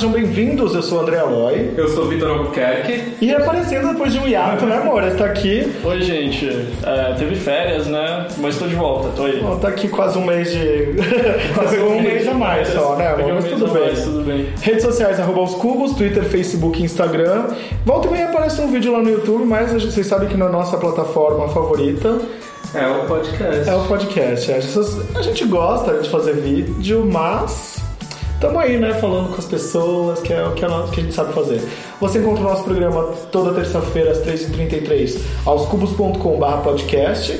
sejam 0.00 0.12
bem-vindos. 0.12 0.74
Eu 0.74 0.82
sou 0.82 0.96
o 0.96 1.02
André 1.02 1.18
Aloy. 1.18 1.72
Eu 1.76 1.86
sou 1.88 2.04
o 2.04 2.08
Vitor 2.08 2.30
Albuquerque. 2.30 3.16
E 3.20 3.34
aparecendo 3.34 3.88
depois 3.88 4.10
de 4.10 4.18
um 4.18 4.26
hiato, 4.26 4.64
né, 4.64 4.78
amor? 4.78 5.04
Está 5.04 5.26
aqui. 5.26 5.70
Oi, 5.84 6.00
gente. 6.00 6.48
É, 6.82 7.12
teve 7.18 7.34
férias, 7.34 7.86
né? 7.86 8.26
Mas 8.38 8.56
tô 8.58 8.66
de 8.66 8.74
volta, 8.74 9.10
tô 9.14 9.24
aí. 9.24 9.40
Bom, 9.42 9.58
tá 9.58 9.68
aqui 9.68 9.88
quase 9.88 10.16
um 10.16 10.24
mês 10.24 10.50
de. 10.50 10.94
quase 11.54 11.78
um 11.80 12.00
mês 12.00 12.26
a 12.26 12.32
mais 12.32 12.68
só, 12.68 12.96
né, 12.96 13.08
amor? 13.08 13.30
Um 13.30 13.34
Mas 13.34 13.44
tudo 13.44 13.68
bem. 13.68 13.82
mais, 13.82 14.02
tudo 14.02 14.22
bem. 14.24 14.48
Redes 14.62 14.82
sociais, 14.84 15.20
arroba 15.20 15.42
os 15.42 15.54
cubos, 15.56 15.92
Twitter, 15.92 16.24
Facebook, 16.24 16.82
Instagram. 16.82 17.48
Volta 17.84 18.08
e 18.08 18.10
meia 18.12 18.30
aparece 18.30 18.58
um 18.62 18.72
vídeo 18.72 18.92
lá 18.92 19.02
no 19.02 19.10
YouTube, 19.10 19.44
mas 19.44 19.70
vocês 19.70 20.06
sabem 20.06 20.30
que 20.30 20.36
na 20.36 20.48
nossa 20.48 20.78
plataforma 20.78 21.46
favorita 21.48 22.18
É 22.74 22.86
o 22.86 23.04
podcast. 23.06 23.68
é 23.68 23.74
o 23.74 23.84
podcast. 23.84 24.46
Gente, 24.46 25.18
a 25.18 25.20
gente 25.20 25.44
gosta 25.44 25.98
de 25.98 26.08
fazer 26.08 26.36
vídeo, 26.36 27.06
mas 27.12 27.79
estamos 28.40 28.58
aí, 28.62 28.78
né, 28.78 28.94
falando 28.94 29.28
com 29.28 29.36
as 29.36 29.44
pessoas, 29.44 30.20
que 30.20 30.32
é 30.32 30.42
o 30.42 30.52
que 30.52 30.64
a, 30.64 30.86
gente 30.94 31.12
sabe 31.12 31.34
fazer. 31.34 31.60
Você 32.00 32.20
encontra 32.20 32.40
o 32.40 32.44
nosso 32.44 32.64
programa 32.64 33.12
toda 33.30 33.52
terça-feira 33.52 34.12
às 34.12 34.18
3h33 34.24 35.20
aos 35.44 35.66
cubos.com.br 35.66 36.46
podcast 36.64 37.38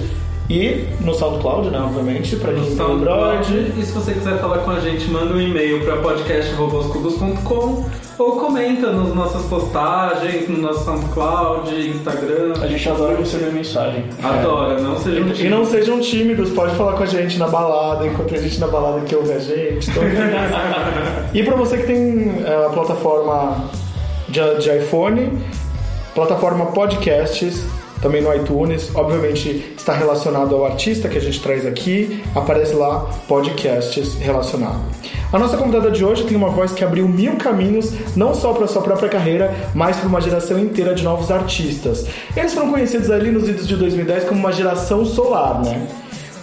e 0.51 0.87
no 1.01 1.15
SoundCloud, 1.15 1.71
né, 1.71 1.81
obviamente, 1.81 2.37
pra 2.37 2.53
quem 2.53 2.77
tem. 2.77 2.85
Android. 2.85 3.73
E 3.79 3.83
se 3.83 3.93
você 3.93 4.13
quiser 4.13 4.39
falar 4.41 4.59
com 4.59 4.73
a 4.73 4.81
gente, 4.81 5.09
manda 5.11 5.33
um 5.33 5.41
e-mail 5.41 5.83
para 5.83 5.97
podcast.com 5.97 7.87
ou 8.21 8.33
comenta 8.33 8.93
nas 8.93 9.15
nossas 9.15 9.43
postagens, 9.47 10.47
no 10.47 10.59
nosso 10.59 10.85
SoundCloud, 10.85 11.89
Instagram. 11.89 12.53
A 12.61 12.67
gente 12.67 12.89
adora 12.89 13.17
receber 13.17 13.51
mensagem. 13.51 14.05
Adora, 14.23 14.79
não 14.79 14.99
seja 14.99 15.23
um 15.23 15.33
E 15.33 15.49
não 15.49 15.65
sejam 15.65 16.01
tímidos, 16.01 16.51
pode 16.51 16.75
falar 16.77 16.93
com 16.93 17.03
a 17.03 17.07
gente 17.07 17.39
na 17.39 17.49
balada, 17.49 18.07
enquanto 18.07 18.35
a 18.35 18.39
gente 18.39 18.61
na 18.61 18.67
balada 18.67 19.01
que 19.01 19.17
ouve 19.17 19.33
a 19.33 19.39
gente. 19.39 19.91
Então... 19.91 20.03
e 21.33 21.43
pra 21.43 21.57
você 21.57 21.79
que 21.79 21.87
tem 21.87 22.45
é, 22.45 22.67
a 22.67 22.69
plataforma 22.69 23.71
de, 24.29 24.41
de 24.59 24.77
iPhone, 24.77 25.39
plataforma 26.15 26.67
podcasts, 26.67 27.65
também 28.01 28.23
no 28.23 28.35
iTunes, 28.35 28.91
obviamente 28.95 29.75
está 29.77 29.93
relacionado 29.93 30.55
ao 30.55 30.65
artista 30.65 31.09
que 31.09 31.19
a 31.19 31.21
gente 31.21 31.41
traz 31.41 31.67
aqui, 31.67 32.23
aparece 32.35 32.75
lá 32.75 33.09
podcasts 33.29 34.15
relacionado. 34.15 34.81
A 35.33 35.39
nossa 35.39 35.57
convidada 35.57 35.91
de 35.91 36.05
hoje 36.05 36.25
tem 36.25 36.37
uma 36.37 36.51
voz 36.51 36.73
que 36.73 36.83
abriu 36.83 37.07
mil 37.07 37.37
caminhos, 37.37 37.93
não 38.17 38.35
só 38.35 38.53
para 38.53 38.67
sua 38.67 38.83
própria 38.83 39.09
carreira, 39.09 39.55
mas 39.75 39.97
para 39.97 40.09
uma 40.09 40.21
geração 40.21 40.59
inteira 40.59 40.93
de 40.93 41.05
novos 41.05 41.31
artistas. 41.31 42.07
Eles 42.37 42.53
foram 42.53 42.71
conhecidos 42.71 43.11
ali 43.11 43.31
nos 43.31 43.49
idos 43.49 43.69
de 43.69 43.77
2010 43.77 44.25
como 44.25 44.41
uma 44.41 44.53
geração 44.53 45.05
solar, 45.05 45.63
né? 45.63 45.87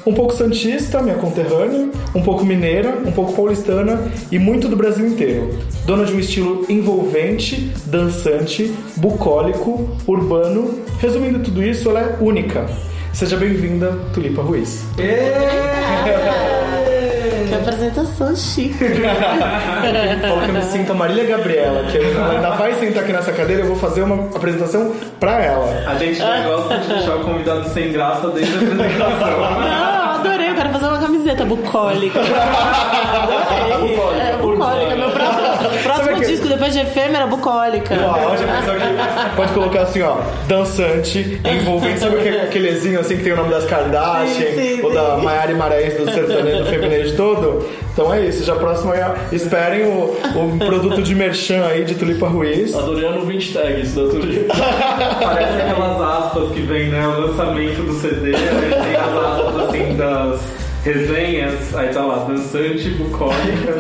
Um 0.08 0.14
pouco 0.14 0.34
santista, 0.34 1.02
minha 1.02 1.18
conterrânea, 1.18 1.90
um 2.16 2.22
pouco 2.22 2.46
mineira, 2.46 2.98
um 3.06 3.12
pouco 3.12 3.34
paulistana 3.34 4.10
e 4.32 4.40
muito 4.40 4.70
do 4.70 4.78
Brasil 4.78 5.06
inteiro. 5.06 5.60
Dona 5.86 6.06
de 6.06 6.14
um 6.14 6.20
estilo 6.20 6.66
envolvente, 6.70 7.74
dançante, 7.86 8.74
bucólico, 8.96 9.90
urbano. 10.08 10.80
Resumindo 11.02 11.40
tudo 11.40 11.62
isso, 11.62 11.90
ela 11.90 12.00
é 12.00 12.16
única. 12.22 12.68
Seja 13.12 13.36
bem-vinda, 13.36 14.00
Tulipa 14.14 14.42
Ruiz. 14.42 14.86
Que 14.96 15.04
apresentação 17.54 18.34
chique. 18.34 18.78
Fala 20.22 20.46
que 20.46 20.50
eu 20.50 20.54
me 20.54 20.64
sinto 20.64 20.94
a 20.94 20.96
Marília 20.96 21.26
Gabriela, 21.26 21.84
que 21.92 21.98
ela 21.98 22.32
ainda 22.32 22.52
vai 22.52 22.74
sentar 22.76 23.04
aqui 23.04 23.12
nessa 23.12 23.34
cadeira 23.34 23.64
eu 23.64 23.68
vou 23.68 23.76
fazer 23.76 24.04
uma 24.04 24.30
apresentação 24.34 24.94
pra 25.20 25.44
ela. 25.44 25.84
A 25.86 25.96
gente 25.96 26.18
já 26.18 26.44
gosta 26.44 26.78
de 26.78 26.88
deixar 26.88 27.18
o 27.18 27.26
convidado 27.26 27.68
sem 27.70 27.92
graça 27.92 28.30
desde 28.30 28.54
a 28.54 28.58
apresentação. 28.58 29.88
fazer 30.80 30.88
uma 30.94 31.00
camiseta 31.00 31.46
bucólica. 31.46 32.20
Adorei. 33.24 33.98
É, 34.20 34.38
bucólica, 34.38 34.96
meu 34.96 35.10
próximo, 35.12 35.48
Sabe 35.58 35.84
próximo 35.84 36.20
disco 36.26 36.48
depois 36.48 36.74
de 36.74 36.80
efêmera, 36.80 37.28
bucólica. 37.28 37.96
Uau, 37.96 38.36
que 39.30 39.36
pode 39.36 39.54
colocar 39.54 39.82
assim, 39.82 40.02
ó, 40.02 40.18
dançante, 40.48 41.42
envolvente, 41.44 42.00
sabe 42.00 42.18
aquele, 42.18 42.70
assim 42.70 43.18
que 43.18 43.24
tem 43.24 43.34
o 43.34 43.38
nome 43.38 43.50
das 43.50 43.66
Kardashian, 43.66 44.48
Sim, 44.48 44.76
sim, 44.76 44.82
ou 44.82 44.94
da. 44.94 45.18
Maiara 45.18 45.54
Marais 45.56 45.96
do 45.96 46.12
sertanejo, 46.12 46.64
do 46.64 46.70
feminejo 46.70 47.16
todo? 47.16 47.66
Então 47.92 48.14
é 48.14 48.26
isso, 48.26 48.44
já 48.44 48.56
próximo 48.56 48.92
aí, 48.92 49.02
esperem 49.32 49.86
o, 49.86 50.16
o 50.36 50.58
produto 50.60 51.02
de 51.02 51.16
merchan 51.16 51.66
aí 51.66 51.84
de 51.84 51.96
Tulipa 51.96 52.28
Ruiz. 52.28 52.76
Adorando 52.76 53.22
o 53.22 53.26
20 53.26 53.54
tags 53.54 53.96
da 53.96 54.04
Tulipa. 54.04 54.54
Parece 55.20 55.62
aquelas 55.62 56.02
aspas 56.02 56.52
que 56.52 56.62
vem, 56.62 56.90
né? 56.90 57.08
O 57.08 57.22
lançamento 57.22 57.82
do 57.82 57.94
CD, 57.94 58.36
aí 58.36 58.84
tem 58.84 58.96
as 58.96 59.18
aspas 59.18 59.70
assim 59.70 59.96
das 59.96 60.67
resenhas, 60.88 61.76
aí 61.76 61.90
tá 61.90 62.06
lá, 62.06 62.24
dançante, 62.24 62.90
bucólica. 62.92 63.78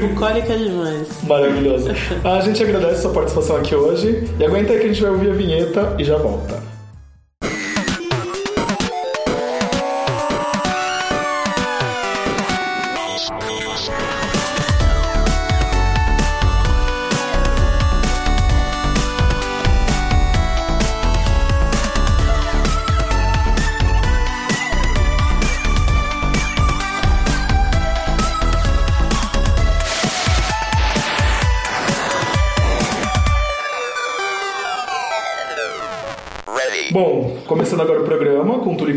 Bucólica 0.00 0.56
demais. 0.56 1.08
Maravilhoso. 1.22 1.90
A 2.24 2.40
gente 2.40 2.62
agradece 2.62 2.94
a 2.94 3.02
sua 3.02 3.12
participação 3.12 3.56
aqui 3.56 3.74
hoje 3.74 4.24
e 4.38 4.44
aguenta 4.44 4.72
aí 4.72 4.80
que 4.80 4.84
a 4.86 4.88
gente 4.88 5.00
vai 5.00 5.10
ouvir 5.12 5.30
a 5.30 5.34
vinheta 5.34 5.94
e 5.98 6.04
já 6.04 6.16
volta. 6.16 6.71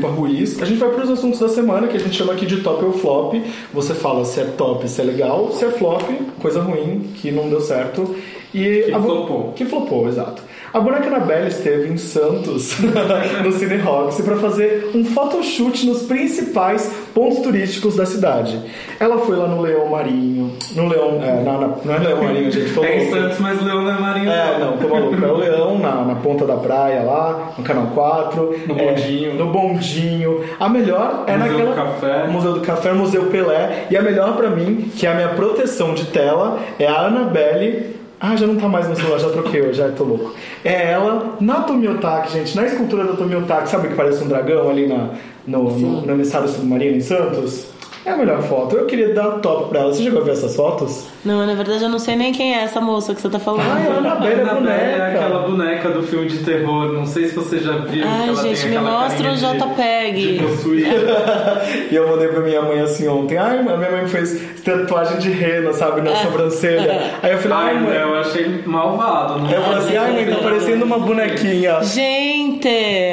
Ruiz, 0.07 0.61
a 0.61 0.65
gente 0.65 0.77
vai 0.77 0.89
para 0.89 1.03
os 1.03 1.09
assuntos 1.09 1.39
da 1.39 1.49
semana 1.49 1.87
que 1.87 1.97
a 1.97 1.99
gente 1.99 2.15
chama 2.15 2.33
aqui 2.33 2.45
de 2.45 2.61
top 2.61 2.83
ou 2.85 2.93
flop. 2.93 3.35
Você 3.73 3.93
fala 3.93 4.25
se 4.25 4.39
é 4.39 4.45
top, 4.45 4.87
se 4.87 5.01
é 5.01 5.03
legal, 5.03 5.51
se 5.51 5.65
é 5.65 5.71
flop, 5.71 6.03
coisa 6.41 6.61
ruim, 6.61 7.11
que 7.15 7.31
não 7.31 7.49
deu 7.49 7.61
certo. 7.61 8.15
E 8.53 8.83
Que 8.83 8.93
a 8.93 8.99
flopou. 8.99 9.53
Que 9.53 9.65
flopou, 9.65 10.07
exato. 10.07 10.41
A 10.75 10.79
boneca 10.81 11.07
Anabelle 11.07 11.47
esteve 11.47 11.87
em 11.87 11.95
Santos, 11.95 12.75
no 13.41 13.51
Cine 13.53 13.77
Roxy, 13.77 14.21
para 14.23 14.35
fazer 14.35 14.91
um 14.93 15.05
photoshoot 15.05 15.85
nos 15.85 16.01
principais 16.01 16.91
pontos 17.13 17.39
turísticos 17.39 17.95
da 17.95 18.05
cidade. 18.05 18.59
Ela 18.99 19.19
foi 19.19 19.37
lá 19.37 19.47
no 19.47 19.61
Leão 19.61 19.87
Marinho, 19.87 20.51
no 20.75 20.89
Leão, 20.89 21.17
é, 21.23 21.41
na- 21.45 21.57
na- 21.59 21.75
não 21.81 21.93
é 21.93 21.97
Leão 21.99 22.21
Marinho, 22.25 22.51
gente, 22.51 22.73
tô 22.73 22.83
É 22.83 23.03
em. 23.05 23.09
Santos, 23.09 23.39
mas 23.39 23.63
Leão 23.63 23.83
não 23.83 23.91
é 23.95 23.99
Marinho. 24.01 24.29
É, 24.29 24.59
não, 24.59 24.75
tô 24.75 24.89
maluco. 24.89 25.25
É 25.25 25.31
o 25.31 25.37
Leão 25.37 25.79
na, 25.79 26.03
na 26.03 26.15
ponta 26.15 26.45
da 26.45 26.57
praia 26.57 27.03
lá, 27.03 27.53
no 27.57 27.63
Canal 27.63 27.87
4. 27.95 28.55
No 28.67 28.77
é, 28.77 28.85
bondinho. 28.91 29.33
no 29.35 29.45
bondinho. 29.53 30.43
A 30.59 30.67
melhor 30.67 31.23
é 31.25 31.37
Museu 31.37 31.51
naquela. 31.53 31.69
do 31.71 31.75
Café. 31.77 32.27
Museu 32.27 32.53
do 32.53 32.59
Café, 32.59 32.91
Museu 32.91 33.23
Pelé. 33.27 33.85
E 33.89 33.95
a 33.95 34.01
melhor 34.01 34.35
pra 34.35 34.49
mim, 34.49 34.91
que 34.93 35.07
é 35.07 35.11
a 35.11 35.15
minha 35.15 35.29
proteção 35.29 35.93
de 35.93 36.03
tela, 36.07 36.59
é 36.77 36.85
a 36.85 37.05
Annabelle. 37.05 37.95
Ah, 38.19 38.35
já 38.35 38.47
não 38.47 38.55
tá 38.55 38.67
mais 38.67 38.87
no 38.87 38.95
celular, 38.95 39.19
já 39.19 39.29
troquei 39.29 39.61
hoje, 39.61 39.73
já 39.73 39.89
tô 39.89 40.03
louco. 40.03 40.33
É 40.63 40.91
ela 40.91 41.35
na 41.41 41.61
Tomiotaki, 41.61 42.31
gente, 42.31 42.55
na 42.55 42.65
escultura 42.65 43.03
da 43.03 43.13
Tomiotaki, 43.13 43.69
sabe 43.69 43.89
que 43.89 43.95
parece 43.95 44.23
um 44.23 44.27
dragão 44.27 44.69
ali 44.69 44.87
na, 44.87 45.09
no, 45.45 45.69
no, 45.71 46.01
no 46.01 46.11
emissário 46.13 46.47
submarino 46.47 46.95
em 46.95 47.01
Santos? 47.01 47.74
É 48.05 48.11
a 48.11 48.17
melhor 48.17 48.41
foto. 48.43 48.75
Eu 48.75 48.85
queria 48.85 49.13
dar 49.13 49.39
top 49.39 49.69
pra 49.69 49.79
ela. 49.79 49.93
Você 49.93 50.03
chegou 50.03 50.21
a 50.21 50.23
ver 50.25 50.31
essas 50.33 50.55
fotos? 50.55 51.07
Não, 51.23 51.43
na 51.45 51.55
verdade 51.55 51.83
eu 51.83 51.89
não 51.89 51.97
sei 51.97 52.15
nem 52.15 52.31
quem 52.31 52.55
é 52.55 52.59
essa 52.63 52.79
moça 52.79 53.15
que 53.15 53.21
você 53.21 53.29
tá 53.29 53.39
falando. 53.39 53.61
Ah, 53.65 53.79
é 53.79 53.91
a 53.91 53.97
Annabelle, 53.97 54.41
a 54.41 54.51
Annabelle 54.51 54.69
é 54.69 54.95
boneca. 54.95 55.05
aquela 55.07 55.39
boneca 55.47 55.89
do 55.89 56.03
filme 56.03 56.27
de 56.27 56.37
terror. 56.39 56.93
Não 56.93 57.05
sei 57.05 57.27
se 57.29 57.35
você 57.35 57.57
já 57.57 57.77
viu. 57.77 58.05
Ai, 58.07 58.27
ela 58.29 58.41
gente, 58.43 58.61
tem 58.61 58.69
me 58.69 58.77
mostra 58.77 59.31
o 59.31 59.35
JPEG. 59.35 60.37
De. 60.37 60.45
E 61.91 61.95
eu 61.95 62.07
mandei 62.07 62.27
pra 62.27 62.41
minha 62.41 62.61
mãe 62.61 62.79
assim 62.79 63.07
ontem. 63.07 63.37
Ai, 63.37 63.59
a 63.59 63.63
minha 63.63 63.91
mãe 63.91 64.07
fez 64.07 64.39
tatuagem 64.63 65.17
de 65.17 65.29
rena, 65.31 65.73
sabe, 65.73 66.01
na 66.01 66.15
sobrancelha. 66.17 67.13
Aí 67.23 67.31
eu 67.31 67.37
falei, 67.39 67.57
ai, 67.57 67.75
Ai, 67.75 67.81
mãe. 67.83 67.95
eu 67.97 68.15
achei 68.19 68.61
malvado. 68.65 69.39
Não 69.39 69.49
eu 69.51 69.61
falei 69.61 69.79
assim, 69.79 69.97
ai, 69.97 70.11
mãe, 70.13 70.25
tá 70.27 70.41
parecendo 70.43 70.85
uma 70.85 70.99
bonequinha. 70.99 71.81
Gente! 71.83 72.34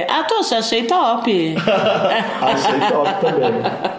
Ah, 0.09 0.25
tô, 0.25 0.37
achei 0.55 0.85
top. 0.85 1.55
Achei 2.43 2.81
top 2.91 3.11
também. 3.21 3.53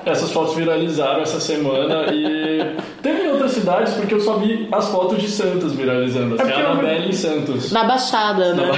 Essas 0.06 0.32
fotos 0.32 0.56
viralizaram 0.56 1.22
essa 1.22 1.40
semana 1.40 2.12
e 2.14 2.76
teve 3.02 3.24
em 3.24 3.28
outras 3.32 3.52
cidades 3.52 3.94
porque 3.94 4.14
eu 4.14 4.20
só 4.20 4.38
vi 4.38 4.68
as 4.72 4.90
fotos 4.90 5.22
de 5.22 5.28
Santos 5.30 5.74
viralizando. 5.74 6.36
Assim, 6.36 6.44
É 6.44 6.46
porque 6.46 6.62
a 6.62 6.64
eu- 6.66 6.72
Anabelle 6.72 7.10
em 7.10 7.14
Santos. 7.14 7.72
Na 7.72 7.84
Baixada, 7.86 8.54
né? 8.54 8.70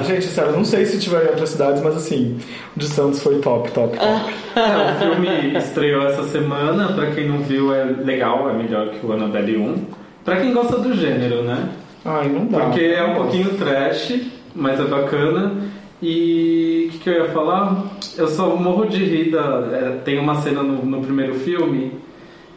É, 0.00 0.04
gente, 0.04 0.26
sério, 0.26 0.52
não 0.52 0.64
sei 0.64 0.84
se 0.86 0.98
tiver 0.98 1.24
em 1.24 1.28
outras 1.28 1.50
cidades, 1.50 1.82
mas 1.82 1.96
assim, 1.96 2.38
o 2.76 2.78
de 2.78 2.86
Santos 2.86 3.22
foi 3.22 3.38
top, 3.38 3.70
top, 3.72 3.96
top. 3.98 4.34
É, 4.56 4.92
o 4.92 4.98
filme 5.14 5.56
estreou 5.58 6.06
essa 6.06 6.24
semana. 6.24 6.92
Pra 6.92 7.10
quem 7.12 7.28
não 7.28 7.38
viu, 7.38 7.74
é 7.74 7.84
legal, 7.84 8.48
é 8.50 8.52
melhor 8.52 8.88
que 8.90 9.04
o 9.04 9.12
Annabelle 9.12 9.56
1. 9.56 9.84
Pra 10.24 10.36
quem 10.36 10.52
gosta 10.52 10.78
do 10.78 10.94
gênero, 10.94 11.42
né? 11.42 11.68
Ai, 12.04 12.28
não 12.28 12.46
dá. 12.46 12.60
Porque 12.60 12.80
é 12.82 13.02
um 13.02 13.14
pouquinho 13.14 13.50
trash, 13.58 14.14
mas 14.54 14.78
é 14.78 14.84
bacana. 14.84 15.52
E 16.02 16.86
o 16.88 16.92
que, 16.92 16.98
que 16.98 17.10
eu 17.10 17.14
ia 17.14 17.28
falar? 17.30 17.84
Eu 18.16 18.28
só 18.28 18.56
morro 18.56 18.86
de 18.86 19.04
rir. 19.04 19.30
Da, 19.30 19.68
é, 19.72 20.00
tem 20.04 20.18
uma 20.18 20.34
cena 20.36 20.62
no, 20.62 20.84
no 20.84 21.00
primeiro 21.00 21.34
filme, 21.34 21.92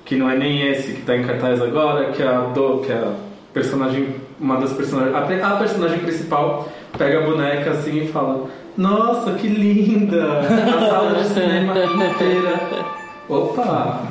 que 0.03 0.15
não 0.15 0.29
é 0.29 0.37
nem 0.37 0.67
esse 0.69 0.93
que 0.93 1.01
tá 1.01 1.15
em 1.15 1.23
cartaz 1.23 1.61
agora, 1.61 2.11
que 2.11 2.21
é 2.21 2.27
a, 2.27 2.41
do, 2.41 2.79
que 2.79 2.91
é 2.91 2.95
a 2.95 3.13
personagem, 3.53 4.15
uma 4.39 4.57
das 4.57 4.73
personagens, 4.73 5.15
a, 5.15 5.53
a 5.53 5.57
personagem 5.57 5.99
principal 5.99 6.67
pega 6.97 7.19
a 7.19 7.25
boneca 7.25 7.71
assim 7.71 8.03
e 8.03 8.07
fala: 8.07 8.45
Nossa, 8.75 9.33
que 9.33 9.47
linda! 9.47 10.39
A 10.39 10.89
sala 10.89 11.15
de 11.15 11.27
cinema 11.29 11.73
inteira. 11.83 12.87
Opa! 13.29 14.01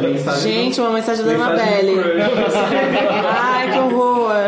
Mensagem 0.00 0.52
Gente, 0.52 0.80
uma 0.80 0.90
mensagem 0.90 1.24
da 1.24 1.32
do 1.32 1.38
crush. 1.38 2.56
Ai, 3.28 3.72
que 3.72 3.78
horror. 3.78 4.46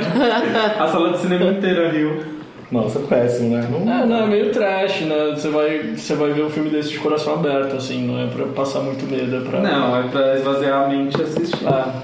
A 0.78 0.88
sala 0.88 1.12
de 1.12 1.18
cinema 1.18 1.50
inteira 1.50 1.90
riu. 1.90 2.43
Nossa, 2.74 2.98
péssimo, 3.00 3.56
né? 3.56 3.68
Não- 3.70 3.92
É, 4.02 4.04
não, 4.06 4.24
é 4.24 4.26
meio 4.26 4.50
trash, 4.52 5.02
né? 5.02 5.30
Você 5.34 5.48
vai, 5.48 5.78
você 5.96 6.14
vai 6.14 6.32
ver 6.32 6.42
um 6.42 6.50
filme 6.50 6.70
desse 6.70 6.90
de 6.90 6.98
coração 6.98 7.34
aberto, 7.34 7.76
assim, 7.76 8.04
não 8.06 8.20
é 8.20 8.26
pra 8.26 8.46
passar 8.46 8.80
muito 8.80 9.08
medo, 9.10 9.36
é 9.36 9.40
pra. 9.48 9.60
Não, 9.60 9.96
é 9.96 10.02
pra 10.08 10.34
esvaziar 10.36 10.84
a 10.84 10.88
mente 10.88 11.16
e 11.18 11.22
assistir. 11.22 11.66
Ah, 11.66 12.02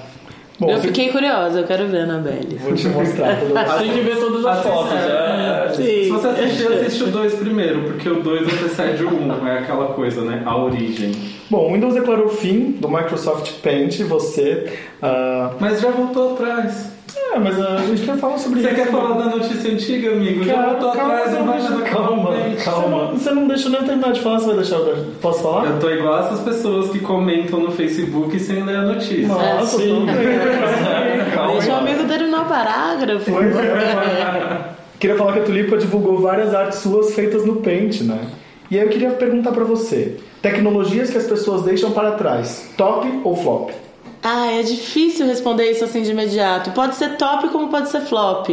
Bom, 0.59 0.69
Eu 0.69 0.77
você- 0.77 0.87
fiquei 0.89 1.09
curiosa, 1.09 1.61
eu 1.61 1.63
quero 1.65 1.87
ver 1.87 2.01
a 2.01 2.03
Annabelle. 2.03 2.55
vou 2.63 2.75
te 2.75 2.87
mostrar. 2.87 3.35
tem 3.79 3.91
que 3.93 3.99
ver 4.01 4.17
todas 4.19 4.45
as 4.45 4.61
fotos, 4.63 4.93
é. 4.93 5.69
Sim. 5.73 5.83
Se 6.03 6.09
você 6.11 6.27
assistir, 6.27 6.67
assiste 6.67 7.03
o 7.03 7.07
2 7.07 7.33
primeiro, 7.33 7.81
porque 7.81 8.07
o 8.07 8.21
2 8.21 8.43
antecede 8.43 9.03
o 9.03 9.09
1. 9.09 9.27
Um, 9.41 9.47
é 9.47 9.57
aquela 9.57 9.87
coisa, 9.87 10.21
né? 10.21 10.43
A 10.45 10.55
origem. 10.55 11.13
Bom, 11.49 11.67
o 11.69 11.73
Windows 11.73 11.95
declarou 11.95 12.27
o 12.27 12.29
fim 12.29 12.75
do 12.79 12.87
Microsoft 12.87 13.53
Paint, 13.63 14.01
você... 14.03 14.71
ah, 15.01 15.49
Mas 15.59 15.81
já 15.81 15.89
voltou 15.89 16.33
atrás. 16.33 16.91
É, 17.15 17.39
mas 17.39 17.59
a 17.61 17.77
gente 17.77 18.03
quer 18.03 18.17
falar 18.17 18.37
sobre 18.37 18.61
Você 18.61 18.67
isso. 18.67 18.75
quer 18.75 18.87
falar 18.91 19.17
da 19.17 19.25
notícia 19.35 19.71
antiga, 19.71 20.11
amigo? 20.11 20.43
Já 20.43 20.53
Calma, 20.53 20.69
voltou 20.71 20.91
calma, 20.91 21.13
atrás 21.13 21.31
deixa- 21.31 21.69
na 21.75 21.81
calma, 21.89 22.31
Você 22.31 22.63
calma. 22.65 22.87
não- 23.05 23.17
Você 23.17 23.31
não 23.31 23.47
deixa 23.47 23.69
nem 23.69 23.79
eu 23.79 23.85
terminar 23.85 24.11
de 24.13 24.21
falar, 24.21 24.39
você 24.39 24.45
vai 24.47 24.55
deixar 24.55 24.75
eu... 24.77 25.05
Posso 25.21 25.43
falar? 25.43 25.65
Eu 25.67 25.79
tô 25.79 25.89
igual 25.89 26.19
essas 26.19 26.39
pessoas 26.41 26.89
que 26.89 26.99
comentam 26.99 27.59
no 27.59 27.71
Facebook 27.71 28.37
sem 28.39 28.63
ler 28.63 28.75
a 28.77 28.81
notícia. 28.83 29.27
Nossa, 29.27 29.77
sim. 29.77 29.87
tudo 29.87 30.05
bem. 30.07 30.15
Calma. 31.33 31.51
Deixa 31.53 31.71
o 31.71 31.75
amigo 31.77 32.03
terminar 32.07 32.41
o 32.41 32.45
parágrafo. 32.45 33.31
Pois 33.31 33.55
é. 33.57 34.59
Queria 34.99 35.15
falar 35.15 35.33
que 35.33 35.39
a 35.39 35.43
Tulipa 35.43 35.77
divulgou 35.77 36.19
várias 36.19 36.53
artes 36.53 36.79
suas 36.79 37.13
feitas 37.15 37.45
no 37.45 37.57
Paint, 37.57 38.01
né? 38.01 38.19
E 38.69 38.77
aí 38.77 38.83
eu 38.85 38.89
queria 38.89 39.09
perguntar 39.11 39.51
pra 39.51 39.63
você: 39.63 40.17
tecnologias 40.41 41.09
que 41.09 41.17
as 41.17 41.25
pessoas 41.25 41.63
deixam 41.63 41.91
para 41.91 42.11
trás, 42.11 42.69
top 42.77 43.07
ou 43.23 43.35
flop? 43.35 43.71
Ah, 44.23 44.51
é 44.51 44.61
difícil 44.61 45.25
responder 45.25 45.71
isso 45.71 45.83
assim 45.83 46.03
de 46.03 46.11
imediato. 46.11 46.71
Pode 46.71 46.95
ser 46.95 47.17
top 47.17 47.49
como 47.49 47.69
pode 47.69 47.89
ser 47.89 48.01
flop. 48.01 48.49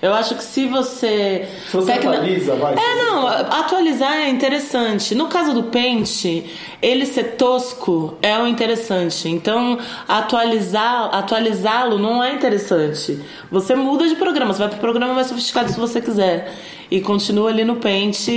Eu 0.00 0.14
acho 0.14 0.36
que 0.36 0.44
se 0.44 0.66
você. 0.66 1.48
Se 1.68 1.76
você 1.76 1.92
atualiza, 1.92 2.54
vai. 2.54 2.74
É, 2.74 2.94
não, 2.94 3.26
atualizar 3.26 4.14
é 4.14 4.28
interessante. 4.28 5.12
No 5.12 5.26
caso 5.26 5.52
do 5.52 5.64
Paint, 5.64 6.44
ele 6.80 7.04
ser 7.04 7.36
tosco 7.36 8.16
é 8.22 8.38
o 8.38 8.46
interessante. 8.46 9.28
Então, 9.28 9.76
atualizar, 10.06 11.12
atualizá-lo 11.12 11.98
não 11.98 12.22
é 12.22 12.32
interessante. 12.32 13.20
Você 13.50 13.74
muda 13.74 14.06
de 14.06 14.14
programa, 14.14 14.52
você 14.52 14.60
vai 14.60 14.68
pro 14.68 14.78
programa 14.78 15.14
mais 15.14 15.26
sofisticado 15.26 15.72
se 15.72 15.80
você 15.80 16.00
quiser. 16.00 16.54
E 16.88 17.00
continua 17.00 17.50
ali 17.50 17.64
no 17.64 17.76
Paint. 17.76 18.28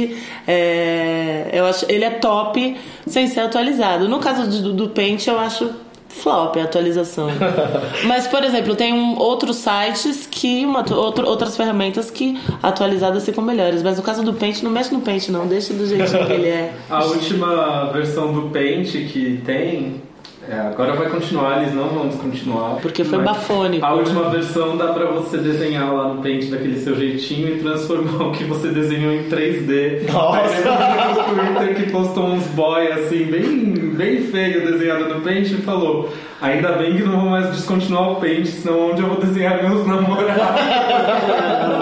é, 0.47 1.49
eu 1.53 1.65
acho, 1.67 1.85
ele 1.87 2.03
é 2.03 2.09
top 2.09 2.75
sem 3.05 3.27
ser 3.27 3.41
atualizado. 3.41 4.09
No 4.09 4.19
caso 4.19 4.49
do, 4.49 4.73
do 4.73 4.89
Paint, 4.89 5.27
eu 5.27 5.37
acho 5.37 5.69
flop 6.11 6.57
a 6.57 6.63
atualização. 6.63 7.29
Mas, 8.05 8.27
por 8.27 8.43
exemplo, 8.43 8.75
tem 8.75 8.93
um, 8.93 9.17
outros 9.17 9.57
sites 9.57 10.27
que. 10.29 10.65
Uma, 10.65 10.85
outro, 10.93 11.27
outras 11.27 11.55
ferramentas 11.55 12.11
que 12.11 12.39
atualizadas 12.61 13.25
ficam 13.25 13.43
melhores. 13.43 13.81
Mas 13.81 13.97
no 13.97 14.03
caso 14.03 14.23
do 14.23 14.33
Paint, 14.33 14.61
não 14.61 14.71
mexe 14.71 14.93
no 14.93 15.01
Paint, 15.01 15.29
não. 15.29 15.47
Deixa 15.47 15.73
do 15.73 15.85
jeitinho 15.85 16.25
que 16.25 16.33
ele 16.33 16.49
é. 16.49 16.73
A 16.89 17.03
última 17.05 17.85
versão 17.91 18.33
do 18.33 18.49
Paint 18.49 18.91
que 18.91 19.41
tem. 19.45 20.01
É, 20.49 20.59
agora 20.59 20.93
vai 20.93 21.09
continuar, 21.09 21.61
eles 21.61 21.73
não 21.73 21.87
vão 21.87 22.07
descontinuar. 22.07 22.77
Porque 22.81 23.03
foi 23.03 23.19
bafônico. 23.19 23.85
A 23.85 23.93
última 23.93 24.29
versão 24.29 24.75
dá 24.75 24.87
pra 24.87 25.05
você 25.05 25.37
desenhar 25.37 25.93
lá 25.93 26.13
no 26.13 26.21
Paint 26.21 26.49
daquele 26.49 26.79
seu 26.79 26.95
jeitinho 26.95 27.55
e 27.55 27.59
transformar 27.59 28.25
o 28.27 28.31
que 28.31 28.43
você 28.45 28.69
desenhou 28.69 29.13
em 29.13 29.29
3D. 29.29 30.11
Nossa! 30.11 30.39
Aí 30.39 31.13
no 31.13 31.23
Twitter 31.23 31.75
que 31.75 31.91
postou 31.91 32.25
uns 32.25 32.45
boy 32.47 32.87
assim, 32.91 33.25
bem, 33.25 33.73
bem 33.95 34.23
feio 34.23 34.71
desenhado 34.71 35.13
no 35.13 35.21
Paint 35.21 35.51
e 35.51 35.57
falou: 35.57 36.11
Ainda 36.41 36.71
bem 36.71 36.95
que 36.95 37.03
não 37.03 37.21
vou 37.21 37.29
mais 37.29 37.51
descontinuar 37.51 38.13
o 38.13 38.15
Paint, 38.15 38.47
senão 38.47 38.89
onde 38.89 39.01
eu 39.01 39.09
vou 39.09 39.19
desenhar 39.19 39.61
meus 39.61 39.85
namorados? 39.85 40.41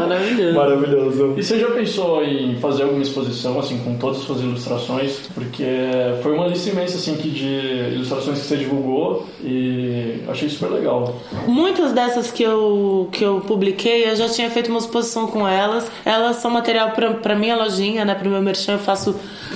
Maravilhoso. 0.09 0.53
Maravilhoso. 0.53 1.33
E 1.37 1.43
você 1.43 1.59
já 1.59 1.67
pensou 1.71 2.23
em 2.25 2.57
fazer 2.57 2.83
alguma 2.83 3.01
exposição, 3.01 3.57
assim, 3.57 3.79
com 3.79 3.95
todas 3.95 4.17
as 4.17 4.23
suas 4.23 4.41
ilustrações? 4.41 5.29
Porque 5.33 5.63
foi 6.21 6.33
uma 6.33 6.47
lista 6.47 6.71
imensa, 6.71 6.97
assim, 6.97 7.15
que 7.15 7.29
de 7.29 7.93
ilustrações 7.95 8.39
que 8.39 8.45
você 8.45 8.57
divulgou 8.57 9.25
e 9.41 10.23
achei 10.27 10.49
super 10.49 10.71
legal. 10.71 11.15
Muitas 11.47 11.93
dessas 11.93 12.29
que 12.29 12.43
eu, 12.43 13.07
que 13.13 13.23
eu 13.23 13.39
publiquei, 13.39 14.09
eu 14.09 14.15
já 14.17 14.27
tinha 14.27 14.49
feito 14.49 14.69
uma 14.69 14.79
exposição 14.79 15.27
com 15.27 15.47
elas. 15.47 15.89
Elas 16.03 16.35
são 16.35 16.51
material 16.51 16.91
pra, 16.91 17.13
pra 17.13 17.33
minha 17.33 17.55
lojinha, 17.55 18.03
né? 18.03 18.13
Pro 18.13 18.29
meu 18.29 18.41
merchan, 18.41 18.73
eu 18.73 18.79
faço 18.79 19.15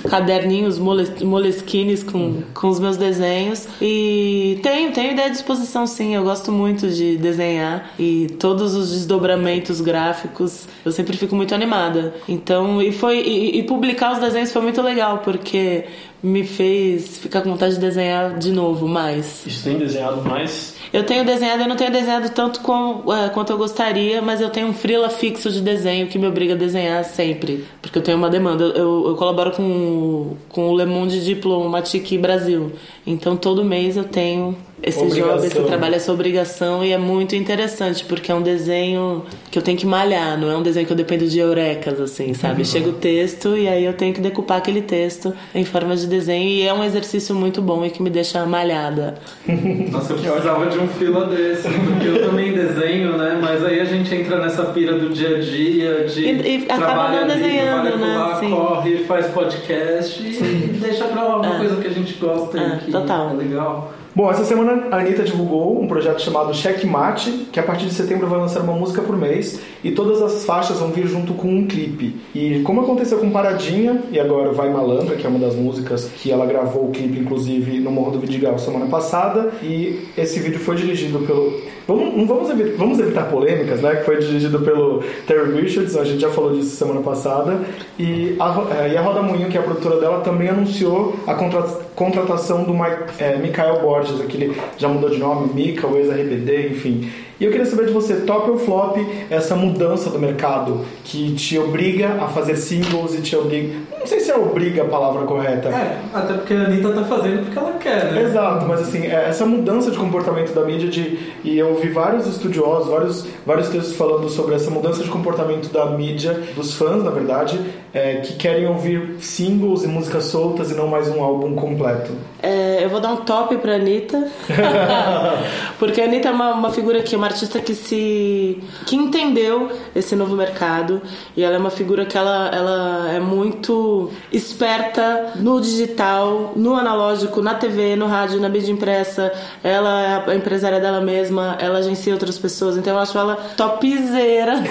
caderninhos, 0.09 0.79
mole, 0.79 1.11
moleskines 1.23 2.03
com, 2.03 2.41
com 2.53 2.69
os 2.69 2.79
meus 2.79 2.95
desenhos. 2.95 3.67
E 3.81 4.59
tenho, 4.63 4.92
tenho 4.93 5.11
ideia 5.11 5.29
de 5.29 5.35
exposição, 5.35 5.85
sim. 5.85 6.15
Eu 6.15 6.23
gosto 6.23 6.51
muito 6.51 6.89
de 6.89 7.17
desenhar. 7.17 7.91
E 7.99 8.27
todos 8.39 8.73
os 8.73 8.91
desdobramentos 8.91 9.81
gráficos, 9.81 10.67
eu 10.85 10.91
sempre 10.91 11.17
fico 11.17 11.35
muito 11.35 11.53
animada. 11.53 12.13
Então, 12.27 12.81
e 12.81 12.91
foi 12.91 13.19
e, 13.19 13.59
e 13.59 13.63
publicar 13.63 14.13
os 14.13 14.19
desenhos 14.19 14.51
foi 14.51 14.61
muito 14.61 14.81
legal, 14.81 15.19
porque 15.19 15.85
me 16.23 16.45
fez 16.45 17.17
ficar 17.17 17.41
com 17.41 17.49
vontade 17.49 17.75
de 17.75 17.81
desenhar 17.81 18.39
de 18.39 18.49
novo 18.53 18.87
mais. 18.87 19.45
Isso 19.45 19.65
tem 19.65 19.77
desenhado 19.77 20.21
mais? 20.21 20.73
Eu 20.93 21.03
tenho 21.03 21.25
desenhado, 21.25 21.63
eu 21.63 21.67
não 21.67 21.75
tenho 21.75 21.91
desenhado 21.91 22.29
tanto 22.29 22.61
com, 22.61 23.11
é, 23.11 23.27
quanto 23.27 23.51
eu 23.51 23.57
gostaria, 23.57 24.21
mas 24.21 24.39
eu 24.39 24.49
tenho 24.49 24.67
um 24.67 24.73
freela 24.73 25.09
fixo 25.09 25.51
de 25.51 25.59
desenho 25.59 26.07
que 26.07 26.17
me 26.17 26.25
obriga 26.25 26.53
a 26.53 26.57
desenhar 26.57 27.03
sempre, 27.03 27.65
porque 27.81 27.97
eu 27.97 28.01
tenho 28.01 28.17
uma 28.17 28.29
demanda. 28.29 28.63
Eu, 28.63 29.09
eu 29.09 29.15
colaboro 29.15 29.51
com, 29.51 30.37
com 30.47 30.69
o 30.69 30.77
Le 30.77 30.85
Monde 30.85 31.21
Diplomatique 31.25 32.17
Brasil, 32.17 32.71
então 33.05 33.35
todo 33.35 33.65
mês 33.65 33.97
eu 33.97 34.05
tenho 34.05 34.55
esse 34.85 34.99
Obrigação. 34.99 35.35
job, 35.37 35.47
esse 35.47 35.59
trabalho, 35.61 35.95
essa 35.95 36.11
obrigação, 36.11 36.83
e 36.83 36.91
é 36.91 36.97
muito 36.97 37.35
interessante, 37.35 38.03
porque 38.03 38.31
é 38.31 38.35
um 38.35 38.41
desenho 38.41 39.23
que 39.49 39.57
eu 39.57 39.61
tenho 39.63 39.77
que 39.77 39.85
malhar, 39.85 40.37
não 40.37 40.51
é 40.51 40.57
um 40.57 40.61
desenho 40.61 40.85
que 40.85 40.91
eu 40.91 40.97
dependo 40.97 41.25
de 41.27 41.39
eurecas, 41.39 41.99
assim, 42.01 42.33
sabe? 42.33 42.65
Chega 42.65 42.89
o 42.89 42.93
texto 42.93 43.55
e 43.57 43.67
aí 43.67 43.85
eu 43.85 43.93
tenho 43.93 44.13
que 44.13 44.19
decupar 44.19 44.57
aquele 44.57 44.81
texto 44.81 45.33
em 45.55 45.63
forma 45.63 45.95
de 45.95 46.05
desenho, 46.05 46.49
e 46.49 46.63
é 46.67 46.73
um 46.73 46.83
exercício 46.83 47.33
muito 47.33 47.61
bom 47.61 47.85
e 47.85 47.89
que 47.89 48.01
me 48.03 48.09
deixa 48.09 48.45
malhada. 48.45 49.15
Nossa, 49.91 50.13
eu 50.13 50.17
precisava 50.17 50.65
de 50.67 50.77
um 50.79 50.87
fila 50.89 51.27
desse, 51.27 51.69
porque 51.69 52.07
eu 52.07 52.29
também 52.29 52.51
desenho, 52.53 53.17
né? 53.17 53.37
Mas 53.41 53.63
aí 53.63 53.79
a 53.79 53.85
gente 53.85 54.13
entra 54.13 54.37
nessa 54.41 54.65
pira 54.65 54.97
do 54.99 55.09
dia 55.09 55.37
a 55.37 55.39
dia, 55.39 56.05
de 56.05 56.25
E- 56.25 56.57
e 56.59 56.71
acaba 56.71 57.09
não 57.09 57.19
ali, 57.23 57.33
desenhando, 57.33 57.87
trabalha 57.89 57.97
né? 57.97 58.17
lá, 58.17 58.39
Sim. 58.39 58.49
corre, 58.49 58.97
faz 59.05 59.27
podcast 59.27 60.21
e 60.21 60.67
deixa 60.81 61.05
pra 61.05 61.23
lá 61.23 61.37
uma 61.37 61.55
É. 61.55 61.57
coisa 61.59 61.75
que 61.77 61.87
a 61.87 61.91
gente 61.91 62.13
gosta 62.15 62.57
É, 62.59 62.75
e 62.75 62.85
que 62.85 62.91
total. 62.91 63.29
é 63.29 63.33
legal. 63.33 63.93
Bom, 64.15 64.29
essa 64.29 64.45
semana 64.45 64.89
a 64.91 64.99
Anitta 64.99 65.23
divulgou 65.23 65.81
um 65.81 65.87
projeto 65.87 66.21
chamado 66.21 66.53
Checkmate, 66.53 67.47
que 67.51 67.59
a 67.59 67.63
partir 67.63 67.87
de 67.87 67.95
setembro 67.95 68.27
vai 68.27 68.37
lançar 68.37 68.61
uma 68.61 68.73
música 68.73 69.01
por 69.01 69.17
mês 69.17 69.59
e 69.83 69.89
todas 69.89 70.21
as 70.21 70.45
faixas 70.45 70.77
vão 70.77 70.91
vir 70.91 71.07
junto 71.07 71.33
com 71.33 71.47
um 71.47 71.65
clipe. 71.65 72.15
E 72.35 72.61
como 72.61 72.81
aconteceu 72.81 73.17
com 73.17 73.31
Paradinha 73.31 74.03
e 74.11 74.19
agora 74.19 74.51
Vai 74.51 74.69
Malandra, 74.69 75.15
que 75.15 75.25
é 75.25 75.29
uma 75.29 75.39
das 75.39 75.55
músicas 75.55 76.11
que 76.15 76.31
ela 76.31 76.45
gravou 76.45 76.89
o 76.89 76.91
clipe, 76.91 77.17
inclusive, 77.17 77.79
no 77.79 77.89
Morro 77.89 78.11
do 78.11 78.19
Vidigal 78.19 78.59
semana 78.59 78.85
passada, 78.85 79.51
e 79.63 80.07
esse 80.15 80.39
vídeo 80.39 80.59
foi 80.59 80.75
dirigido 80.75 81.17
pelo. 81.25 81.72
Vamos, 81.87 82.27
vamos, 82.27 82.49
evitar, 82.49 82.77
vamos 82.77 82.99
evitar 82.99 83.23
polêmicas, 83.29 83.81
né? 83.81 83.95
Que 83.97 84.05
foi 84.05 84.17
dirigido 84.17 84.59
pelo 84.59 85.03
Terry 85.27 85.61
Richards, 85.61 85.97
a 85.97 86.03
gente 86.05 86.21
já 86.21 86.29
falou 86.29 86.53
disso 86.53 86.75
semana 86.77 87.01
passada. 87.01 87.59
E 87.99 88.35
a, 88.39 88.63
eh, 88.85 88.93
e 88.93 88.97
a 88.97 89.01
Roda 89.01 89.21
Moinho, 89.21 89.49
que 89.49 89.57
é 89.57 89.59
a 89.59 89.63
produtora 89.63 89.99
dela, 89.99 90.21
também 90.21 90.47
anunciou 90.47 91.15
a 91.27 91.33
contra- 91.33 91.63
contratação 91.93 92.63
do 92.63 92.73
Mike, 92.73 93.13
eh, 93.19 93.37
Mikael 93.37 93.81
Borges, 93.81 94.21
aquele 94.21 94.55
já 94.77 94.87
mudou 94.87 95.09
de 95.09 95.17
nome, 95.17 95.51
Mika, 95.53 95.85
o 95.85 95.97
ex-RBD, 95.97 96.69
enfim. 96.69 97.09
E 97.39 97.45
eu 97.45 97.51
queria 97.51 97.65
saber 97.65 97.87
de 97.87 97.91
você, 97.91 98.13
top 98.21 98.49
ou 98.51 98.57
flop, 98.57 98.95
essa 99.29 99.53
mudança 99.55 100.09
do 100.09 100.17
mercado 100.17 100.85
que 101.03 101.33
te 101.33 101.57
obriga 101.57 102.13
a 102.21 102.27
fazer 102.29 102.55
singles 102.55 103.15
e 103.15 103.21
te 103.21 103.35
obriga. 103.35 103.73
Não 104.03 104.07
sei 104.07 104.19
se 104.19 104.31
é 104.31 104.35
obriga 104.35 104.81
a 104.81 104.85
palavra 104.85 105.25
correta. 105.25 105.69
É, 105.69 105.97
até 106.13 106.33
porque 106.33 106.53
a 106.53 106.65
Anitta 106.65 106.91
tá 106.91 107.05
fazendo 107.05 107.45
porque 107.45 107.57
ela 107.57 107.71
quer, 107.79 108.11
né? 108.11 108.23
Exato, 108.23 108.65
mas 108.67 108.81
assim, 108.81 109.07
é, 109.07 109.29
essa 109.29 109.45
mudança 109.45 109.89
de 109.89 109.97
comportamento 109.97 110.53
da 110.53 110.65
mídia 110.65 110.89
de, 110.89 111.31
e 111.41 111.57
eu 111.57 111.69
ouvi 111.69 111.87
vários 111.87 112.27
estudiosos, 112.27 112.89
vários, 112.89 113.25
vários 113.45 113.69
textos 113.69 113.95
falando 113.95 114.27
sobre 114.27 114.55
essa 114.55 114.69
mudança 114.69 115.01
de 115.01 115.09
comportamento 115.09 115.71
da 115.71 115.85
mídia, 115.85 116.33
dos 116.53 116.73
fãs, 116.73 117.01
na 117.01 117.11
verdade, 117.11 117.57
é, 117.93 118.15
que 118.15 118.33
querem 118.33 118.65
ouvir 118.65 119.17
singles 119.19 119.83
e 119.83 119.87
músicas 119.87 120.25
soltas 120.25 120.71
e 120.71 120.73
não 120.73 120.87
mais 120.87 121.07
um 121.07 121.23
álbum 121.23 121.53
completo? 121.53 122.11
É, 122.41 122.83
eu 122.83 122.89
vou 122.89 122.99
dar 122.99 123.09
um 123.09 123.17
top 123.17 123.55
pra 123.57 123.75
Anitta. 123.75 124.27
Porque 125.77 126.01
a 126.01 126.05
Anitta 126.05 126.29
é 126.29 126.31
uma, 126.31 126.53
uma 126.53 126.71
figura 126.71 127.03
que, 127.03 127.15
uma 127.15 127.27
artista 127.27 127.59
que 127.59 127.75
se. 127.75 128.63
que 128.87 128.95
entendeu 128.95 129.71
esse 129.95 130.15
novo 130.15 130.35
mercado. 130.35 131.03
E 131.37 131.43
ela 131.43 131.55
é 131.55 131.59
uma 131.59 131.69
figura 131.69 132.03
que 132.03 132.17
ela, 132.17 132.49
ela 132.51 133.11
é 133.13 133.19
muito 133.19 134.09
esperta 134.31 135.33
no 135.35 135.61
digital, 135.61 136.53
no 136.55 136.75
analógico, 136.75 137.43
na 137.43 137.53
TV, 137.53 137.95
no 137.95 138.07
rádio, 138.07 138.41
na 138.41 138.49
mídia 138.49 138.71
impressa. 138.71 139.31
Ela 139.63 140.01
é 140.01 140.31
a 140.31 140.35
empresária 140.35 140.79
dela 140.79 140.99
mesma, 140.99 141.57
ela 141.59 141.77
agencia 141.77 142.11
outras 142.11 142.39
pessoas. 142.39 142.75
Então 142.75 142.93
eu 142.93 142.99
acho 142.99 143.15
ela 143.15 143.35
topzera. 143.55 144.55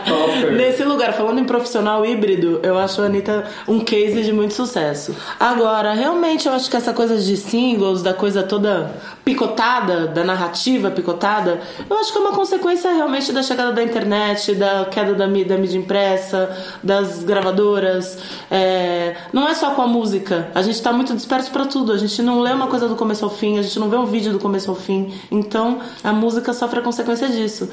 Topper. 0.08 0.69
Nesse 0.70 0.84
lugar, 0.84 1.12
falando 1.14 1.40
em 1.40 1.44
profissional 1.44 2.06
híbrido, 2.06 2.60
eu 2.62 2.78
acho 2.78 3.02
a 3.02 3.06
Anitta 3.06 3.44
um 3.66 3.80
case 3.80 4.22
de 4.22 4.32
muito 4.32 4.54
sucesso. 4.54 5.16
Agora, 5.38 5.92
realmente 5.94 6.46
eu 6.46 6.52
acho 6.52 6.70
que 6.70 6.76
essa 6.76 6.92
coisa 6.92 7.18
de 7.18 7.36
singles, 7.36 8.02
da 8.02 8.14
coisa 8.14 8.44
toda 8.44 8.94
picotada, 9.24 10.06
da 10.06 10.22
narrativa 10.22 10.88
picotada, 10.88 11.60
eu 11.88 11.98
acho 11.98 12.12
que 12.12 12.18
é 12.18 12.20
uma 12.20 12.30
consequência 12.30 12.92
realmente 12.92 13.32
da 13.32 13.42
chegada 13.42 13.72
da 13.72 13.82
internet, 13.82 14.54
da 14.54 14.84
queda 14.84 15.12
da, 15.12 15.26
da 15.26 15.58
mídia 15.58 15.76
impressa, 15.76 16.56
das 16.84 17.24
gravadoras. 17.24 18.16
É, 18.48 19.16
não 19.32 19.48
é 19.48 19.54
só 19.54 19.72
com 19.72 19.82
a 19.82 19.88
música. 19.88 20.52
A 20.54 20.62
gente 20.62 20.80
tá 20.80 20.92
muito 20.92 21.16
disperso 21.16 21.50
pra 21.50 21.64
tudo. 21.64 21.90
A 21.90 21.98
gente 21.98 22.22
não 22.22 22.38
lê 22.38 22.52
uma 22.52 22.68
coisa 22.68 22.86
do 22.86 22.94
começo 22.94 23.24
ao 23.24 23.30
fim, 23.30 23.58
a 23.58 23.62
gente 23.62 23.76
não 23.80 23.90
vê 23.90 23.96
um 23.96 24.06
vídeo 24.06 24.30
do 24.30 24.38
começo 24.38 24.70
ao 24.70 24.76
fim. 24.76 25.12
Então, 25.32 25.80
a 26.04 26.12
música 26.12 26.52
sofre 26.52 26.78
a 26.78 26.82
consequência 26.82 27.28
disso. 27.28 27.68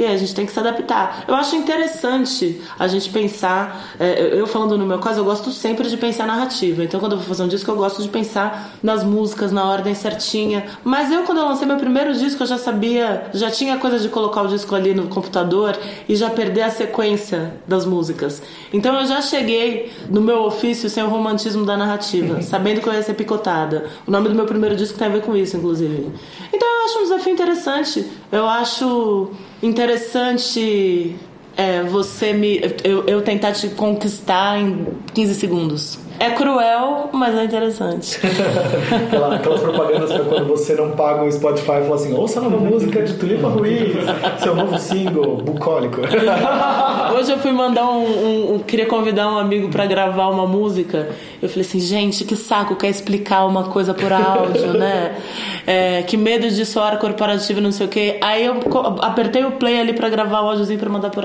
E 0.00 0.06
aí 0.06 0.14
a 0.14 0.16
gente 0.16 0.34
tem 0.34 0.46
que 0.46 0.52
se 0.52 0.58
adaptar. 0.58 1.26
Eu 1.28 1.34
acho 1.34 1.54
interessante 1.54 2.58
a 2.78 2.88
gente 2.88 3.10
pensar. 3.10 3.94
é, 4.00 4.30
eu 4.32 4.46
falando 4.46 4.78
no 4.78 4.86
meu 4.86 4.98
caso, 4.98 5.20
eu 5.20 5.24
gosto 5.26 5.50
sempre 5.50 5.90
de 5.90 5.96
pensar 5.98 6.26
narrativa. 6.26 6.82
Então, 6.82 6.98
quando 6.98 7.12
eu 7.12 7.18
vou 7.18 7.26
fazer 7.26 7.42
um 7.42 7.48
disco, 7.48 7.70
eu 7.70 7.76
gosto 7.76 8.02
de 8.02 8.08
pensar 8.08 8.78
nas 8.82 9.04
músicas, 9.04 9.52
na 9.52 9.62
ordem 9.62 9.94
certinha. 9.94 10.64
Mas 10.82 11.12
eu, 11.12 11.24
quando 11.24 11.36
eu 11.36 11.44
lancei 11.44 11.66
meu 11.66 11.76
primeiro 11.76 12.14
disco, 12.14 12.42
eu 12.42 12.46
já 12.46 12.56
sabia, 12.56 13.26
já 13.34 13.50
tinha 13.50 13.76
coisa 13.76 13.98
de 13.98 14.08
colocar 14.08 14.40
o 14.40 14.48
disco 14.48 14.74
ali 14.74 14.94
no 14.94 15.06
computador 15.08 15.78
e 16.08 16.16
já 16.16 16.30
perder 16.30 16.62
a 16.62 16.70
sequência 16.70 17.52
das 17.68 17.84
músicas. 17.84 18.42
Então, 18.72 18.98
eu 18.98 19.04
já 19.04 19.20
cheguei 19.20 19.92
no 20.08 20.22
meu 20.22 20.44
ofício 20.44 20.88
sem 20.88 21.02
o 21.02 21.08
romantismo 21.08 21.66
da 21.66 21.76
narrativa, 21.76 22.40
sabendo 22.40 22.80
que 22.80 22.88
eu 22.88 22.94
ia 22.94 23.02
ser 23.02 23.12
picotada. 23.12 23.84
O 24.06 24.10
nome 24.10 24.30
do 24.30 24.34
meu 24.34 24.46
primeiro 24.46 24.74
disco 24.74 24.98
tem 24.98 25.08
a 25.08 25.10
ver 25.10 25.20
com 25.20 25.36
isso, 25.36 25.58
inclusive. 25.58 26.10
Então, 26.54 26.66
eu 26.66 26.84
acho 26.86 26.98
um 27.00 27.02
desafio 27.02 27.34
interessante. 27.34 28.06
Eu 28.32 28.46
acho 28.46 29.30
interessante 29.62 31.16
é, 31.56 31.82
você 31.82 32.32
me. 32.32 32.60
Eu, 32.84 33.04
eu 33.06 33.22
tentar 33.22 33.52
te 33.52 33.68
conquistar 33.70 34.58
em 34.58 34.86
15 35.14 35.34
segundos. 35.34 35.98
É 36.18 36.30
cruel, 36.30 37.08
mas 37.14 37.34
é 37.34 37.44
interessante. 37.44 38.20
Aquela- 39.08 39.36
aquelas 39.36 39.60
propagandas 39.60 40.12
pra 40.12 40.24
quando 40.26 40.46
você 40.48 40.74
não 40.74 40.90
paga 40.90 41.24
o 41.24 41.32
Spotify 41.32 41.78
e 41.80 41.82
fala 41.82 41.94
assim: 41.94 42.12
ouça 42.14 42.40
a 42.40 42.42
nova 42.42 42.58
música 42.58 43.02
de 43.02 43.14
Tulipa 43.14 43.48
Ruiz, 43.48 43.94
seu 44.42 44.54
novo 44.54 44.78
single, 44.78 45.36
bucólico. 45.38 46.02
Hoje 47.18 47.32
eu 47.32 47.38
fui 47.38 47.52
mandar 47.52 47.88
um, 47.90 48.04
um- 48.04 48.54
um- 48.54 48.58
Queria 48.58 48.84
convidar 48.86 49.28
um 49.32 49.38
amigo 49.38 49.70
pra 49.70 49.86
gravar 49.86 50.28
uma 50.28 50.46
música. 50.46 51.08
Eu 51.42 51.48
falei 51.48 51.62
assim, 51.66 51.80
gente, 51.80 52.24
que 52.24 52.36
saco, 52.36 52.76
quer 52.76 52.88
explicar 52.88 53.46
uma 53.46 53.64
coisa 53.64 53.94
por 53.94 54.12
áudio, 54.12 54.74
né? 54.74 55.16
É, 55.66 56.02
que 56.02 56.16
medo 56.16 56.50
de 56.50 56.66
soar 56.66 56.98
corporativo, 56.98 57.60
não 57.60 57.72
sei 57.72 57.86
o 57.86 57.88
quê. 57.88 58.18
Aí 58.20 58.44
eu 58.44 58.60
apertei 59.00 59.44
o 59.44 59.52
play 59.52 59.80
ali 59.80 59.94
pra 59.94 60.10
gravar 60.10 60.42
o 60.42 60.48
áudiozinho 60.48 60.78
pra 60.78 60.90
mandar 60.90 61.10
por 61.10 61.24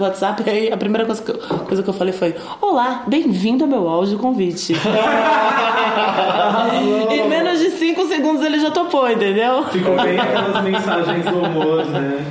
WhatsApp. 0.00 0.44
E 0.46 0.50
aí 0.50 0.72
a 0.72 0.76
primeira 0.76 1.04
coisa 1.04 1.20
que, 1.22 1.30
eu, 1.30 1.38
coisa 1.38 1.82
que 1.82 1.88
eu 1.88 1.94
falei 1.94 2.12
foi: 2.12 2.34
Olá, 2.60 3.02
bem-vindo 3.06 3.64
ao 3.64 3.70
meu 3.70 3.88
áudio 3.88 4.18
convite. 4.18 4.74
em 7.10 7.28
menos 7.28 7.58
de 7.58 7.70
5 7.70 8.06
segundos 8.06 8.44
ele 8.44 8.60
já 8.60 8.70
topou, 8.70 9.10
entendeu? 9.10 9.64
Ficou 9.64 9.96
bem 9.96 10.18
aquelas 10.18 10.62
mensagens 10.62 11.24
do 11.24 11.38
humor, 11.38 11.84
né? 11.86 12.24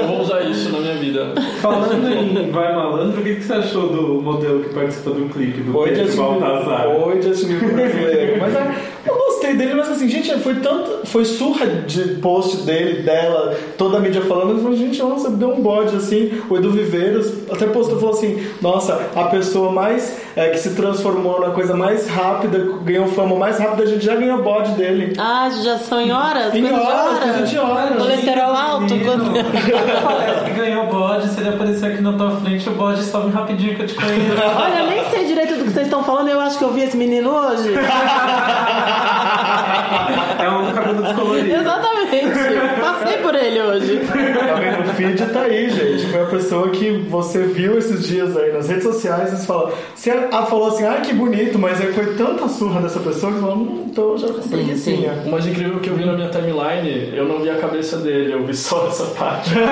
Eu 0.00 0.08
vou 0.08 0.20
usar 0.20 0.42
isso 0.42 0.70
na 0.70 0.78
minha 0.78 0.94
vida. 0.94 1.34
Falando 1.60 2.08
em 2.08 2.50
Vai 2.50 2.74
Malandro, 2.74 3.20
o 3.20 3.24
que 3.24 3.36
que 3.36 3.42
você 3.42 3.54
achou 3.54 3.88
do 3.88 4.22
modelo 4.22 4.62
que 4.62 4.74
participa 4.74 5.10
do 5.10 5.28
clipe 5.28 5.60
do 5.60 5.76
Oi, 5.76 5.90
Pedro 5.90 6.12
Oi, 7.06 7.22
Justin 7.22 7.48
Bieber 7.48 7.72
brasileiro. 7.74 8.40
Mas 8.40 8.54
é, 8.54 8.74
eu 9.08 9.16
gostei 9.16 9.54
dele, 9.54 9.74
mas 9.74 9.90
assim, 9.90 10.08
gente, 10.08 10.38
foi 10.40 10.56
tanto. 10.56 11.06
Foi 11.06 11.24
surra 11.24 11.66
de 11.66 12.16
post 12.16 12.58
dele, 12.58 13.02
dela, 13.02 13.56
toda 13.76 13.98
a 13.98 14.00
mídia 14.00 14.22
falando. 14.22 14.56
Eu 14.56 14.62
falei, 14.62 14.78
gente, 14.78 14.98
nossa, 15.00 15.30
deu 15.30 15.50
um 15.50 15.60
bode 15.60 15.96
assim. 15.96 16.40
O 16.48 16.56
Edu 16.56 16.70
Viveiros 16.70 17.32
até 17.50 17.66
postou 17.66 17.98
falou 17.98 18.14
assim: 18.14 18.46
nossa, 18.60 19.10
a 19.14 19.24
pessoa 19.24 19.70
mais. 19.72 20.16
é, 20.36 20.50
que 20.50 20.58
se 20.58 20.74
transformou 20.74 21.40
na 21.40 21.50
coisa 21.50 21.74
mais 21.74 22.06
rápida, 22.06 22.58
ganhou 22.82 23.06
fama 23.08 23.36
mais 23.36 23.58
rápida, 23.58 23.84
a 23.84 23.86
gente 23.86 24.04
já 24.04 24.14
ganhou 24.14 24.42
bode 24.42 24.72
dele. 24.72 25.14
Ah, 25.18 25.48
já 25.50 25.78
são 25.78 25.98
em 25.98 26.12
horas? 26.12 26.54
Em 26.54 26.62
de 26.62 26.72
horas, 26.72 27.18
coisa 27.18 27.42
de 27.42 27.58
horas. 27.58 27.96
Colesterol 27.96 28.54
alto. 28.54 28.94
Quando... 29.02 29.32
Parece 30.04 30.44
que 30.44 30.50
ganhou 30.50 30.86
bode, 30.88 31.28
se 31.28 31.40
ele 31.40 31.48
aparecer 31.48 31.86
aqui 31.86 32.02
na 32.02 32.12
tua 32.12 32.32
frente, 32.32 32.68
o 32.68 32.72
bode 32.72 33.02
sobe 33.02 33.32
rapidinho 33.32 33.74
que 33.74 33.82
eu 33.82 33.86
te 33.86 33.94
conheço. 33.94 34.16
Olha, 34.56 34.80
eu 34.80 34.86
nem 34.88 35.10
sei 35.10 35.24
direito 35.24 35.54
do 35.54 35.64
que 35.64 35.70
vocês 35.70 35.86
estão 35.86 36.04
falando, 36.04 36.28
eu 36.28 36.38
acho 36.38 36.58
que 36.58 36.64
eu 36.64 36.72
vi 36.72 36.82
esse 36.82 36.96
menino 36.96 37.30
hoje. 37.30 37.70
É 40.38 40.48
um 40.50 40.72
cabelo 40.72 41.02
descolorido. 41.02 41.54
Exatamente. 41.54 42.80
Passei 42.80 43.16
por 43.18 43.34
ele 43.34 43.60
hoje. 43.60 44.00
Tá 44.06 44.54
vendo? 44.54 44.90
O 44.90 44.94
feed 44.94 45.26
tá 45.32 45.40
aí, 45.40 45.70
gente. 45.70 46.06
Foi 46.06 46.22
a 46.22 46.26
pessoa 46.26 46.70
que 46.70 46.90
você 47.08 47.44
viu 47.44 47.78
esses 47.78 48.06
dias 48.06 48.36
aí 48.36 48.52
nas 48.52 48.68
redes 48.68 48.84
sociais 48.84 49.32
e 49.32 49.36
você 49.36 49.46
fala. 49.46 49.72
Você 49.94 50.10
ah, 50.10 50.42
falou 50.42 50.68
assim, 50.68 50.84
ai 50.84 51.00
que 51.00 51.12
bonito, 51.12 51.58
mas 51.58 51.80
aí 51.80 51.92
foi 51.92 52.14
tanta 52.14 52.48
surra 52.48 52.80
dessa 52.80 53.00
pessoa 53.00 53.32
que 53.32 53.40
falou, 53.40 53.56
hum, 53.56 53.86
então 53.90 54.16
já 54.18 54.28
comprei 54.28 54.64
Sim, 54.64 54.76
sim. 54.76 55.06
O 55.24 55.30
mais 55.30 55.46
incrível 55.46 55.80
que 55.80 55.88
eu 55.88 55.96
vi 55.96 56.04
na 56.04 56.12
minha 56.12 56.28
timeline, 56.28 57.12
eu 57.14 57.26
não 57.26 57.40
vi 57.40 57.50
a 57.50 57.56
cabeça 57.56 57.98
dele, 57.98 58.32
eu 58.32 58.44
vi 58.44 58.54
só 58.54 58.86
essa 58.88 59.06
parte. 59.06 59.50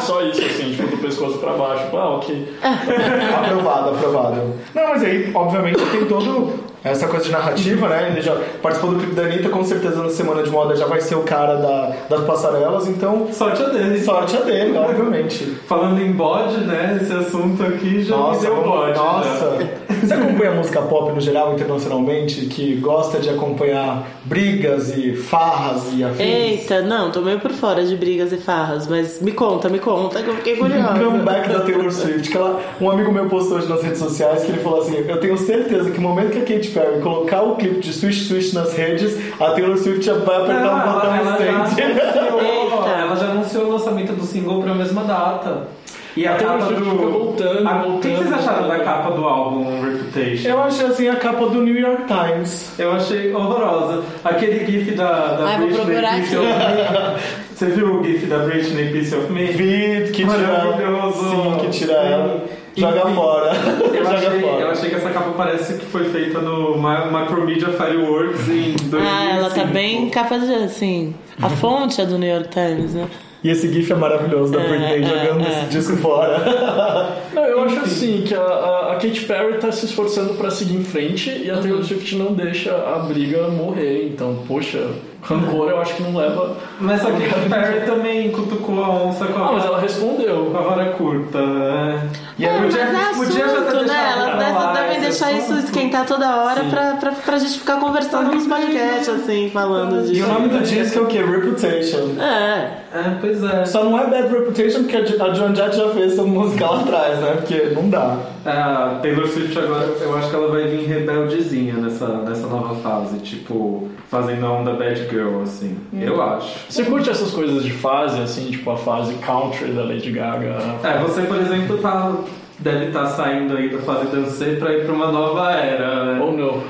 Só 0.00 0.22
isso, 0.22 0.44
assim, 0.44 0.72
tipo, 0.72 0.88
do 0.88 0.98
pescoço 0.98 1.38
pra 1.38 1.52
baixo. 1.52 1.84
Ah, 1.96 2.16
ok. 2.16 2.54
aprovado, 2.62 3.90
aprovado. 3.90 4.54
Não, 4.74 4.88
mas 4.90 5.02
aí, 5.02 5.30
obviamente, 5.34 5.82
tem 5.86 6.04
todo 6.04 6.52
essa 6.90 7.06
coisa 7.06 7.24
de 7.24 7.32
narrativa, 7.32 7.88
né? 7.88 8.08
Ele 8.12 8.20
já 8.22 8.36
participou 8.62 8.92
do 8.94 8.98
clipe 8.98 9.14
da 9.14 9.22
Anitta, 9.22 9.48
com 9.48 9.64
certeza 9.64 10.02
na 10.02 10.10
semana 10.10 10.42
de 10.42 10.50
moda 10.50 10.74
já 10.76 10.86
vai 10.86 11.00
ser 11.00 11.14
o 11.16 11.22
cara 11.22 11.56
da, 11.56 11.92
das 12.08 12.24
passarelas, 12.24 12.86
então 12.88 13.28
Sorte 13.32 13.62
a 13.62 13.68
dele. 13.68 14.02
sorte 14.02 14.36
a 14.36 14.40
dele, 14.40 14.76
obviamente. 14.76 15.44
Falando 15.66 16.00
em 16.00 16.12
bode, 16.12 16.58
né? 16.58 16.98
Esse 17.00 17.12
assunto 17.12 17.62
aqui 17.62 18.02
já 18.02 18.16
me 18.16 18.38
deu 18.38 18.62
bode. 18.62 18.98
nossa. 18.98 19.50
né? 19.50 19.68
Você 20.02 20.12
acompanha 20.14 20.50
música 20.52 20.82
pop 20.82 21.12
no 21.12 21.20
geral, 21.20 21.54
internacionalmente, 21.54 22.46
que 22.46 22.76
gosta 22.76 23.18
de 23.18 23.30
acompanhar 23.30 24.06
brigas 24.24 24.96
e 24.96 25.14
farras 25.14 25.84
e 25.94 26.04
afins? 26.04 26.20
Eita, 26.20 26.82
não, 26.82 27.10
tô 27.10 27.20
meio 27.22 27.40
por 27.40 27.50
fora 27.52 27.84
de 27.84 27.96
brigas 27.96 28.32
e 28.32 28.36
farras, 28.36 28.86
mas 28.86 29.20
me 29.20 29.32
conta, 29.32 29.68
me 29.68 29.78
conta, 29.78 30.22
que 30.22 30.28
eu 30.28 30.34
fiquei 30.36 30.54
Um 30.54 30.58
curiosa. 30.58 30.98
comeback 31.02 31.48
da 31.48 31.60
Taylor 31.60 31.90
Swift, 31.90 32.30
que 32.30 32.36
ela, 32.36 32.60
um 32.80 32.90
amigo 32.90 33.10
meu 33.10 33.26
postou 33.26 33.56
hoje 33.58 33.68
nas 33.68 33.82
redes 33.82 33.98
sociais 33.98 34.42
que 34.44 34.52
ele 34.52 34.58
falou 34.60 34.80
assim: 34.82 34.96
Eu 35.08 35.18
tenho 35.18 35.36
certeza 35.38 35.90
que 35.90 36.00
no 36.00 36.08
momento 36.08 36.30
que 36.32 36.38
a 36.38 36.56
Katy 36.56 36.68
Perry 36.78 37.00
colocar 37.00 37.42
o 37.42 37.56
clipe 37.56 37.80
de 37.80 37.92
Swish 37.92 38.26
Swish 38.28 38.52
nas 38.52 38.74
redes, 38.74 39.16
a 39.40 39.50
Taylor 39.52 39.76
Swift 39.78 40.04
já 40.04 40.14
vai 40.14 40.36
apertar 40.36 40.62
Não, 40.62 40.90
o 40.90 40.92
botão 40.94 41.14
ela, 41.14 41.36
ela, 41.36 41.38
já 41.38 41.62
recente. 41.64 41.80
ela 43.00 43.16
já 43.16 43.26
anunciou 43.30 43.64
o 43.66 43.72
lançamento 43.72 44.12
do 44.12 44.24
single 44.24 44.62
pra 44.62 44.74
mesma 44.74 45.02
data. 45.04 45.68
E 46.16 46.26
a, 46.26 46.32
A 46.34 46.36
capa 46.38 46.64
do. 46.64 46.76
fica 46.76 46.80
voltando, 46.96 47.68
A- 47.68 47.86
O 47.86 47.98
que 48.00 48.08
vocês 48.08 48.16
voltando, 48.18 48.34
acharam 48.38 48.62
da 48.62 48.68
voltando. 48.68 48.84
capa 48.84 49.10
do 49.10 49.24
álbum 49.26 49.82
Reputation? 49.82 50.48
Eu 50.48 50.62
achei 50.62 50.86
assim 50.86 51.08
a 51.10 51.16
capa 51.16 51.46
do 51.46 51.60
New 51.62 51.78
York 51.78 52.04
Times. 52.06 52.72
Eu 52.78 52.92
achei 52.92 53.34
horrorosa. 53.34 54.02
Aquele 54.24 54.64
gif 54.64 54.92
da, 54.92 55.10
da 55.34 55.44
Ai, 55.44 55.58
Britney 55.58 56.00
Piece 56.20 56.36
of 56.38 56.46
Me. 56.46 57.20
Você 57.54 57.66
viu 57.66 58.00
o 58.00 58.04
gif 58.04 58.26
da 58.26 58.38
Britney 58.38 58.92
Piece 58.92 59.14
of 59.14 59.30
Me? 59.30 59.44
Vi 59.46 60.10
que 60.12 60.24
tira 60.24 60.36
Maravilhoso. 60.38 61.30
Sim, 61.30 61.56
que 61.60 61.68
tira 61.78 61.92
ela. 61.92 62.44
Joga 62.76 63.02
Enfim, 63.04 63.14
fora. 63.14 63.52
Eu 63.94 64.04
Joga 64.04 64.16
achei, 64.16 64.40
fora. 64.40 64.60
eu 64.60 64.70
achei 64.70 64.90
que 64.90 64.96
essa 64.96 65.10
capa 65.10 65.30
parece 65.36 65.74
que 65.78 65.86
foi 65.86 66.04
feita 66.10 66.40
no 66.40 66.76
Ma- 66.76 67.06
Macromedia 67.06 67.68
Fireworks 67.68 68.48
em 68.48 68.72
2005. 68.90 68.96
Ah, 68.98 69.36
ela 69.36 69.50
tá 69.50 69.64
bem 69.64 70.10
capa 70.10 70.38
de 70.38 70.52
assim. 70.54 71.14
A 71.40 71.48
fonte 71.48 72.00
é 72.00 72.04
do 72.06 72.18
New 72.18 72.28
York 72.30 72.48
Times, 72.50 72.94
né? 72.94 73.06
E 73.44 73.50
esse 73.50 73.72
GIF 73.72 73.92
é 73.92 73.94
maravilhoso 73.94 74.52
da 74.52 74.60
É, 74.60 74.66
Britney 74.68 75.04
é, 75.04 75.06
jogando 75.26 75.46
é. 75.46 75.50
esse 75.50 75.66
disco 75.66 75.96
fora. 75.98 76.42
Não, 77.32 77.44
eu 77.44 77.62
acho 77.64 77.78
assim 77.80 78.22
que 78.26 78.34
a, 78.34 78.40
a, 78.40 78.92
a 78.92 78.94
Katy 78.96 79.20
Perry 79.24 79.58
tá 79.58 79.70
se 79.70 79.86
esforçando 79.86 80.34
pra 80.34 80.50
seguir 80.50 80.74
em 80.76 80.82
frente 80.84 81.30
e 81.30 81.50
a 81.50 81.56
Taylor 81.58 81.84
Swift 81.84 82.16
não 82.16 82.32
deixa 82.32 82.72
a 82.74 82.98
briga 83.00 83.48
morrer. 83.48 84.08
Então, 84.08 84.42
poxa, 84.48 84.88
rancor 85.28 85.68
eu 85.70 85.80
acho 85.80 85.94
que 85.96 86.02
não 86.02 86.16
leva. 86.16 86.56
Mas 86.80 87.00
a 87.04 87.10
Katy 87.10 87.48
Perry 87.50 87.80
também 87.86 88.30
cutucou 88.30 88.82
a 88.84 88.88
onça 88.90 89.24
com 89.26 89.38
a, 89.42 89.48
Ah, 89.48 89.52
mas 89.52 89.64
ela 89.64 89.80
respondeu. 89.80 90.46
com 90.52 90.58
a 90.58 90.62
vara 90.62 90.84
curta. 90.92 91.40
né? 91.44 92.08
E 92.38 92.44
aí, 92.46 92.52
Não, 92.52 92.60
mas 92.60 92.74
podia- 92.74 92.82
é 92.82 93.14
podia 93.14 93.48
já 93.48 93.52
ter 93.62 93.68
assunto, 93.68 93.86
né? 93.86 94.12
Elas 94.12 94.38
dessa- 94.38 94.58
lá 94.58 94.72
devem 94.72 95.00
deixar 95.00 95.06
deixar 95.06 95.32
isso 95.32 95.54
esquentar 95.58 96.04
toda 96.04 96.36
hora 96.36 96.64
pra, 96.64 96.94
pra, 96.96 97.12
pra 97.12 97.38
gente 97.38 97.58
ficar 97.58 97.76
conversando 97.80 98.34
nos 98.34 98.44
podcasts, 98.48 99.08
assim, 99.08 99.48
falando 99.50 100.04
de. 100.06 100.18
E 100.18 100.22
o 100.22 100.26
nome 100.26 100.48
do 100.48 100.58
disco 100.60 100.98
é 100.98 101.02
o 101.02 101.06
quê? 101.06 101.18
Reputation. 101.22 102.10
É. 102.20 102.86
É, 102.92 103.16
pois 103.20 103.42
é. 103.42 103.64
Só 103.64 103.84
não 103.84 103.98
é 103.98 104.06
Bad 104.06 104.28
Reputation 104.28 104.82
porque 104.82 104.96
a 104.96 105.32
Joan 105.34 105.54
Jett 105.54 105.76
já 105.76 105.88
fez 105.90 106.12
essa 106.12 106.22
música 106.22 106.66
lá 106.66 106.80
atrás, 106.80 107.18
né? 107.20 107.32
Porque 107.36 107.72
não 107.74 107.88
dá. 107.88 108.16
É, 108.44 108.50
A 108.50 108.98
Taylor 109.02 109.26
Swift 109.26 109.58
agora, 109.58 109.86
eu 110.00 110.16
acho 110.16 110.28
que 110.30 110.36
ela 110.36 110.48
vai 110.48 110.64
vir 110.66 110.86
rebeldezinha 110.86 111.74
nessa, 111.74 112.06
nessa 112.08 112.46
nova 112.46 112.74
fase, 112.76 113.18
tipo, 113.18 113.88
fazendo 114.10 114.44
a 114.46 114.52
onda 114.52 114.72
Bad 114.72 115.08
Girl, 115.08 115.15
assim. 115.42 115.76
Eu 115.92 116.20
acho. 116.22 116.48
Você 116.68 116.84
curte 116.84 117.10
essas 117.10 117.30
coisas 117.30 117.62
de 117.64 117.70
fase, 117.72 118.20
assim, 118.20 118.50
tipo 118.50 118.70
a 118.70 118.76
fase 118.76 119.14
country 119.14 119.72
da 119.72 119.82
Lady 119.84 120.10
Gaga? 120.10 120.56
É, 120.82 120.98
você, 120.98 121.22
por 121.22 121.36
exemplo, 121.36 121.78
tá, 121.78 122.12
deve 122.58 122.86
estar 122.86 123.06
saindo 123.06 123.56
aí 123.56 123.68
da 123.68 123.78
fase 123.78 124.06
dancê 124.06 124.56
pra 124.58 124.72
ir 124.72 124.84
pra 124.84 124.94
uma 124.94 125.10
nova 125.12 125.50
era, 125.52 126.04
né? 126.14 126.20
Ou 126.22 126.32
não? 126.36 126.62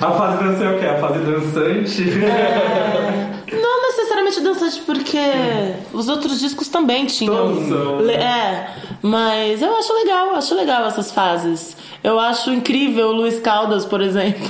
A 0.00 0.10
fase 0.12 0.42
dancê 0.44 0.64
é 0.64 0.70
o 0.70 0.78
quê? 0.78 0.86
A 0.86 0.98
fase 0.98 1.18
dançante? 1.20 2.04
Não 3.52 3.82
necessariamente 3.82 4.40
dançante, 4.40 4.80
porque 4.86 5.18
os 5.92 6.08
outros 6.08 6.38
discos 6.40 6.68
também 6.68 7.04
tinham. 7.06 7.34
Todos 7.34 7.66
são. 7.68 7.98
Le- 7.98 8.12
É, 8.12 8.70
mas 9.02 9.60
eu 9.60 9.76
acho 9.76 9.92
legal, 9.92 10.34
acho 10.36 10.54
legal 10.54 10.84
essas 10.86 11.10
fases. 11.10 11.76
Eu 12.02 12.18
acho 12.18 12.50
incrível 12.50 13.08
o 13.08 13.12
Luiz 13.12 13.38
Caldas, 13.40 13.84
por 13.84 14.00
exemplo. 14.00 14.48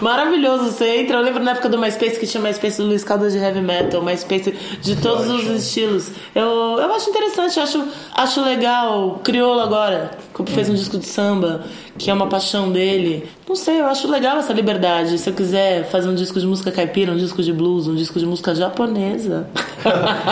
Maravilhoso, 0.00 0.70
você 0.70 1.00
entra. 1.00 1.16
Eu 1.16 1.22
lembro 1.22 1.42
na 1.42 1.50
época 1.52 1.68
do 1.68 1.76
MySpace 1.76 2.20
que 2.20 2.26
tinha 2.26 2.40
MySpace 2.40 2.76
do 2.80 2.86
Luiz 2.86 3.02
Caldas 3.02 3.32
de 3.32 3.38
heavy 3.40 3.60
metal, 3.60 4.00
MySpace 4.00 4.52
de 4.80 4.96
todos 4.96 5.28
os 5.28 5.46
estilos. 5.46 6.12
Eu, 6.34 6.78
eu 6.78 6.94
acho 6.94 7.10
interessante, 7.10 7.58
acho, 7.58 7.84
acho 8.14 8.42
legal. 8.42 9.20
Criolo 9.24 9.60
agora, 9.60 10.12
que 10.42 10.50
fez 10.52 10.68
um 10.68 10.74
disco 10.74 10.98
de 10.98 11.06
samba, 11.06 11.62
que 11.96 12.10
é 12.10 12.14
uma 12.14 12.26
paixão 12.26 12.72
dele. 12.72 13.28
Não 13.46 13.54
sei, 13.54 13.80
eu 13.80 13.86
acho 13.86 14.10
legal 14.10 14.38
essa 14.38 14.52
liberdade. 14.52 15.16
Se 15.18 15.28
eu 15.30 15.34
quiser 15.34 15.84
fazer 15.90 16.08
um 16.08 16.14
disco 16.14 16.40
de 16.40 16.46
música 16.46 16.72
caipira, 16.72 17.12
um 17.12 17.16
disco 17.16 17.42
de 17.42 17.52
blues, 17.52 17.86
um 17.86 17.94
disco 17.94 18.18
de 18.18 18.26
música 18.26 18.54
japonesa. 18.54 19.46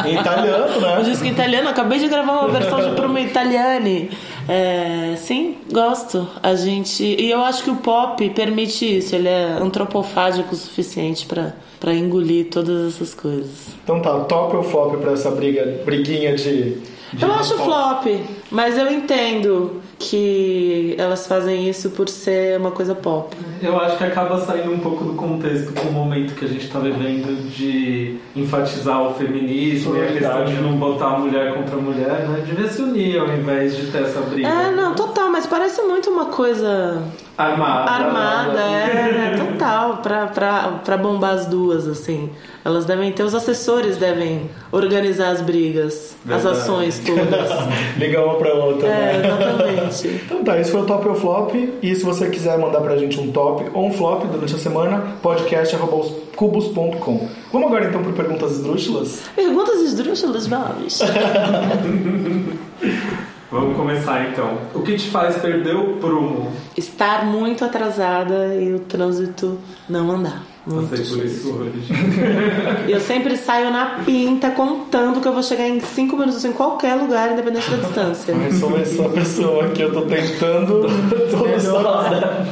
Em 0.06 0.14
italiano, 0.18 0.76
Um 0.78 0.80
né? 0.80 1.02
disco 1.04 1.24
italiano, 1.26 1.68
acabei 1.68 1.98
de 1.98 2.08
gravar 2.08 2.40
uma 2.40 2.48
versão 2.48 2.80
de 2.88 2.96
Prumo 2.96 3.18
Italiani. 3.18 4.10
É, 4.48 5.14
sim, 5.18 5.56
gosto. 5.70 6.26
A 6.42 6.54
gente. 6.56 7.04
E 7.04 7.30
eu 7.30 7.42
acho 7.44 7.62
que 7.62 7.70
o 7.70 7.76
pop 7.76 8.28
permite 8.30 8.98
isso, 8.98 9.14
ele 9.14 9.28
é 9.28 9.56
antropofágico 9.60 10.52
o 10.54 10.56
suficiente 10.58 11.26
pra, 11.26 11.52
pra 11.78 11.94
engolir 11.94 12.46
todas 12.50 12.94
essas 12.94 13.14
coisas. 13.14 13.68
Então 13.84 14.00
tá, 14.00 14.18
top 14.20 14.56
ou 14.56 14.62
flop 14.62 14.96
pra 15.00 15.12
essa 15.12 15.30
briga, 15.30 15.80
briguinha 15.84 16.34
de. 16.34 16.78
de 17.12 17.22
Eu 17.22 17.32
acho 17.34 17.56
flop, 17.58 18.06
mas 18.50 18.76
eu 18.76 18.90
entendo 18.90 19.80
que 20.10 20.96
elas 20.98 21.26
fazem 21.28 21.68
isso 21.68 21.90
por 21.90 22.08
ser 22.08 22.58
uma 22.58 22.72
coisa 22.72 22.92
pop. 22.94 23.36
Eu 23.62 23.78
acho 23.80 23.96
que 23.96 24.02
acaba 24.04 24.36
saindo 24.38 24.72
um 24.72 24.80
pouco 24.80 25.04
do 25.04 25.14
contexto 25.14 25.72
com 25.72 25.88
o 25.88 25.92
momento 25.92 26.34
que 26.34 26.44
a 26.44 26.48
gente 26.48 26.68
tá 26.68 26.80
vivendo 26.80 27.48
de 27.50 28.16
enfatizar 28.34 29.00
o 29.00 29.14
feminismo 29.14 29.96
e 29.96 30.02
a 30.02 30.06
questão 30.12 30.44
de 30.44 30.54
não 30.54 30.76
botar 30.76 31.14
a 31.14 31.18
mulher 31.20 31.54
contra 31.54 31.76
a 31.76 31.80
mulher, 31.80 32.28
né? 32.28 32.42
Devia 32.44 32.68
se 32.68 32.82
unir 32.82 33.20
ao 33.20 33.28
invés 33.28 33.76
de 33.76 33.86
ter 33.92 34.02
essa 34.02 34.20
briga. 34.22 34.48
É, 34.48 34.72
não, 34.72 34.94
total, 34.94 35.30
mas 35.30 35.46
parece 35.46 35.80
muito 35.82 36.10
uma 36.10 36.26
coisa 36.26 37.00
Armada. 37.38 37.90
armada, 37.90 38.52
né? 38.54 39.34
é, 39.34 39.38
total, 39.46 39.98
pra, 39.98 40.26
pra, 40.26 40.80
pra 40.84 40.96
bombar 40.96 41.34
as 41.34 41.46
duas, 41.46 41.86
assim. 41.86 42.28
Elas 42.64 42.84
devem 42.84 43.10
ter, 43.10 43.24
os 43.24 43.34
assessores 43.34 43.96
devem 43.96 44.48
organizar 44.70 45.30
as 45.30 45.40
brigas, 45.40 46.14
as 46.28 46.42
Verdade. 46.44 46.60
ações 46.60 47.00
todas. 47.04 47.50
Liga 47.98 48.24
uma 48.24 48.34
pra 48.36 48.54
outra, 48.54 48.86
É, 48.88 49.18
né? 49.18 49.26
exatamente. 49.26 50.20
Então 50.24 50.44
tá, 50.44 50.60
esse 50.60 50.70
foi 50.70 50.82
o 50.82 50.86
top 50.86 51.08
ou 51.08 51.14
flop. 51.14 51.54
E 51.82 51.94
se 51.96 52.04
você 52.04 52.28
quiser 52.30 52.56
mandar 52.58 52.80
pra 52.80 52.96
gente 52.96 53.18
um 53.18 53.32
top 53.32 53.64
ou 53.74 53.88
um 53.88 53.92
flop 53.92 54.24
durante 54.26 54.54
a 54.54 54.58
semana, 54.58 55.02
podcast.cubos.com. 55.22 57.28
Vamos 57.52 57.66
agora 57.68 57.86
então 57.88 58.02
para 58.02 58.12
perguntas 58.12 58.52
esdrúxulas? 58.52 59.22
Perguntas 59.34 59.80
esdrúxulas, 59.80 60.46
vamos. 60.46 61.00
Vamos 63.52 63.76
começar 63.76 64.30
então. 64.30 64.56
O 64.74 64.80
que 64.80 64.96
te 64.96 65.10
faz 65.10 65.36
perder 65.36 65.76
o 65.76 65.96
prumo? 65.98 66.50
Estar 66.74 67.26
muito 67.26 67.62
atrasada 67.64 68.54
e 68.54 68.72
o 68.72 68.78
trânsito 68.80 69.58
não 69.86 70.10
andar. 70.10 70.42
Muito 70.66 70.88
Passei 70.88 71.04
por 71.04 71.24
isso 71.26 71.52
hoje. 71.52 71.92
Eu 72.88 72.98
sempre 73.00 73.36
saio 73.36 73.70
na 73.70 74.00
pinta 74.06 74.50
contando 74.52 75.20
que 75.20 75.26
eu 75.28 75.32
vou 75.32 75.42
chegar 75.42 75.68
em 75.68 75.80
5 75.80 76.16
minutos 76.16 76.44
em 76.44 76.52
qualquer 76.52 76.94
lugar, 76.94 77.32
independente 77.32 77.68
da 77.70 77.76
distância. 77.78 78.32
Eu 78.32 78.52
sou 78.52 78.78
essa 78.78 79.08
pessoa 79.10 79.68
que 79.70 79.82
eu 79.82 79.92
tô 79.92 80.02
tentando 80.02 80.86
melhorar. 81.44 82.46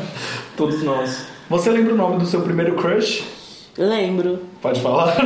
Todos 0.56 0.82
nós. 0.82 1.24
Você 1.48 1.70
lembra 1.70 1.94
o 1.94 1.96
nome 1.96 2.18
do 2.18 2.26
seu 2.26 2.42
primeiro 2.42 2.74
crush? 2.74 3.24
Lembro. 3.78 4.40
Pode 4.60 4.80
falar? 4.80 5.16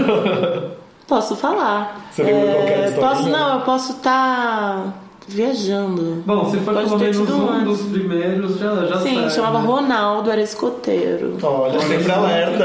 Posso 1.08 1.34
falar. 1.36 2.06
Você 2.12 2.22
lembra 2.22 2.52
qualquer 2.54 2.78
É, 2.78 2.84
historinha? 2.88 3.08
posso, 3.16 3.28
não, 3.28 3.54
eu 3.58 3.60
posso 3.64 3.92
estar 3.92 5.03
viajando. 5.26 6.22
Bom, 6.26 6.50
se 6.50 6.58
for 6.58 6.74
Pode 6.74 6.86
pelo 6.88 6.98
menos 6.98 7.30
um 7.30 7.48
antes. 7.50 7.64
dos 7.64 7.82
primeiros, 7.90 8.58
já, 8.58 8.74
já 8.86 8.98
Sim, 9.00 9.14
serve. 9.14 9.30
chamava 9.30 9.58
Ronaldo, 9.58 10.30
era 10.30 10.40
escoteiro. 10.40 11.36
Olha, 11.42 11.80
sempre 11.80 12.10
alerta. 12.12 12.64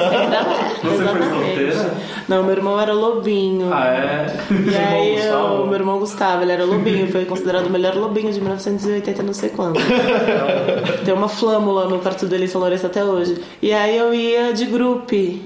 Você 0.84 1.04
foi 1.04 1.20
escoteira? 1.22 1.94
Não, 2.28 2.44
meu 2.44 2.52
irmão 2.56 2.80
era 2.80 2.94
lobinho. 2.94 3.70
Ah, 3.74 3.88
é? 3.88 4.28
E 4.52 4.76
aí, 4.76 5.26
eu, 5.26 5.66
meu 5.66 5.74
irmão 5.76 5.98
Gustavo, 6.00 6.44
ele 6.44 6.52
era 6.52 6.64
lobinho, 6.66 7.12
foi 7.12 7.26
considerado 7.26 7.66
o 7.68 7.70
melhor 7.70 7.96
lobinho 7.96 8.32
de 8.32 8.40
1980, 8.40 9.24
não 9.24 9.34
sei 9.34 9.50
quando. 9.50 9.80
Tem 11.06 11.14
uma 11.14 11.28
flâmula 11.28 11.86
no 11.88 12.00
quarto 12.00 12.26
dele 12.28 12.46
em 12.46 12.48
São 12.48 12.62
Lourenço 12.62 12.86
até 12.86 13.04
hoje. 13.04 13.38
E 13.62 13.72
aí 13.74 13.98
eu 13.98 14.14
ia 14.14 14.54
de 14.54 14.66
grupo 14.66 15.00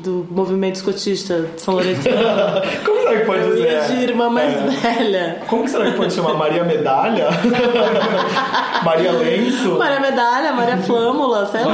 do 0.03 0.25
movimento 0.29 0.75
escotista 0.75 1.45
de 1.55 1.61
São 1.61 1.73
Lourenço. 1.75 2.01
Como 2.85 2.99
será 3.01 3.19
que 3.19 3.25
pode 3.25 3.39
Eu 3.43 3.55
dizer? 3.55 3.67
ia 3.71 3.81
de 3.81 4.03
irmã 4.03 4.29
mais 4.29 4.53
É. 4.53 4.57
velha. 4.67 5.37
Como 5.47 5.67
será 5.67 5.91
que 5.91 5.97
pode 5.97 6.13
chamar? 6.13 6.33
Maria 6.33 6.63
Medalha? 6.63 7.02
Maria 8.83 9.11
Lenço? 9.11 9.77
Maria 9.77 9.99
Medalha, 9.99 10.53
Maria 10.53 10.77
Flâmula, 10.77 11.45
sei 11.47 11.61
lá. 11.63 11.73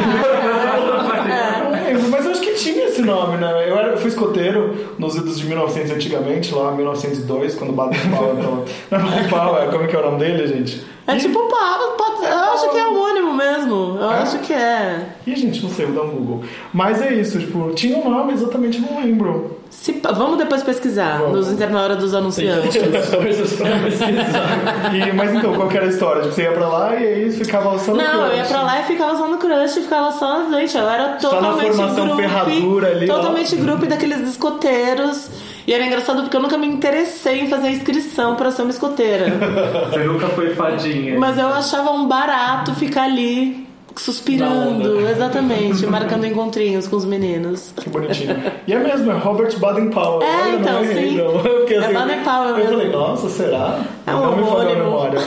É. 1.30 1.90
Lembro, 1.92 2.10
mas 2.10 2.26
eu 2.26 2.32
acho 2.32 2.42
que 2.42 2.54
tinha 2.54 2.86
esse 2.86 3.02
nome, 3.02 3.38
né? 3.38 3.70
Eu, 3.70 3.78
era, 3.78 3.90
eu 3.90 3.98
fui 3.98 4.10
escoteiro 4.10 4.76
nos 4.98 5.16
idos 5.16 5.40
de 5.40 5.46
1900 5.46 5.92
antigamente, 5.92 6.54
lá 6.54 6.72
1902, 6.72 7.56
quando 7.56 7.72
o 7.72 7.74
Baden 7.74 8.00
Powell 8.10 8.38
entrou. 8.38 8.66
Não, 8.92 9.00
Baden 9.00 9.30
Powell, 9.30 9.72
como 9.72 9.84
é 9.84 9.88
que 9.88 9.96
é 9.96 10.00
o 10.00 10.04
nome 10.04 10.20
dele, 10.20 10.48
gente? 10.48 10.86
É 11.14 11.18
tipo 11.18 11.40
Pablo, 11.48 11.88
pode- 11.98 12.26
eu 12.26 12.40
acho 12.54 12.70
que 12.70 12.78
é 12.78 12.86
homônimo 12.86 13.34
mesmo. 13.34 13.98
Eu 14.00 14.12
É? 14.12 14.16
acho 14.20 14.40
que 14.40 14.54
é. 14.54 15.06
Ih, 15.26 15.36
gente, 15.36 15.64
não 15.64 15.70
sei, 15.70 15.86
vou 15.86 15.96
dar 15.96 16.02
um 16.10 16.16
Google. 16.16 16.44
Mas 16.74 17.02
é 17.02 17.14
isso, 17.14 17.40
tipo, 17.40 17.72
tinha 17.74 17.98
um 17.98 18.10
nome, 18.10 18.34
exatamente 18.34 18.80
não 18.80 19.02
lembro. 19.02 19.58
Se 19.70 20.02
vamos 20.16 20.38
depois 20.40 20.64
pesquisar 20.64 21.20
Vamos. 21.20 21.48
nos 21.48 21.60
na 21.70 21.82
hora 21.82 21.96
dos 21.96 22.14
anunciantes. 22.16 22.76
Coisas 23.16 23.54
pra 23.54 23.70
pesquisar. 23.84 24.50
E, 24.94 25.12
mas 25.14 25.32
então, 25.34 25.54
qual 25.54 25.68
que 25.68 25.78
era 25.78 25.86
a 25.86 25.90
história? 25.90 26.22
Tipo, 26.24 26.34
você 26.34 26.42
ia 26.44 26.52
pra 26.52 26.68
lá 26.68 26.96
e 26.96 27.08
aí 27.08 27.32
ficava 27.32 27.78
só 27.78 27.92
no 27.92 27.98
Não, 27.98 28.26
eu 28.26 28.32
ia 28.34 28.38
crush. 28.40 28.48
pra 28.50 28.62
lá 28.64 28.80
e 28.80 28.84
ficava 28.86 29.16
só 29.18 29.28
no 29.28 29.38
crush, 29.38 29.74
ficava 29.76 30.12
só, 30.12 30.50
gente, 30.50 30.76
eu 30.76 30.90
era 30.90 31.20
Só 31.20 31.30
na 31.30 31.36
totalmente 31.38 31.76
formação 31.76 32.06
grupo, 32.08 32.22
ferradura 32.22 32.88
ali, 32.90 33.10
ó. 33.10 33.16
totalmente 33.16 33.56
grupo 33.58 33.86
daqueles 33.86 34.28
escoteiros. 34.28 35.30
E 35.70 35.72
era 35.72 35.86
engraçado 35.86 36.24
porque 36.24 36.36
eu 36.36 36.42
nunca 36.42 36.58
me 36.58 36.66
interessei 36.66 37.42
em 37.42 37.48
fazer 37.48 37.70
inscrição 37.70 38.36
pra 38.36 38.50
ser 38.50 38.64
uma 38.64 38.72
escoteira. 38.72 39.26
Você 39.92 40.00
nunca 40.00 40.28
foi 40.30 40.56
fadinha. 40.56 41.20
Mas 41.20 41.38
eu 41.38 41.46
achava 41.46 41.92
um 41.92 42.08
barato 42.08 42.74
ficar 42.74 43.04
ali 43.04 43.68
suspirando, 43.96 45.08
exatamente, 45.08 45.86
marcando 45.88 46.26
encontrinhos 46.26 46.88
com 46.88 46.96
os 46.96 47.06
meninos. 47.06 47.72
Que 47.80 47.88
bonitinho. 47.88 48.36
E 48.66 48.74
é 48.74 48.80
mesmo, 48.80 49.12
é 49.12 49.18
Robert 49.20 49.60
Baden-Powell. 49.60 50.24
É, 50.24 50.42
Olha, 50.42 50.56
então, 50.56 50.74
não 50.74 50.84
errei, 50.86 51.10
sim. 51.12 51.18
não. 51.18 51.36
Eu 51.46 51.60
fiquei 51.62 51.78
É 51.78 51.94
Baden-Powell 51.94 52.50
Eu 52.50 52.56
mesmo. 52.56 52.72
falei, 52.72 52.90
nossa, 52.90 53.30
será? 53.30 53.80
É 54.08 54.12
não 54.12 54.34
um 54.34 54.38
me 54.38 54.44
falhou 54.50 54.72
a 54.72 54.76
memória. 54.76 55.20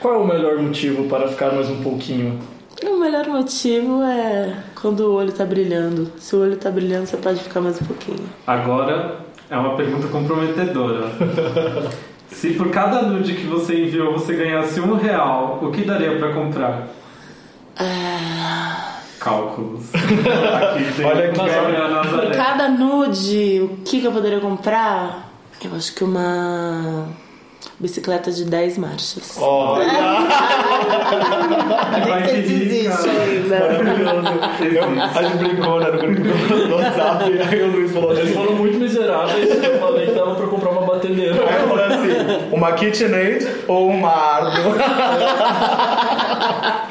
Qual 0.00 0.14
é 0.14 0.16
o 0.16 0.26
melhor 0.26 0.56
motivo 0.56 1.04
para 1.10 1.28
ficar 1.28 1.52
mais 1.52 1.68
um 1.68 1.82
pouquinho? 1.82 2.38
O 2.88 2.98
melhor 2.98 3.26
motivo 3.26 4.02
é 4.02 4.56
quando 4.80 5.00
o 5.00 5.14
olho 5.14 5.32
tá 5.32 5.44
brilhando. 5.44 6.12
Se 6.18 6.36
o 6.36 6.40
olho 6.40 6.56
tá 6.56 6.70
brilhando, 6.70 7.06
você 7.06 7.16
pode 7.16 7.40
ficar 7.40 7.60
mais 7.60 7.80
um 7.80 7.84
pouquinho. 7.84 8.28
Agora 8.46 9.18
é 9.50 9.56
uma 9.56 9.76
pergunta 9.76 10.06
comprometedora. 10.08 11.10
Se 12.30 12.50
por 12.50 12.70
cada 12.70 13.02
nude 13.02 13.34
que 13.34 13.46
você 13.46 13.84
enviou 13.84 14.12
você 14.12 14.34
ganhasse 14.34 14.80
um 14.80 14.94
real, 14.94 15.60
o 15.62 15.70
que 15.70 15.82
daria 15.82 16.16
pra 16.18 16.32
comprar? 16.32 16.88
Cálculos. 19.18 19.90
Aqui. 19.94 21.02
Olha 21.04 21.32
que. 21.32 21.38
Nazaré. 21.38 22.26
Por 22.26 22.36
cada 22.36 22.68
nude, 22.68 23.60
o 23.62 23.76
que, 23.84 24.00
que 24.00 24.06
eu 24.06 24.12
poderia 24.12 24.40
comprar? 24.40 25.30
Eu 25.64 25.74
acho 25.74 25.94
que 25.94 26.04
uma 26.04 27.08
bicicleta 27.78 28.30
de 28.30 28.44
10 28.44 28.78
marchas. 28.78 29.36
Olha! 29.40 29.86
Nem 32.06 32.24
sei 32.26 32.46
se 32.46 32.52
existe 32.54 33.08
ainda. 33.08 33.58
Maravilhoso. 33.58 34.76
Eu, 34.76 34.84
a 35.02 35.22
gente 35.22 35.36
brincou 35.36 35.78
né, 35.80 35.90
no 35.90 35.98
grupo 35.98 36.22
do 36.68 36.74
WhatsApp, 36.76 37.24
aí 37.50 37.62
o 37.62 37.70
Luiz 37.72 37.92
falou 37.92 38.12
Eles 38.16 38.34
foram 38.34 38.52
muito 38.54 38.78
miseráveis 38.78 39.62
e 39.62 39.66
eu 39.66 39.78
falei 39.78 40.06
que 40.06 40.12
dava 40.12 40.34
pra 40.34 40.46
comprar 40.46 40.70
uma 40.70 40.82
batedeira. 40.86 41.34
Aí 41.34 41.60
eu 41.62 41.68
falei 41.68 41.84
assim, 41.86 42.08
uma 42.50 42.72
KitchenAid 42.72 43.46
ou 43.68 43.88
uma 43.90 44.08
Ardo? 44.10 44.56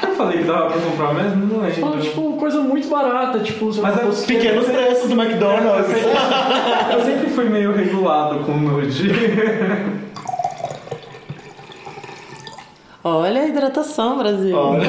Eu 0.02 0.14
falei 0.16 0.38
que 0.38 0.44
dava 0.44 0.70
pra 0.70 0.80
comprar 0.80 1.12
mesmo? 1.12 1.44
Não 1.46 1.60
Fala, 1.70 1.96
lembro. 1.96 2.00
tipo, 2.00 2.32
coisa 2.38 2.60
muito 2.62 2.88
barata, 2.88 3.38
tipo... 3.40 3.66
Mas 3.82 3.98
é 3.98 4.00
fosse- 4.00 4.26
Pequenos 4.26 4.64
preços 4.66 5.10
do 5.10 5.20
McDonald's. 5.20 5.90
Eu 6.90 7.04
sempre 7.04 7.28
fui 7.30 7.44
meio 7.50 7.72
regulado 7.74 8.38
com 8.40 8.52
nude. 8.52 9.10
Olha 13.08 13.42
a 13.42 13.46
hidratação, 13.46 14.18
Brasil. 14.18 14.56
Olha. 14.56 14.84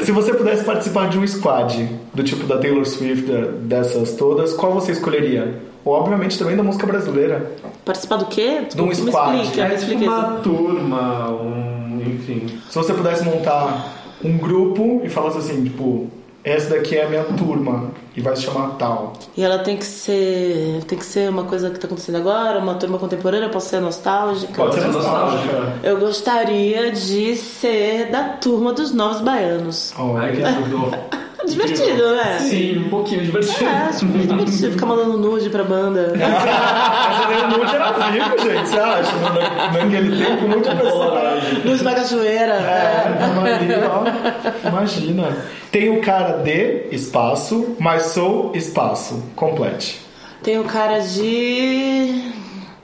Se 0.00 0.10
você 0.10 0.32
pudesse 0.32 0.64
participar 0.64 1.08
de 1.08 1.18
um 1.18 1.26
squad 1.26 1.86
do 2.14 2.22
tipo 2.22 2.46
da 2.46 2.56
Taylor 2.58 2.84
Swift, 2.86 3.30
dessas 3.62 4.12
todas, 4.14 4.54
qual 4.54 4.72
você 4.72 4.92
escolheria? 4.92 5.58
Ou, 5.84 5.92
obviamente, 5.92 6.38
também 6.38 6.56
da 6.56 6.62
música 6.62 6.86
brasileira. 6.86 7.52
Participar 7.84 8.16
do 8.16 8.26
quê? 8.26 8.62
De 8.74 8.80
um 8.80 8.86
me 8.86 8.94
squad. 8.94 9.36
explica, 9.42 9.68
me 9.68 9.74
É 9.74 9.76
tipo 9.76 9.92
explica 9.92 10.04
isso. 10.04 10.10
uma 10.10 10.32
turma, 10.40 11.30
um. 11.30 12.00
enfim. 12.06 12.46
Se 12.70 12.74
você 12.76 12.94
pudesse 12.94 13.24
montar 13.24 13.92
um 14.24 14.38
grupo 14.38 15.02
e 15.04 15.10
falasse 15.10 15.38
assim, 15.38 15.62
tipo, 15.64 16.08
essa 16.46 16.70
daqui 16.70 16.96
é 16.96 17.04
a 17.04 17.08
minha 17.08 17.24
turma 17.24 17.90
e 18.16 18.20
vai 18.20 18.36
se 18.36 18.42
chamar 18.42 18.76
tal. 18.76 19.14
E 19.36 19.42
ela 19.42 19.58
tem 19.58 19.76
que 19.76 19.84
ser. 19.84 20.80
Tem 20.86 20.96
que 20.96 21.04
ser 21.04 21.28
uma 21.28 21.42
coisa 21.42 21.70
que 21.70 21.78
tá 21.80 21.88
acontecendo 21.88 22.18
agora, 22.18 22.60
uma 22.60 22.76
turma 22.76 22.98
contemporânea, 22.98 23.48
posso 23.48 23.68
ser 23.68 23.80
nostálgica. 23.80 24.54
Pode 24.54 24.76
ser 24.76 24.86
nostálgica. 24.86 25.74
Eu 25.82 25.98
gostaria 25.98 26.92
de 26.92 27.34
ser 27.34 28.12
da 28.12 28.22
turma 28.28 28.72
dos 28.72 28.92
novos 28.92 29.20
baianos. 29.20 29.92
Ai, 30.16 30.36
que 30.36 30.42
Olha. 30.42 31.25
Divertido, 31.44 32.14
né? 32.14 32.38
Sim, 32.40 32.78
um 32.78 32.88
pouquinho 32.88 33.22
divertido. 33.22 33.64
É, 33.64 33.82
acho 33.88 34.06
que 34.06 34.16
é 34.16 34.20
divertido 34.22 34.72
ficar 34.72 34.86
mandando 34.86 35.18
nude 35.18 35.50
pra 35.50 35.62
banda. 35.64 36.12
Mas 36.18 37.42
o 37.54 37.58
nude 37.58 37.74
era 37.74 37.92
vivo, 38.10 38.38
gente, 38.38 38.68
você 38.68 38.78
acha? 38.78 39.16
Na- 39.16 39.72
Naquele 39.84 40.24
tempo, 40.24 40.44
o 40.46 40.50
era 40.68 40.76
pessoal. 40.76 41.16
Nude 41.64 41.84
na 41.84 41.94
cachoeira. 41.94 42.52
É, 42.54 43.88
ó. 43.88 44.68
Imagina. 44.68 45.36
Tem 45.70 45.90
o 45.90 46.00
cara 46.00 46.38
de 46.38 46.86
espaço, 46.90 47.76
mas 47.78 48.06
sou 48.06 48.52
espaço. 48.54 49.22
Complete. 49.36 50.00
Tenho 50.42 50.64
cara 50.64 51.00
de. 51.00 52.32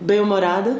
bem-humorada, 0.00 0.78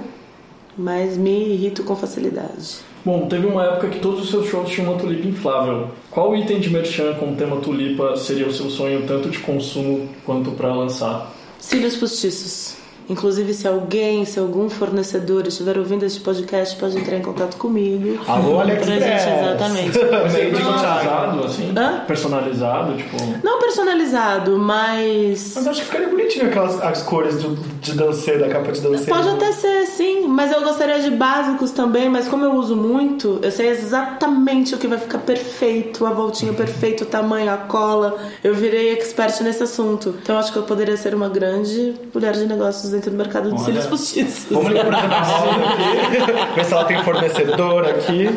mas 0.76 1.16
me 1.16 1.54
irrito 1.54 1.85
com 1.85 1.96
facilidade. 1.96 2.76
Bom, 3.05 3.27
teve 3.27 3.47
uma 3.47 3.65
época 3.65 3.88
que 3.88 3.99
todos 3.99 4.23
os 4.23 4.31
seus 4.31 4.47
shows 4.47 4.71
tinham 4.71 4.93
uma 4.93 4.99
tulipa 5.01 5.27
inflável. 5.27 5.91
Qual 6.09 6.37
item 6.37 6.61
de 6.61 6.71
merchan 6.71 7.15
com 7.15 7.33
o 7.33 7.35
tema 7.35 7.57
tulipa 7.57 8.17
seria 8.17 8.47
o 8.47 8.53
seu 8.53 8.71
sonho 8.71 9.05
tanto 9.07 9.29
de 9.29 9.41
consumo 9.41 10.09
quanto 10.25 10.53
pra 10.53 10.73
lançar? 10.73 11.33
Cílios 11.59 11.97
postiços. 11.97 12.82
Inclusive, 13.09 13.55
se 13.55 13.67
alguém, 13.67 14.25
se 14.25 14.38
algum 14.38 14.69
fornecedor 14.69 15.47
estiver 15.47 15.79
ouvindo 15.79 16.05
este 16.05 16.21
podcast, 16.21 16.77
pode 16.77 16.99
entrar 16.99 17.17
em 17.17 17.23
contato 17.23 17.57
comigo. 17.57 18.21
Alô, 18.27 18.61
AliExpress. 18.61 19.03
gente, 19.03 19.41
exatamente. 19.41 19.99
Mas 20.23 20.35
é 20.35 20.51
personalizado, 20.51 21.45
assim? 21.45 21.75
Hã? 21.77 22.05
Personalizado, 22.07 22.97
tipo... 22.97 23.17
Não 23.43 23.59
personalizado, 23.73 24.59
mas. 24.59 25.53
Mas 25.55 25.67
acho 25.67 25.81
que 25.81 25.87
ficaria 25.87 26.09
bonitinho 26.09 26.47
aquelas 26.47 26.81
as 26.83 27.03
cores 27.03 27.41
de, 27.41 27.55
de 27.81 27.95
dancer, 27.95 28.38
da 28.38 28.49
capa 28.49 28.71
de 28.71 28.81
dancer. 28.81 29.09
Pode 29.09 29.29
até 29.29 29.53
ser, 29.53 29.87
sim, 29.87 30.27
mas 30.27 30.53
eu 30.53 30.62
gostaria 30.62 31.01
de 31.01 31.11
básicos 31.11 31.71
também, 31.71 32.09
mas 32.09 32.29
como 32.29 32.45
eu 32.45 32.53
uso 32.53 32.77
muito, 32.77 33.38
eu 33.43 33.51
sei 33.51 33.69
exatamente 33.69 34.75
o 34.75 34.79
que 34.79 34.87
vai 34.87 34.99
ficar 34.99 35.19
perfeito, 35.19 36.05
a 36.05 36.11
voltinha 36.11 36.53
perfeito, 36.53 37.05
o 37.05 37.07
tamanho, 37.07 37.51
a 37.53 37.57
cola. 37.57 38.19
Eu 38.45 38.55
virei 38.55 38.93
expert 38.93 39.41
nesse 39.43 39.62
assunto. 39.62 40.15
Então 40.23 40.38
acho 40.38 40.53
que 40.53 40.59
eu 40.59 40.65
poderia 40.65 40.97
ser 40.97 41.15
uma 41.15 41.29
grande 41.29 41.95
mulher 42.12 42.33
de 42.35 42.47
negócios 42.47 42.91
dentro 42.92 43.11
do 43.11 43.16
mercado 43.16 43.48
de 43.48 43.55
Olha. 43.55 43.64
cílios 43.64 43.87
postiços. 43.87 44.46
Vamos 44.50 44.68
ligar 44.68 44.87
pra 44.87 44.98
Ana 44.98 45.20
Paula 45.26 45.52
aqui, 45.52 46.55
ver 46.55 46.64
se 46.64 46.72
ela 46.72 46.85
tem 46.85 47.02
fornecedor 47.02 47.85
aqui. 47.87 48.28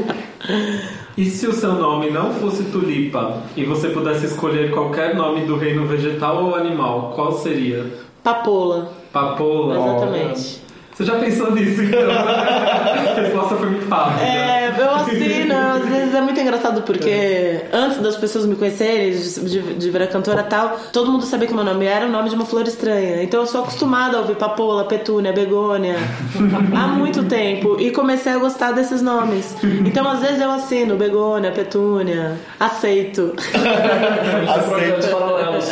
E 1.17 1.25
se 1.25 1.47
o 1.47 1.53
seu 1.53 1.73
nome 1.73 2.09
não 2.09 2.33
fosse 2.33 2.63
Tulipa 2.65 3.41
e 3.55 3.63
você 3.63 3.89
pudesse 3.89 4.25
escolher 4.25 4.71
qualquer 4.71 5.15
nome 5.15 5.45
do 5.45 5.55
reino 5.57 5.85
vegetal 5.85 6.43
ou 6.43 6.55
animal, 6.55 7.13
qual 7.15 7.31
seria? 7.31 7.85
Papola. 8.23 8.91
Papola? 9.13 9.77
Exatamente. 9.77 10.64
Você 10.95 11.03
já 11.03 11.19
pensou 11.19 11.51
nisso, 11.51 11.83
então? 11.83 11.99
A 12.09 13.19
resposta 13.19 13.55
foi 13.55 13.69
muito 13.69 13.89
rápida. 13.89 14.25
É, 14.25 14.73
eu 14.77 14.91
assino, 14.91 15.53
às 15.53 15.89
vezes 15.89 16.13
é 16.13 16.21
muito 16.21 16.39
engraçado 16.39 16.81
porque 16.83 17.61
antes 17.71 17.97
das 17.99 18.15
pessoas 18.15 18.45
me 18.45 18.55
conhecerem, 18.55 19.11
de, 19.11 19.73
de, 19.75 19.91
virar 19.91 20.07
cantora 20.07 20.41
e 20.41 20.45
tal, 20.45 20.79
todo 20.93 21.11
mundo 21.11 21.25
sabia 21.25 21.47
que 21.47 21.53
meu 21.53 21.65
nome 21.65 21.85
era 21.85 22.05
o 22.05 22.09
nome 22.09 22.29
de 22.29 22.35
uma 22.35 22.45
flor 22.45 22.65
estranha. 22.65 23.23
Então 23.23 23.41
eu 23.41 23.47
sou 23.47 23.61
acostumada 23.61 24.17
a 24.17 24.21
ouvir 24.21 24.35
papoula, 24.35 24.85
petúnia, 24.85 25.33
begônia 25.33 25.95
há 26.75 26.87
muito 26.87 27.23
tempo 27.25 27.77
e 27.79 27.91
comecei 27.91 28.31
a 28.31 28.37
gostar 28.37 28.71
desses 28.71 29.01
nomes. 29.01 29.55
Então 29.85 30.09
às 30.09 30.19
vezes 30.21 30.39
eu 30.41 30.51
assino 30.51 30.95
begônia, 30.95 31.51
petúnia, 31.51 32.37
aceito. 32.59 33.33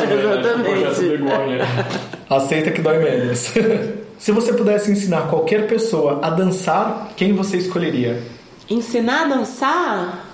Tipo, 0.04 0.14
Exatamente. 0.14 0.96
Aceita 2.30 2.72
que 2.72 2.82
dói 2.82 2.98
menos. 2.98 3.54
Se 4.24 4.32
você 4.32 4.54
pudesse 4.54 4.90
ensinar 4.90 5.28
qualquer 5.28 5.68
pessoa 5.68 6.20
a 6.24 6.30
dançar, 6.30 7.10
quem 7.18 7.34
você 7.34 7.58
escolheria? 7.58 8.24
Ensinar 8.70 9.24
a 9.24 9.28
dançar? 9.28 10.26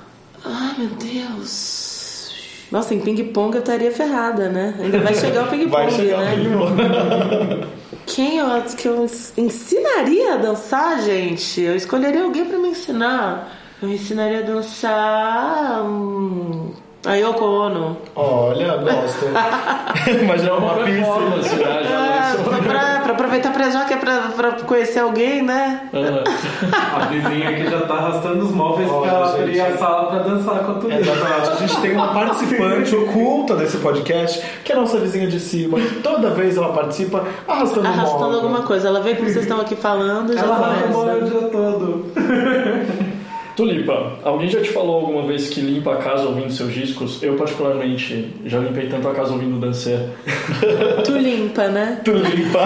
Ai 0.46 0.76
meu 0.78 0.90
Deus. 0.90 2.30
Nossa, 2.72 2.94
em 2.94 3.00
ping-pong 3.00 3.56
eu 3.56 3.62
estaria 3.62 3.92
ferrada, 3.92 4.48
né? 4.48 4.76
Ainda 4.80 5.00
vai 5.00 5.16
chegar 5.16 5.46
o 5.46 5.48
ping-pong, 5.50 5.72
Vai 5.72 5.90
chegar 5.90 6.20
né? 6.20 6.36
ping-pong. 6.36 7.68
Quem 8.06 8.38
eu 8.38 8.46
acho 8.46 8.76
que 8.78 8.88
eu 8.88 9.04
ens- 9.06 9.34
ensinaria 9.36 10.36
a 10.36 10.38
dançar, 10.38 11.02
gente? 11.02 11.60
Eu 11.60 11.76
escolheria 11.76 12.22
alguém 12.22 12.46
pra 12.46 12.60
me 12.60 12.68
ensinar. 12.68 13.52
Eu 13.82 13.90
ensinaria 13.90 14.42
a 14.42 14.44
dançar. 14.44 15.82
Hum, 15.84 16.74
a 17.06 17.14
Yoko 17.16 17.46
Ono. 17.46 17.98
Olha, 18.16 18.76
gosto. 18.78 19.26
Imagina 20.22 20.54
uma 20.56 20.74
pista. 20.76 20.92
performance, 20.92 21.56
né? 21.56 21.84
Já 21.84 21.98
Ah, 21.98 22.34
lançou. 22.38 22.54
só 22.54 22.60
pra, 22.62 23.00
pra 23.00 23.12
aproveitar 23.14 23.54
pra 23.54 23.70
já 23.70 23.86
que 23.86 23.94
é 23.94 23.98
pra, 23.98 24.18
pra 24.36 24.52
conhecer 24.52 25.00
alguém, 25.00 25.42
né? 25.42 25.90
Ah, 25.94 26.98
A 27.02 27.06
vizinha 27.06 27.50
aqui 27.50 27.70
já 27.70 27.82
tá 27.82 27.94
arrastando 27.94 28.44
os 28.44 28.52
móveis 28.52 28.90
Olha, 28.92 29.10
pra 29.12 29.26
gente. 29.28 29.40
abrir 29.42 29.62
a 29.62 29.78
sala 29.78 30.06
pra 30.12 30.20
dançar 30.20 30.60
com 30.66 30.72
a 30.72 30.76
Tulipa. 30.76 31.00
Exatamente. 31.02 31.50
A 31.50 31.56
gente 31.56 31.82
tem 31.82 31.92
uma 31.94 32.14
participante 32.14 32.96
oculta 32.96 33.56
desse 33.56 33.78
podcast, 33.78 34.44
que 34.66 34.72
é 34.72 34.76
a 34.76 34.80
nossa 34.82 34.98
vizinha 34.98 35.28
de 35.28 35.40
cima. 35.40 35.80
que 35.80 35.96
Toda 36.02 36.30
vez 36.32 36.58
ela 36.58 36.74
participa 36.74 37.24
arrastando 37.48 37.88
Arrastando 37.88 38.36
alguma 38.36 38.64
coisa. 38.64 38.90
Ela 38.90 39.00
vê 39.02 39.16
que 39.16 39.22
vocês 39.22 39.38
estão 39.44 39.62
aqui 39.62 39.76
falando 39.76 40.34
e 40.34 40.36
já 40.36 40.42
Ela 40.44 40.56
arrasta 40.56 40.98
o 40.98 41.22
dia 41.24 41.42
todo. 41.50 42.06
Tulipa, 43.60 44.14
alguém 44.24 44.48
já 44.48 44.62
te 44.62 44.70
falou 44.70 45.02
alguma 45.02 45.24
vez 45.24 45.50
que 45.50 45.60
limpa 45.60 45.96
a 45.96 45.98
casa 45.98 46.24
ouvindo 46.24 46.50
seus 46.50 46.74
discos? 46.74 47.22
Eu, 47.22 47.36
particularmente, 47.36 48.34
já 48.46 48.58
limpei 48.58 48.88
tanto 48.88 49.06
a 49.10 49.14
casa 49.14 49.34
ouvindo 49.34 49.60
dancer. 49.60 50.00
Tu 51.04 51.18
limpa, 51.18 51.68
né? 51.68 52.00
Tu 52.06 52.14
limpa. 52.14 52.60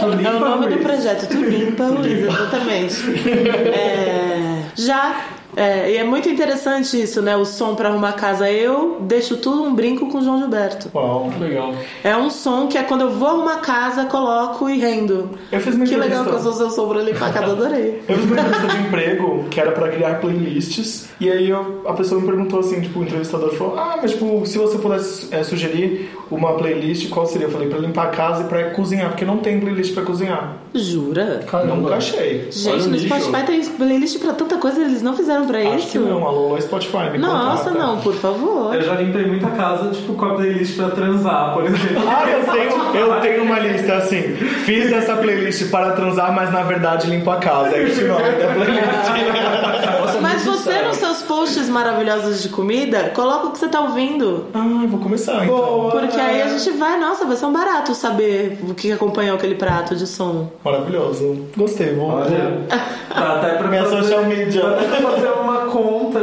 É 0.00 0.30
o 0.34 0.40
nome 0.40 0.74
do 0.74 0.78
projeto, 0.78 1.28
Tu 1.28 1.36
Limpa, 1.36 1.84
Luiz, 1.84 2.20
exatamente. 2.20 2.96
É, 3.28 4.62
já. 4.74 5.35
É, 5.56 5.90
e 5.92 5.96
é 5.96 6.04
muito 6.04 6.28
interessante 6.28 7.00
isso, 7.00 7.22
né? 7.22 7.34
O 7.34 7.46
som 7.46 7.74
pra 7.74 7.88
arrumar 7.88 8.12
casa. 8.12 8.50
Eu 8.50 8.98
deixo 9.00 9.38
tudo 9.38 9.62
um 9.62 9.74
brinco 9.74 10.08
com 10.10 10.18
o 10.18 10.22
João 10.22 10.38
Gilberto. 10.38 10.90
Uau. 10.94 11.30
Que 11.32 11.42
legal. 11.42 11.72
É 12.04 12.14
um 12.14 12.28
som 12.28 12.66
que 12.66 12.76
é 12.76 12.82
quando 12.82 13.00
eu 13.00 13.10
vou 13.10 13.28
arrumar 13.28 13.56
casa, 13.60 14.04
coloco 14.04 14.68
e 14.68 14.78
rendo. 14.78 15.30
Eu 15.50 15.58
fiz 15.60 15.74
uma 15.74 15.86
Que 15.86 15.96
legal 15.96 16.24
que 16.24 16.30
eu 16.30 16.40
sou 16.40 16.52
seu 16.52 16.70
som 16.70 16.86
pra 16.88 17.00
limpar 17.02 17.32
casa, 17.32 17.52
adorei. 17.52 18.02
Eu 18.06 18.16
fiz 18.18 18.24
uma 18.30 18.38
entrevista 18.40 18.66
de 18.68 18.76
emprego 18.86 19.44
que 19.50 19.58
era 19.58 19.72
pra 19.72 19.88
criar 19.88 20.20
playlists. 20.20 21.08
E 21.18 21.30
aí 21.30 21.48
eu- 21.48 21.82
a 21.86 21.94
pessoa 21.94 22.20
me 22.20 22.26
perguntou 22.26 22.60
assim, 22.60 22.80
tipo, 22.82 22.98
o 23.00 23.02
entrevistador 23.02 23.54
falou: 23.54 23.78
Ah, 23.78 23.98
mas 24.02 24.10
tipo, 24.12 24.44
se 24.44 24.58
você 24.58 24.76
pudesse 24.78 25.34
é, 25.34 25.42
sugerir 25.42 26.10
uma 26.30 26.54
playlist, 26.54 27.08
qual 27.10 27.26
seria? 27.26 27.46
Eu 27.46 27.50
falei, 27.52 27.68
pra 27.68 27.78
limpar 27.78 28.04
a 28.06 28.10
casa 28.10 28.44
e 28.44 28.46
pra 28.46 28.70
cozinhar, 28.70 29.08
porque 29.10 29.24
não 29.24 29.38
tem 29.38 29.60
playlist 29.60 29.94
pra 29.94 30.02
cozinhar. 30.02 30.54
Jura? 30.74 31.44
Nunca 31.66 31.94
achei. 31.96 32.48
Gente, 32.50 32.88
no. 32.88 32.98
Spotify 32.98 33.42
tem 33.46 33.64
playlist 33.64 34.18
pra 34.20 34.32
tanta 34.32 34.56
coisa, 34.58 34.80
eles 34.80 35.02
não 35.02 35.16
fizeram 35.16 35.46
pra 35.46 35.58
Acho 35.60 35.76
isso? 35.78 35.88
que 35.92 35.98
não, 35.98 36.26
alô, 36.26 36.46
alô, 36.48 36.60
Spotify, 36.60 37.10
me 37.12 37.18
Nossa, 37.18 37.70
contrata. 37.70 37.86
não, 37.86 38.00
por 38.00 38.14
favor. 38.14 38.74
Eu 38.74 38.82
já 38.82 38.94
limpei 38.94 39.24
muita 39.26 39.48
casa, 39.50 39.90
tipo, 39.90 40.14
com 40.14 40.24
a 40.26 40.34
playlist 40.34 40.76
pra 40.76 40.90
transar, 40.90 41.54
por 41.54 41.64
exemplo. 41.64 42.02
Ah, 42.06 42.28
eu 42.28 42.44
tenho, 42.52 42.94
eu 42.94 43.20
tenho 43.20 43.42
uma 43.44 43.58
lista 43.58 43.94
assim. 43.94 44.22
Fiz 44.64 44.92
essa 44.92 45.16
playlist 45.16 45.70
para 45.70 45.92
transar, 45.92 46.32
mas 46.34 46.52
na 46.52 46.62
verdade 46.62 47.08
limpo 47.08 47.30
a 47.30 47.36
casa. 47.36 47.74
É 47.76 47.82
esse 47.84 48.04
o 48.04 48.08
nome 48.08 48.22
da 48.22 48.54
playlist. 48.54 50.00
Nossa, 50.00 50.20
Mas 50.36 50.44
você, 50.44 50.82
nos 50.82 50.98
seus 50.98 51.22
posts 51.22 51.66
maravilhosos 51.68 52.42
de 52.42 52.50
comida, 52.50 53.10
coloca 53.14 53.46
o 53.46 53.50
que 53.52 53.58
você 53.58 53.68
tá 53.68 53.80
ouvindo. 53.80 54.44
ah, 54.52 54.84
vou 54.86 55.00
começar 55.00 55.44
então. 55.44 55.88
Porque 55.90 56.20
aí 56.20 56.42
a 56.42 56.48
gente 56.48 56.76
vai, 56.76 57.00
nossa, 57.00 57.24
vai 57.24 57.36
ser 57.36 57.46
um 57.46 57.52
barato 57.52 57.94
saber 57.94 58.58
o 58.68 58.74
que 58.74 58.92
acompanhou 58.92 59.36
aquele 59.36 59.54
prato 59.54 59.96
de 59.96 60.06
som. 60.06 60.50
Maravilhoso. 60.62 61.46
Gostei, 61.56 61.94
vou. 61.94 62.10
Olha, 62.10 62.66
dá 63.08 63.36
até 63.36 63.54
pra 63.54 63.68
Minha 63.68 63.84
fazer, 63.84 64.02
social 64.02 64.24
media. 64.26 64.60
Pra 64.60 65.10
fazer 65.10 65.28
uma 65.28 65.56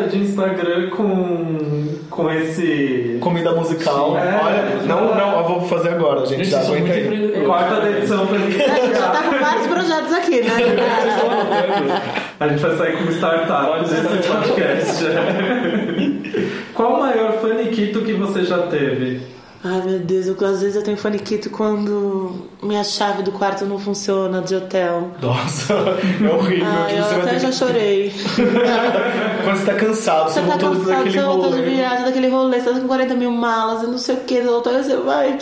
de 0.07 0.17
Instagram 0.19 0.89
com, 0.91 1.82
com 2.15 2.31
esse. 2.31 3.17
Comida 3.19 3.51
musical. 3.53 4.17
É. 4.17 4.39
Olha, 4.43 4.63
não, 4.85 5.15
não, 5.15 5.39
eu 5.39 5.47
vou 5.47 5.61
fazer 5.67 5.89
agora, 5.89 6.25
gente. 6.25 6.45
Gente, 6.45 6.51
Já 6.51 6.61
aguenta 6.61 6.93
aí. 6.93 7.43
Quarta 7.45 7.81
da 7.81 7.91
edição 7.91 8.27
pra 8.27 8.37
gente. 8.37 8.61
A 8.61 8.75
gente 8.75 8.95
já 8.95 9.09
tá 9.09 9.23
com 9.23 9.39
vários 9.39 9.67
projetos 9.67 10.13
aqui, 10.13 10.41
né? 10.41 10.49
A 12.39 12.47
gente 12.47 12.61
vai 12.61 12.77
sair 12.77 12.97
como 12.97 13.11
startup 13.11 13.79
desse 13.79 14.29
podcast. 14.29 15.03
Qual 16.73 16.93
o 16.95 16.99
maior 16.99 17.33
faniquito 17.33 18.01
que 18.01 18.13
você 18.13 18.43
já 18.43 18.59
teve? 18.67 19.21
Ai 19.65 19.81
meu 19.81 19.99
Deus, 19.99 20.27
eu, 20.27 20.35
às 20.45 20.59
vezes 20.59 20.75
eu 20.75 20.83
tenho 20.83 20.97
faniquito 20.97 21.49
quando 21.49 22.49
minha 22.61 22.83
chave 22.83 23.23
do 23.23 23.31
quarto 23.31 23.65
não 23.65 23.79
funciona 23.79 24.41
de 24.41 24.53
hotel. 24.55 25.11
Nossa, 25.21 25.73
é 25.73 26.29
horrível. 26.29 26.67
Ai, 26.67 26.93
que 26.93 26.99
eu 26.99 27.21
até 27.21 27.39
já 27.39 27.47
que... 27.47 27.55
chorei. 27.55 28.13
Quando 29.43 29.57
você 29.57 29.65
tá 29.65 29.73
cansado, 29.73 30.29
você, 30.29 30.41
Você 30.41 30.47
tá 30.47 30.57
voltou 30.57 30.69
cansado, 30.69 30.97
daquele 30.97 31.11
você 31.11 31.21
voltou 31.21 31.49
de 31.51 31.57
rolê. 31.57 31.69
viagem, 31.69 32.05
daquele 32.05 32.27
rolê, 32.29 32.59
você 32.59 32.73
tá 32.73 32.79
com 32.79 32.87
40 32.87 33.13
mil 33.15 33.31
malas 33.31 33.83
e 33.83 33.87
não 33.87 33.97
sei 33.97 34.15
o 34.15 34.19
que, 34.21 34.41
você 34.41 34.95
vai, 34.97 35.37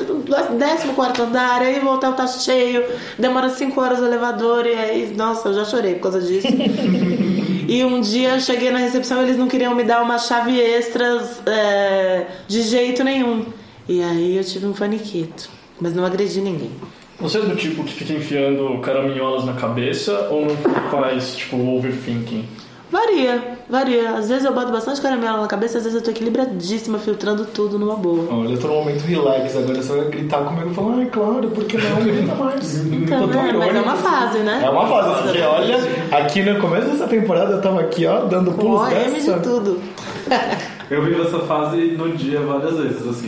décimo 0.57 0.93
quarto 0.93 1.23
andar, 1.23 1.61
aí 1.61 1.79
o 1.79 1.87
hotel 1.87 2.13
tá 2.13 2.25
cheio, 2.25 2.83
demora 3.17 3.49
5 3.49 3.79
horas 3.79 3.99
o 3.99 4.05
elevador, 4.05 4.65
e 4.65 4.73
aí, 4.73 5.13
nossa, 5.15 5.49
eu 5.49 5.53
já 5.53 5.65
chorei 5.65 5.95
por 5.95 6.11
causa 6.11 6.21
disso. 6.21 6.47
E 7.67 7.85
um 7.85 8.01
dia 8.01 8.33
eu 8.33 8.41
cheguei 8.41 8.69
na 8.69 8.79
recepção 8.79 9.21
eles 9.21 9.37
não 9.37 9.47
queriam 9.47 9.73
me 9.73 9.83
dar 9.85 10.01
uma 10.01 10.17
chave 10.17 10.59
extras 10.59 11.41
é, 11.45 12.25
de 12.45 12.63
jeito 12.63 13.01
nenhum. 13.01 13.45
E 13.91 14.01
aí 14.01 14.37
eu 14.37 14.43
tive 14.45 14.65
um 14.67 14.73
faniquito. 14.73 15.49
Mas 15.77 15.93
não 15.93 16.05
agredi 16.05 16.39
ninguém. 16.39 16.71
Você 17.19 17.39
é 17.39 17.41
do 17.41 17.57
tipo 17.57 17.83
que 17.83 17.91
fica 17.91 18.13
enfiando 18.13 18.79
caraminholas 18.79 19.43
na 19.43 19.51
cabeça 19.51 20.29
ou 20.31 20.45
não 20.45 20.55
faz, 20.89 21.35
tipo, 21.35 21.57
overthinking? 21.57 22.47
Varia, 22.89 23.57
varia. 23.69 24.11
Às 24.11 24.29
vezes 24.29 24.45
eu 24.45 24.53
boto 24.53 24.71
bastante 24.71 25.01
caramelo 25.01 25.41
na 25.41 25.47
cabeça, 25.47 25.77
às 25.77 25.83
vezes 25.83 25.99
eu 25.99 26.03
tô 26.03 26.09
equilibradíssima, 26.09 26.99
filtrando 26.99 27.43
tudo 27.45 27.77
numa 27.77 27.97
boa. 27.97 28.33
Olha, 28.33 28.53
eu 28.53 28.59
tô 28.59 28.69
num 28.69 28.75
momento 28.75 29.01
relax 29.01 29.57
agora. 29.57 29.81
Você 29.81 29.93
vai 29.93 30.05
gritar 30.09 30.37
comigo 30.45 30.71
e 30.71 30.73
falar, 30.73 30.95
ai, 30.95 31.05
claro, 31.11 31.49
porque 31.49 31.77
não 31.77 32.01
grita 32.01 32.33
mais. 32.35 32.77
Eu 33.11 33.19
tô 33.19 33.27
vendo? 33.27 33.59
Mas 33.59 33.75
é 33.75 33.81
uma 33.81 33.95
fase, 33.97 34.39
né? 34.39 34.61
É 34.63 34.69
uma 34.69 34.87
fase, 34.87 35.23
porque 35.23 35.41
olha, 35.41 35.77
aqui 36.11 36.43
no 36.43 36.61
começo 36.61 36.87
dessa 36.87 37.07
temporada 37.07 37.55
eu 37.55 37.61
tava 37.61 37.81
aqui, 37.81 38.05
ó, 38.05 38.21
dando 38.21 38.51
Com 38.51 38.57
pulos 38.57 38.81
OM 38.83 38.89
dessa. 38.89 39.33
de 39.33 39.43
tudo. 39.43 39.81
Eu 40.91 41.05
vivo 41.05 41.21
essa 41.21 41.39
fase 41.39 41.77
no 41.97 42.09
dia 42.17 42.41
várias 42.41 42.77
vezes, 42.77 43.07
assim. 43.07 43.25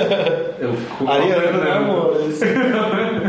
Eu 0.58 0.72
fico. 0.74 1.06
Ariana, 1.06 1.58
né, 1.58 1.72
amor? 1.72 2.16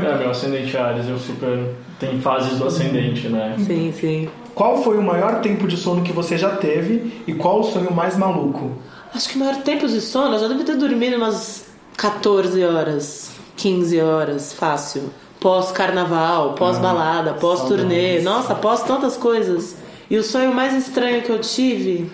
É, 0.03 0.17
meu 0.17 0.31
ascendente 0.31 0.75
Ares, 0.75 1.07
eu 1.07 1.17
super. 1.17 1.75
Tem 1.99 2.19
fases 2.19 2.57
do 2.57 2.67
ascendente, 2.67 3.27
né? 3.29 3.55
Sim, 3.59 3.93
sim. 3.97 4.29
Qual 4.53 4.83
foi 4.83 4.97
o 4.97 5.01
maior 5.01 5.39
tempo 5.41 5.67
de 5.67 5.77
sono 5.77 6.01
que 6.01 6.11
você 6.11 6.37
já 6.37 6.49
teve 6.51 7.23
e 7.25 7.33
qual 7.33 7.61
o 7.61 7.63
sonho 7.63 7.93
mais 7.93 8.17
maluco? 8.17 8.71
Acho 9.13 9.29
que 9.29 9.35
o 9.35 9.39
maior 9.39 9.57
tempo 9.63 9.87
de 9.87 10.01
sono, 10.01 10.35
eu 10.35 10.39
já 10.39 10.47
devo 10.47 10.63
ter 10.63 10.75
dormido 10.75 11.15
umas 11.15 11.65
14 11.97 12.63
horas, 12.63 13.31
15 13.55 14.01
horas, 14.01 14.53
fácil. 14.53 15.09
Pós-carnaval, 15.39 16.53
pós-balada, 16.53 17.33
pós-turnê. 17.33 18.19
Nossa, 18.21 18.55
pós 18.55 18.83
tantas 18.83 19.15
coisas. 19.15 19.77
E 20.09 20.17
o 20.17 20.23
sonho 20.23 20.53
mais 20.53 20.73
estranho 20.73 21.21
que 21.21 21.31
eu 21.31 21.39
tive 21.39 22.09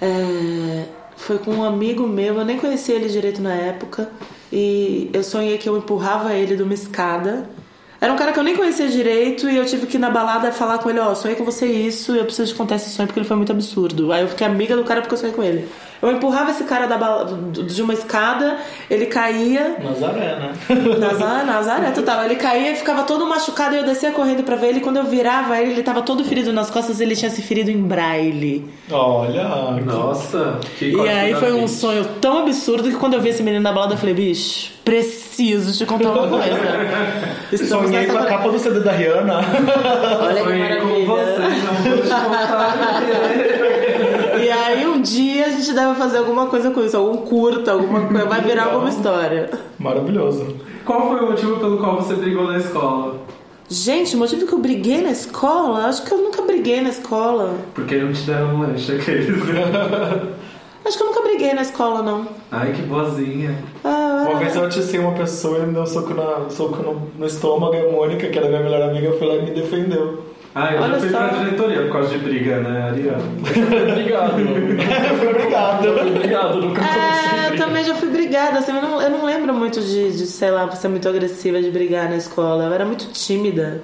é, 0.00 0.84
foi 1.16 1.38
com 1.38 1.52
um 1.52 1.64
amigo 1.64 2.06
meu, 2.06 2.34
eu 2.34 2.44
nem 2.44 2.58
conhecia 2.58 2.94
ele 2.94 3.08
direito 3.08 3.40
na 3.40 3.54
época. 3.54 4.10
E 4.52 5.10
eu 5.12 5.22
sonhei 5.22 5.58
que 5.58 5.68
eu 5.68 5.76
empurrava 5.76 6.34
ele 6.34 6.56
de 6.56 6.62
uma 6.62 6.74
escada. 6.74 7.48
Era 8.00 8.12
um 8.12 8.16
cara 8.16 8.32
que 8.32 8.38
eu 8.38 8.44
nem 8.44 8.54
conhecia 8.54 8.86
direito 8.88 9.48
e 9.48 9.56
eu 9.56 9.64
tive 9.64 9.86
que 9.86 9.96
ir 9.96 10.00
na 10.00 10.10
balada 10.10 10.52
falar 10.52 10.78
com 10.78 10.90
ele, 10.90 10.98
ó, 11.00 11.14
sonhei 11.14 11.36
com 11.36 11.44
você 11.44 11.66
isso 11.66 12.14
eu 12.14 12.24
preciso 12.24 12.52
te 12.52 12.56
contar 12.56 12.76
esse 12.76 12.90
sonho 12.90 13.06
porque 13.06 13.18
ele 13.18 13.26
foi 13.26 13.36
muito 13.36 13.50
absurdo. 13.50 14.12
Aí 14.12 14.22
eu 14.22 14.28
fiquei 14.28 14.46
amiga 14.46 14.76
do 14.76 14.84
cara 14.84 15.00
porque 15.00 15.14
eu 15.14 15.18
sonhei 15.18 15.34
com 15.34 15.42
ele. 15.42 15.66
Eu 16.04 16.12
empurrava 16.12 16.50
esse 16.50 16.64
cara 16.64 16.86
da 16.86 16.96
bala- 16.98 17.24
de 17.52 17.82
uma 17.82 17.92
escada, 17.94 18.58
ele 18.90 19.06
caía, 19.06 19.76
Nazaré, 19.82 20.36
né? 20.36 20.52
Nazaré, 20.98 21.44
Nazaré 21.44 21.90
total. 21.92 22.24
Ele 22.24 22.36
caía 22.36 22.72
e 22.72 22.76
ficava 22.76 23.02
todo 23.04 23.26
machucado 23.26 23.74
e 23.74 23.78
eu 23.78 23.84
descia 23.84 24.10
correndo 24.12 24.42
pra 24.42 24.56
ver 24.56 24.68
ele. 24.68 24.80
Quando 24.80 24.96
eu 24.98 25.04
virava 25.04 25.58
ele, 25.58 25.72
ele 25.72 25.82
tava 25.82 26.02
todo 26.02 26.24
ferido 26.24 26.52
nas 26.52 26.70
costas 26.70 27.00
ele 27.00 27.16
tinha 27.16 27.30
se 27.30 27.42
ferido 27.42 27.70
em 27.70 27.80
braille. 27.82 28.68
Olha, 28.90 29.44
Nossa, 29.84 30.58
que 30.78 30.90
E 30.94 31.08
aí 31.08 31.34
foi 31.34 31.52
um 31.52 31.66
sonho 31.66 32.04
tão 32.20 32.38
absurdo 32.42 32.88
que 32.90 32.96
quando 32.96 33.14
eu 33.14 33.20
vi 33.20 33.30
esse 33.30 33.42
menino 33.42 33.62
na 33.62 33.72
balada 33.72 33.94
eu 33.94 33.98
falei, 33.98 34.14
bicho, 34.14 34.72
preciso 34.84 35.76
te 35.76 35.86
contar 35.86 36.10
uma 36.10 36.28
coisa. 36.28 36.44
Estamos 37.52 37.86
sonhei 37.90 38.06
com 38.06 38.18
a 38.18 38.26
capa 38.26 38.48
do 38.50 38.58
CD 38.58 38.80
da 38.80 38.92
Rihanna. 38.92 39.36
Olha 39.38 40.34
que 40.34 40.40
Sonhei 40.44 40.76
com 40.76 40.86
maravilha. 40.86 41.06
você, 41.06 41.40
não 41.40 41.74
vou 41.74 42.02
te 42.02 42.08
contar. 42.08 43.60
E 44.44 44.50
aí 44.50 44.86
um 44.86 45.00
dia 45.00 45.46
a 45.46 45.48
gente 45.48 45.72
deve 45.72 45.94
fazer 45.94 46.18
alguma 46.18 46.46
coisa 46.46 46.70
com 46.70 46.82
isso, 46.82 46.96
algum 46.96 47.16
curta, 47.18 47.72
alguma 47.72 48.06
coisa, 48.06 48.26
vai 48.26 48.40
virar 48.42 48.64
alguma 48.64 48.90
história. 48.90 49.50
Maravilhoso. 49.78 50.56
Qual 50.84 51.08
foi 51.08 51.20
o 51.20 51.30
motivo 51.30 51.56
pelo 51.58 51.78
qual 51.78 51.96
você 51.96 52.14
brigou 52.14 52.44
na 52.46 52.58
escola? 52.58 53.16
Gente, 53.70 54.14
o 54.14 54.18
motivo 54.18 54.46
que 54.46 54.52
eu 54.52 54.58
briguei 54.58 55.00
na 55.00 55.10
escola, 55.10 55.86
acho 55.86 56.04
que 56.04 56.12
eu 56.12 56.18
nunca 56.18 56.42
briguei 56.42 56.82
na 56.82 56.90
escola. 56.90 57.54
Porque 57.74 57.96
não 57.96 58.12
te 58.12 58.20
deram 58.22 58.60
lanche 58.60 58.92
aqueles. 58.92 59.34
Acho 60.84 60.98
que 60.98 61.02
eu 61.02 61.06
nunca 61.06 61.22
briguei 61.22 61.54
na 61.54 61.62
escola, 61.62 62.02
não. 62.02 62.28
Ai, 62.52 62.72
que 62.72 62.82
boazinha. 62.82 63.56
Ah, 63.82 64.26
Uma 64.28 64.38
vez 64.38 64.54
eu 64.54 64.66
aticei 64.66 65.00
uma 65.00 65.12
pessoa 65.12 65.60
e 65.60 65.62
me 65.66 65.72
deu 65.72 65.82
um 65.82 65.86
soco, 65.86 66.12
na, 66.12 66.50
soco 66.50 66.82
no, 66.82 67.08
no 67.18 67.26
estômago 67.26 67.74
e 67.74 67.88
a 67.88 67.90
Mônica, 67.90 68.28
que 68.28 68.38
era 68.38 68.48
minha 68.48 68.60
melhor 68.60 68.82
amiga, 68.90 69.12
foi 69.12 69.26
lá 69.26 69.36
e 69.36 69.42
me 69.44 69.50
defendeu. 69.52 70.22
Ah, 70.54 70.72
eu 70.72 70.82
Olha 70.82 70.94
já 70.94 71.00
fui 71.00 71.10
só. 71.10 71.18
pra 71.18 71.28
diretoria 71.38 71.82
por 71.82 71.92
causa 71.92 72.08
de 72.10 72.18
briga, 72.18 72.60
né, 72.60 72.82
Ariana? 72.82 73.24
Obrigado. 73.90 74.34
Foi 75.18 75.28
obrigado. 75.28 75.88
Obrigado, 75.88 76.60
nunca 76.60 76.80
É, 76.80 77.50
eu 77.50 77.56
também 77.56 77.84
já 77.84 77.94
fui 77.96 78.08
brigada, 78.08 78.60
assim, 78.60 78.70
eu 78.70 78.80
não, 78.80 79.02
eu 79.02 79.10
não 79.10 79.24
lembro 79.24 79.52
muito 79.52 79.80
de, 79.80 80.12
de, 80.12 80.26
sei 80.26 80.52
lá, 80.52 80.70
ser 80.70 80.86
muito 80.86 81.08
agressiva 81.08 81.60
de 81.60 81.70
brigar 81.72 82.08
na 82.08 82.16
escola. 82.16 82.66
Eu 82.66 82.72
era 82.72 82.84
muito 82.84 83.10
tímida. 83.12 83.82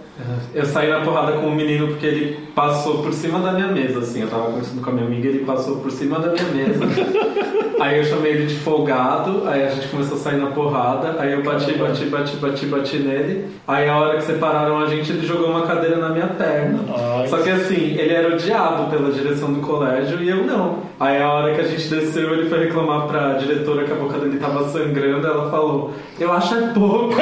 Eu 0.55 0.65
saí 0.65 0.89
na 0.89 1.01
porrada 1.01 1.33
com 1.33 1.49
um 1.49 1.55
menino 1.55 1.89
porque 1.89 2.07
ele 2.07 2.39
passou 2.55 3.03
por 3.03 3.13
cima 3.13 3.41
da 3.41 3.51
minha 3.51 3.69
mesa, 3.69 3.99
assim. 3.99 4.23
Eu 4.23 4.29
tava 4.29 4.45
conversando 4.45 4.81
com 4.81 4.91
a 4.91 4.93
minha 4.93 5.07
amiga 5.07 5.29
ele 5.29 5.45
passou 5.45 5.77
por 5.79 5.91
cima 5.91 6.21
da 6.21 6.33
minha 6.33 6.45
mesa. 6.45 6.81
aí 7.81 7.99
eu 7.99 8.05
chamei 8.05 8.33
ele 8.33 8.47
de 8.47 8.57
folgado, 8.57 9.43
aí 9.47 9.65
a 9.65 9.71
gente 9.71 9.89
começou 9.89 10.17
a 10.17 10.21
sair 10.21 10.37
na 10.37 10.49
porrada, 10.49 11.17
aí 11.19 11.33
eu 11.33 11.43
bati, 11.43 11.73
bati, 11.73 12.05
bati, 12.05 12.37
bati, 12.37 12.67
bati 12.67 12.97
nele. 12.99 13.47
Aí 13.67 13.89
a 13.89 13.99
hora 13.99 14.17
que 14.17 14.25
separaram 14.25 14.79
a 14.79 14.87
gente, 14.87 15.11
ele 15.11 15.27
jogou 15.27 15.49
uma 15.49 15.67
cadeira 15.67 15.97
na 15.97 16.11
minha 16.11 16.29
perna. 16.29 16.81
Ai. 16.97 17.27
Só 17.29 17.39
que 17.39 17.51
assim, 17.51 17.97
ele 17.99 18.13
era 18.13 18.29
odiado 18.35 18.91
pela 18.91 19.11
direção 19.11 19.53
do 19.53 19.61
colégio 19.61 20.23
e 20.23 20.29
eu 20.29 20.45
não. 20.45 20.79
Aí 21.01 21.21
a 21.21 21.33
hora 21.33 21.55
que 21.55 21.61
a 21.61 21.65
gente 21.65 21.89
desceu, 21.89 22.35
ele 22.35 22.49
foi 22.49 22.65
reclamar 22.65 23.07
pra 23.07 23.35
diretora 23.35 23.85
que 23.85 23.93
a 23.93 23.97
boca 23.97 24.19
dele 24.19 24.39
tava 24.39 24.69
sangrando, 24.69 25.27
ela 25.27 25.51
falou, 25.51 25.93
eu 26.19 26.33
acho 26.33 26.55
é 26.55 26.61
pouco. 26.75 27.15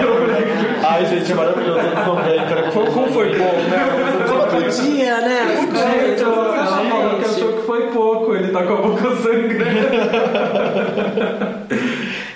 eu 0.00 0.18
Ai, 0.88 1.04
gente, 1.06 1.32
é 1.32 1.34
maravilhoso. 1.34 1.78
Anos 1.80 2.06
90. 2.06 2.62
Como 2.72 2.86
como 2.92 3.08
foi 3.08 3.36
bom, 3.36 3.44
né? 3.44 4.26
90. 4.28 4.64
Podia, 4.64 5.20
né? 5.20 5.66
Coisas, 5.70 6.20
Então, 6.20 6.32
ela 6.32 6.66
falou 6.66 6.97
foi 7.68 7.88
pouco, 7.88 8.34
ele 8.34 8.50
tá 8.50 8.62
com 8.62 8.72
a 8.72 8.76
boca 8.76 9.14
sangrando. 9.20 9.78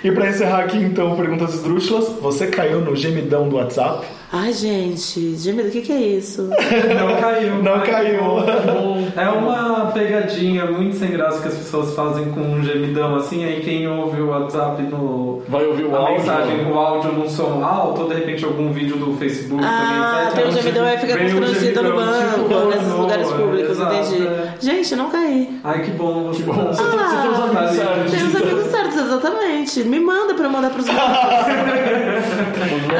E 0.03 0.11
pra 0.11 0.29
encerrar 0.29 0.59
aqui, 0.59 0.77
então, 0.77 1.15
perguntas 1.15 1.55
esdrúxulas. 1.55 2.09
Você 2.21 2.47
caiu 2.47 2.81
no 2.81 2.95
gemidão 2.95 3.49
do 3.49 3.55
WhatsApp? 3.55 4.05
Ai, 4.35 4.51
gente, 4.51 5.35
gemido, 5.37 5.67
o 5.67 5.71
que, 5.71 5.81
que 5.81 5.91
é 5.91 6.01
isso? 6.01 6.49
Não 6.49 7.15
caiu. 7.21 7.61
Não 7.61 7.79
caiu. 7.81 8.21
É 9.15 9.29
uma 9.29 9.91
pegadinha 9.93 10.65
muito 10.65 10.95
sem 10.95 11.11
graça 11.11 11.39
que 11.39 11.47
as 11.49 11.53
pessoas 11.53 11.93
fazem 11.93 12.25
com 12.31 12.39
um 12.41 12.63
gemidão 12.63 13.15
assim, 13.15 13.45
aí 13.45 13.61
quem 13.61 13.87
ouve 13.87 14.19
o 14.21 14.29
WhatsApp 14.29 14.81
no. 14.81 15.43
Vai 15.47 15.63
ouvir 15.67 15.83
o 15.83 15.95
a 15.95 15.99
áudio. 15.99 16.15
mensagem, 16.17 16.65
o 16.71 16.73
áudio 16.79 17.11
num 17.11 17.29
som 17.29 17.63
alto, 17.63 18.01
ou 18.01 18.07
de 18.09 18.15
repente 18.15 18.43
algum 18.43 18.71
vídeo 18.71 18.97
do 18.97 19.15
Facebook 19.17 19.61
Ah, 19.63 20.29
também, 20.33 20.45
tem 20.45 20.51
um 20.51 20.55
gemidão 20.61 20.83
aí 20.85 20.97
fica 20.97 21.15
Vem 21.15 21.27
um 21.35 21.39
constrangido 21.41 21.83
no 21.83 21.95
banco, 21.95 22.39
tipo, 22.49 22.65
nesses 22.69 22.93
lugares 22.93 23.31
públicos, 23.31 23.69
exato, 23.71 23.93
entendi. 23.95 24.25
é. 24.27 24.53
Gente, 24.59 24.95
não 24.95 25.09
caí. 25.11 25.59
Ai, 25.63 25.81
que 25.83 25.91
bom. 25.91 26.31
Que 26.31 26.41
bom, 26.43 26.53
você, 26.53 26.83
tem, 26.83 26.91
você 26.91 27.17
tem 27.21 27.29
os 27.29 27.39
Ah, 27.39 27.43
amigos 27.43 27.75
certos. 27.75 28.11
Tem 28.11 28.23
os 28.23 28.35
amigos 28.35 28.65
certos, 28.71 28.95
exatamente. 28.97 29.83
Me 29.83 29.99
manda 29.99 30.33
pra 30.33 30.45
eu 30.45 30.49
mandar 30.49 30.71
pros 30.71 30.87
outros. 30.89 31.03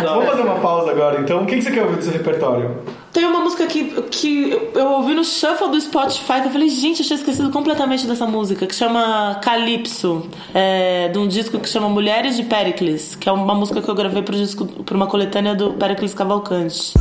Vamos 0.04 0.26
fazer 0.26 0.42
uma 0.44 0.56
pausa 0.60 0.92
agora, 0.92 1.20
então. 1.24 1.44
O 1.44 1.46
que 1.46 1.62
você 1.62 1.72
quer 1.72 1.84
ouvir 1.84 1.98
do 1.98 2.04
seu 2.04 2.14
repertório? 2.14 2.78
Tem 3.12 3.26
uma 3.26 3.40
música 3.42 3.66
que, 3.68 3.86
que 4.04 4.52
eu- 4.74 4.88
ouvi 4.94 5.14
no 5.14 5.24
shuffle 5.24 5.70
do 5.70 5.80
Spotify 5.80 6.42
que 6.42 6.48
eu 6.48 6.52
falei, 6.52 6.70
gente, 6.70 7.02
eu 7.02 7.06
tinha 7.06 7.18
esquecido 7.18 7.50
completamente 7.52 8.06
dessa 8.08 8.26
música, 8.26 8.66
que 8.66 8.74
chama 8.76 9.40
Calypso, 9.42 10.28
é, 10.54 11.10
de 11.10 11.18
um 11.20 11.28
disco 11.28 11.60
que 11.60 11.70
chama 11.70 11.88
Mulheres 11.90 12.36
de 12.36 12.44
Pericles, 12.44 13.16
que 13.16 13.30
é 13.30 13.32
uma 13.32 13.54
música 13.54 13.82
que 13.82 13.90
eu 13.90 13.96
gravei 13.96 14.24
pra 14.24 14.96
uma 14.98 15.08
coletânea 15.08 15.54
do 15.56 15.74
Pericles 15.74 16.14
Cavalcante. 16.14 16.94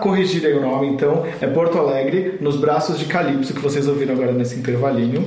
Corrigir 0.00 0.44
aí 0.46 0.52
o 0.54 0.60
nome, 0.60 0.88
então, 0.88 1.24
é 1.40 1.46
Porto 1.46 1.78
Alegre, 1.78 2.34
nos 2.40 2.56
braços 2.56 2.98
de 2.98 3.04
Calypso, 3.06 3.54
que 3.54 3.60
vocês 3.60 3.86
ouviram 3.88 4.14
agora 4.14 4.32
nesse 4.32 4.56
intervalinho. 4.58 5.24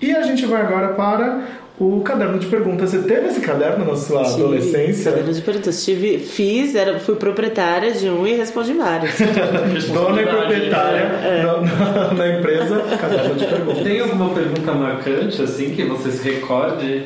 E 0.00 0.12
a 0.12 0.22
gente 0.22 0.46
vai 0.46 0.62
agora 0.62 0.88
para 0.88 1.42
o 1.78 2.00
caderno 2.02 2.38
de 2.38 2.46
perguntas. 2.46 2.90
Você 2.90 2.98
teve 3.02 3.28
esse 3.28 3.40
caderno 3.40 3.84
na 3.86 3.96
sua 3.96 4.22
Tive 4.24 4.34
adolescência? 4.34 5.10
caderno 5.12 5.32
de 5.32 5.40
perguntas. 5.42 5.84
Tive, 5.84 6.18
fiz, 6.18 6.74
era, 6.74 6.98
fui 7.00 7.16
proprietária 7.16 7.90
de 7.92 8.08
um 8.08 8.26
e 8.26 8.34
respondi 8.34 8.72
vários. 8.74 9.12
Dona 9.92 10.20
e 10.22 10.26
proprietária 10.26 11.08
na, 11.42 11.60
na- 11.60 12.14
na 12.14 12.38
empresa, 12.38 12.80
caderno 13.00 13.34
de 13.34 13.46
perguntas. 13.46 13.82
Tem 13.82 14.00
alguma 14.00 14.28
pergunta 14.30 14.72
marcante, 14.72 15.42
assim, 15.42 15.70
que 15.70 15.84
você 15.84 16.10
se 16.10 16.28
recorde? 16.30 17.04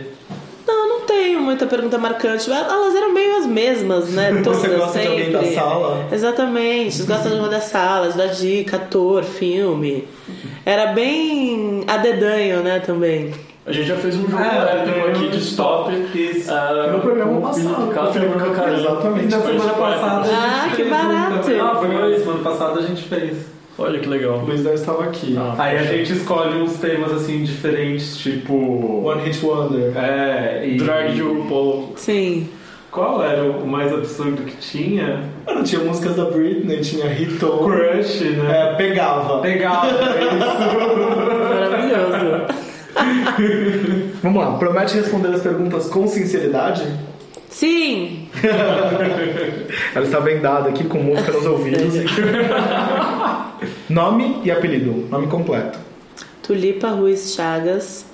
Não, 1.04 1.16
não 1.16 1.22
tenho 1.22 1.40
muita 1.40 1.66
pergunta 1.66 1.98
marcante. 1.98 2.50
Elas 2.50 2.94
eram 2.94 3.12
meio 3.12 3.36
as 3.38 3.46
mesmas, 3.46 4.08
né? 4.10 4.40
Todas 4.42 4.60
Você 4.60 4.68
gosta 4.68 4.98
de 4.98 5.04
sempre. 5.06 5.26
alguém 5.26 5.32
da 5.32 5.60
sala? 5.60 6.06
Exatamente. 6.10 6.94
Vocês 6.96 7.08
gostam 7.08 7.32
de 7.32 7.38
uma 7.38 7.48
das 7.48 7.64
salas, 7.64 8.14
da 8.14 8.26
dica, 8.26 8.76
ator, 8.76 9.22
filme. 9.24 10.06
Era 10.64 10.86
bem 10.92 11.84
a 11.86 11.96
dedanho, 11.98 12.62
né, 12.62 12.80
também. 12.80 13.32
A 13.66 13.72
gente 13.72 13.86
já 13.88 13.96
fez 13.96 14.14
um 14.16 14.28
jogo 14.28 14.42
É, 14.42 14.80
épico 14.82 14.98
eu- 14.98 15.08
aqui 15.10 15.28
de 15.28 15.38
stop. 15.38 15.92
Isso. 16.14 16.52
ah, 16.52 16.90
No 16.92 17.00
programa 17.00 17.40
com 17.40 17.46
o 17.48 17.52
Felipe 17.54 17.70
passado, 17.72 17.94
Ca- 17.94 18.00
com 18.02 18.08
o 18.08 18.12
Felipe. 18.12 18.34
Exatamente. 18.74 19.30
Na 19.34 19.40
semana 19.40 19.72
passada 19.72 20.30
Ah, 20.32 20.68
que 20.76 20.82
um 20.82 20.90
barato. 20.90 21.34
Ah, 21.62 21.74
foi 21.76 22.18
semana 22.18 22.38
passada 22.44 22.80
a 22.80 22.82
gente 22.82 23.02
fez. 23.02 23.53
Olha 23.76 23.98
que 23.98 24.08
legal. 24.08 24.38
O 24.38 24.44
Luiz 24.44 24.62
não 24.62 24.72
estava 24.72 25.04
aqui. 25.04 25.36
Ah. 25.36 25.54
Aí 25.58 25.78
a 25.78 25.82
gente 25.82 26.12
escolhe 26.12 26.62
uns 26.62 26.78
temas 26.78 27.12
assim 27.12 27.42
diferentes, 27.42 28.16
tipo. 28.16 28.54
One 29.04 29.22
Hit 29.22 29.44
Wonder. 29.44 29.96
É, 29.96 30.66
e. 30.66 30.76
Drag 30.76 31.12
de 31.12 31.22
RuPaul. 31.22 31.94
Sim. 31.96 32.48
Qual 32.94 33.24
era 33.24 33.42
o 33.42 33.66
mais 33.66 33.92
absurdo 33.92 34.42
que 34.44 34.56
tinha? 34.58 35.24
Mano, 35.44 35.64
tinha 35.64 35.82
músicas 35.82 36.14
da 36.14 36.26
Britney, 36.26 36.80
tinha 36.80 37.06
Hito. 37.06 37.58
Crush, 37.58 38.20
né? 38.20 38.70
É, 38.70 38.74
pegava. 38.76 39.40
Legal, 39.40 39.82
Maravilhoso. 41.50 42.46
Vamos 44.22 44.44
lá, 44.44 44.56
promete 44.58 44.94
responder 44.94 45.34
as 45.34 45.42
perguntas 45.42 45.88
com 45.88 46.06
sinceridade? 46.06 46.86
Sim. 47.50 48.28
Ela 49.94 50.04
está 50.04 50.20
vendada 50.20 50.68
aqui 50.68 50.84
com 50.84 50.98
música 50.98 51.32
nos 51.32 51.46
ouvidos. 51.46 51.94
Nome 53.88 54.40
e 54.44 54.50
apelido. 54.50 55.06
Nome 55.10 55.26
completo. 55.26 55.78
Tulipa 56.42 56.88
Ruiz 56.90 57.34
Chagas. 57.34 58.06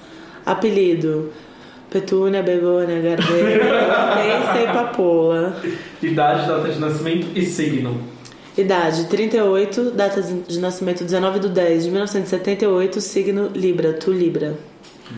Apelido. 0.44 1.32
Petúnia, 1.90 2.42
Begônia, 2.42 3.00
Gardeira, 3.00 3.64
Hortência 3.64 4.62
e 4.62 4.72
Papola. 4.72 5.60
Idade, 6.00 6.46
data 6.46 6.68
de 6.68 6.78
nascimento 6.78 7.26
e 7.34 7.44
signo. 7.44 8.00
Idade 8.56 9.06
38, 9.06 9.90
data 9.90 10.22
de 10.22 10.58
nascimento 10.60 11.04
19 11.04 11.40
de 11.40 11.48
10 11.48 11.84
de 11.84 11.90
1978, 11.90 13.00
signo 13.00 13.50
Libra, 13.54 13.92
tu 13.92 14.12
Libra. 14.12 14.56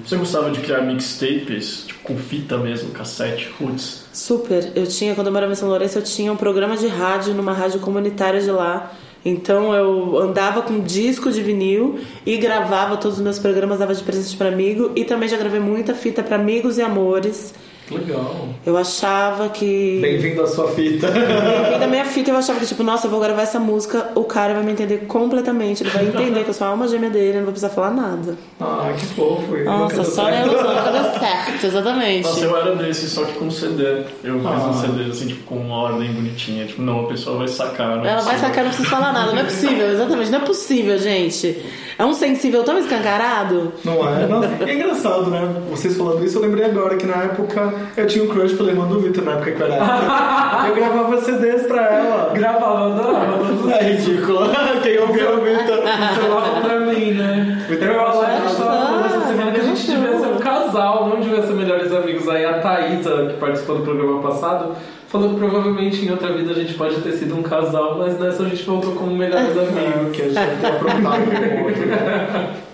Você 0.04 0.16
gostava 0.16 0.50
de 0.50 0.60
criar 0.60 0.80
mixtapes, 0.80 1.84
tipo, 1.86 2.00
com 2.02 2.16
fita 2.16 2.56
mesmo, 2.56 2.90
cassete, 2.90 3.50
roots? 3.60 4.04
Super, 4.12 4.72
eu 4.74 4.86
tinha, 4.86 5.14
quando 5.14 5.26
eu 5.26 5.32
morava 5.32 5.52
em 5.52 5.56
São 5.56 5.68
Lourenço, 5.68 5.98
eu 5.98 6.02
tinha 6.02 6.32
um 6.32 6.36
programa 6.36 6.76
de 6.76 6.86
rádio 6.86 7.34
numa 7.34 7.52
rádio 7.52 7.80
comunitária 7.80 8.40
de 8.40 8.50
lá. 8.50 8.92
Então 9.24 9.74
eu 9.74 10.18
andava 10.18 10.62
com 10.62 10.80
disco 10.80 11.30
de 11.30 11.42
vinil 11.42 12.00
e 12.26 12.36
gravava 12.36 12.96
todos 12.96 13.18
os 13.18 13.22
meus 13.22 13.38
programas, 13.38 13.78
dava 13.78 13.94
de 13.94 14.02
presente 14.02 14.36
para 14.36 14.48
amigo 14.48 14.90
e 14.96 15.04
também 15.04 15.28
já 15.28 15.36
gravei 15.36 15.60
muita 15.60 15.94
fita 15.94 16.22
para 16.22 16.36
amigos 16.36 16.78
e 16.78 16.82
amores. 16.82 17.54
Legal. 17.90 18.48
Eu 18.64 18.76
achava 18.76 19.48
que 19.48 19.98
Bem-vindo 20.00 20.42
à 20.42 20.46
sua 20.46 20.68
fita. 20.68 21.08
Da 21.10 21.86
minha 21.86 21.91
fita 22.12 22.30
eu 22.30 22.36
achava 22.36 22.60
que, 22.60 22.66
tipo, 22.66 22.82
nossa, 22.82 23.06
eu 23.06 23.10
vou 23.10 23.18
gravar 23.20 23.42
essa 23.42 23.58
música, 23.58 24.10
o 24.14 24.24
cara 24.24 24.54
vai 24.54 24.62
me 24.62 24.72
entender 24.72 24.98
completamente. 25.06 25.82
Ele 25.82 25.90
vai 25.90 26.06
entender 26.06 26.44
que 26.44 26.50
eu 26.50 26.54
sou 26.54 26.66
a 26.66 26.70
alma 26.70 26.86
gêmea 26.86 27.10
dele, 27.10 27.30
eu 27.30 27.34
não 27.36 27.42
vou 27.44 27.52
precisar 27.52 27.70
falar 27.70 27.90
nada. 27.90 28.36
Ah, 28.60 28.92
que 28.96 29.04
fofo. 29.06 29.56
E 29.56 29.64
Nossa, 29.64 30.04
só 30.04 30.30
ilusão 30.30 30.74
nunca 30.74 30.90
deu 30.92 31.04
certo, 31.18 31.66
exatamente. 31.66 32.22
Nossa, 32.28 32.44
eu 32.44 32.56
era 32.56 32.76
desse, 32.76 33.08
só 33.08 33.24
que 33.24 33.32
com 33.32 33.50
CD. 33.50 34.04
Eu 34.22 34.38
fiz 34.38 34.46
Ah. 34.46 34.68
um 34.68 34.72
CD 34.74 35.10
assim, 35.10 35.26
tipo, 35.26 35.42
com 35.44 35.56
uma 35.56 35.76
ordem 35.76 36.12
bonitinha. 36.12 36.66
Tipo, 36.66 36.82
não, 36.82 37.04
a 37.04 37.08
pessoa 37.08 37.38
vai 37.38 37.48
sacar. 37.48 37.96
Não 37.96 38.04
é 38.06 38.10
Ela 38.12 38.20
vai 38.22 38.38
sacar, 38.38 38.64
não 38.64 38.70
precisa 38.70 38.88
falar 38.88 39.12
nada. 39.12 39.32
Não 39.32 39.38
é 39.40 39.44
possível, 39.44 39.90
exatamente. 39.90 40.30
Não 40.30 40.38
é 40.38 40.42
possível, 40.42 40.98
gente. 40.98 41.62
É 41.98 42.04
um 42.04 42.12
sensível 42.14 42.62
tão 42.64 42.78
escancarado. 42.78 43.72
Não 43.84 44.08
é? 44.08 44.26
Não, 44.26 44.42
é 44.44 44.74
engraçado, 44.74 45.26
né? 45.30 45.46
Vocês 45.70 45.96
falando 45.96 46.24
isso, 46.24 46.38
eu 46.38 46.42
lembrei 46.42 46.64
agora 46.64 46.96
que 46.96 47.06
na 47.06 47.22
época 47.24 47.72
eu 47.96 48.06
tinha 48.06 48.24
um 48.24 48.28
crush 48.28 48.54
pelo 48.54 48.68
irmão 48.70 48.88
do 48.88 49.00
Vitor, 49.00 49.24
na 49.24 49.32
época 49.32 49.52
que 49.52 49.60
eu 49.60 49.66
era. 49.72 50.66
Eu 50.68 50.74
gravava 50.74 51.20
CDs 51.22 51.62
pra 51.66 51.82
ela. 51.86 52.11
Gravava, 52.34 52.92
adorava 52.94 53.42
os 53.42 53.70
É 53.70 53.82
ridículo. 53.92 54.40
Quem 54.82 54.98
ouviu 54.98 55.38
o 55.38 55.40
Vitor. 55.42 55.82
Falava 55.82 56.60
pra 56.60 56.80
mim, 56.80 57.12
né? 57.12 57.64
Muito 57.68 57.84
Eu 57.84 58.06
acho 58.06 58.18
que 58.20 58.24
a 58.26 58.40
gente 58.40 58.56
tava 58.56 58.86
falando 58.86 59.06
essa 59.06 59.20
semana 59.28 59.52
que 59.52 59.60
a 59.60 59.64
gente 59.64 59.86
devia 59.86 60.18
ser 60.18 60.26
um 60.26 60.38
casal, 60.38 61.08
não 61.08 61.20
devia 61.20 61.42
ser 61.42 61.52
melhores 61.54 61.92
amigos. 61.92 62.28
Aí 62.28 62.44
a 62.44 62.60
Thaísa, 62.60 63.26
que 63.26 63.36
participou 63.38 63.78
do 63.78 63.82
programa 63.84 64.22
passado, 64.22 64.74
falou 65.08 65.30
que 65.30 65.36
provavelmente 65.36 66.04
em 66.04 66.10
outra 66.10 66.32
vida 66.32 66.50
a 66.52 66.54
gente 66.54 66.74
pode 66.74 66.96
ter 67.00 67.12
sido 67.12 67.34
um 67.36 67.42
casal, 67.42 67.96
mas 67.98 68.18
nessa 68.18 68.42
a 68.42 68.48
gente 68.48 68.62
voltou 68.64 68.92
como 68.94 69.14
melhores 69.14 69.56
amigos. 69.56 70.16
que 70.16 70.22
a 70.22 70.28
gente 70.28 70.60
tem 70.60 70.70
aprontado 70.70 71.22
um 71.22 71.48
com 71.48 71.62
o 71.62 71.64
outro. 71.66 71.86
né? 71.86 72.54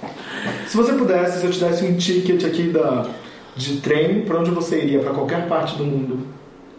Se 0.66 0.77
você 0.77 0.92
pudesse, 0.92 1.40
se 1.40 1.46
eu 1.46 1.51
te 1.51 1.64
desse 1.64 1.85
um 1.85 1.96
ticket 1.96 2.44
aqui 2.44 2.64
da, 2.64 3.07
de 3.57 3.79
trem, 3.79 4.20
pra 4.20 4.38
onde 4.38 4.51
você 4.51 4.83
iria? 4.83 5.01
Pra 5.01 5.12
qualquer 5.12 5.48
parte 5.48 5.77
do 5.77 5.85
mundo. 5.85 6.27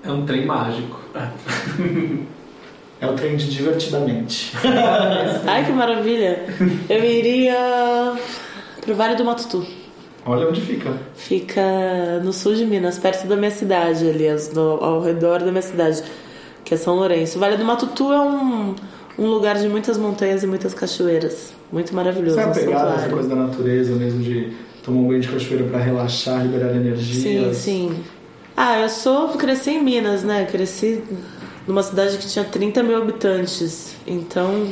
É 0.04 0.12
um 0.12 0.26
trem 0.26 0.46
mágico. 0.46 0.98
É 1.14 1.28
o 3.08 3.14
trem 3.14 3.38
de 3.38 3.50
divertidamente. 3.50 4.52
Ai, 5.48 5.66
que 5.66 5.72
maravilha. 5.72 6.44
Eu 6.90 7.04
iria 7.04 8.14
pro 8.82 8.96
Vale 8.96 9.16
do 9.16 9.24
Matutu. 9.26 9.66
Olha 10.26 10.48
onde 10.48 10.62
fica. 10.62 10.92
Fica 11.16 11.62
no 12.24 12.34
sul 12.34 12.54
de 12.56 12.66
Minas, 12.66 12.98
perto 13.00 13.26
da 13.28 13.36
minha 13.36 13.52
cidade, 13.52 14.04
no- 14.54 14.84
ao 14.84 15.02
redor 15.02 15.40
da 15.40 15.50
minha 15.52 15.62
cidade, 15.62 16.04
que 16.66 16.74
é 16.74 16.78
São 16.78 16.96
Lourenço. 16.96 17.38
O 17.38 17.40
Vale 17.40 17.56
do 17.58 17.64
Matutu 17.66 18.12
é 18.12 18.20
um, 18.20 18.76
um 19.18 19.26
lugar 19.28 19.58
de 19.58 19.68
muitas 19.70 19.98
montanhas 19.98 20.44
e 20.44 20.48
muitas 20.48 20.74
cachoeiras. 20.74 21.54
Muito 21.72 21.96
maravilhoso. 21.96 22.36
Você 22.36 22.42
é 22.42 22.44
apegado 22.64 22.96
essa 23.00 23.10
coisa 23.10 23.30
da 23.30 23.36
natureza 23.36 23.94
mesmo, 23.96 24.22
de 24.22 24.52
tomar 24.84 25.00
um 25.00 25.08
banho 25.08 25.22
de 25.22 25.28
cachoeira 25.30 25.64
pra 25.66 25.80
relaxar, 25.80 26.42
liberar 26.44 26.76
energia. 26.76 27.22
Sim, 27.22 27.54
sim. 27.54 28.04
Ah, 28.58 28.80
eu 28.80 28.90
sou. 28.90 29.30
Cresci 29.30 29.72
em 29.72 29.84
Minas, 29.84 30.24
né? 30.24 30.46
Cresci 30.52 31.02
numa 31.70 31.84
cidade 31.84 32.18
que 32.18 32.28
tinha 32.28 32.44
30 32.44 32.84
mil 32.84 32.98
habitantes. 32.98 33.96
Então. 34.06 34.68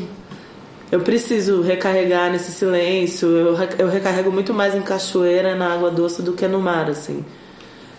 Eu 0.89 1.01
preciso 1.01 1.61
recarregar 1.61 2.31
nesse 2.31 2.51
silêncio. 2.51 3.27
Eu, 3.27 3.57
eu 3.77 3.89
recarrego 3.89 4.31
muito 4.31 4.53
mais 4.53 4.73
em 4.73 4.81
cachoeira, 4.81 5.53
na 5.55 5.73
água 5.73 5.91
doce, 5.91 6.21
do 6.21 6.31
que 6.33 6.47
no 6.47 6.59
mar, 6.61 6.89
assim. 6.89 7.25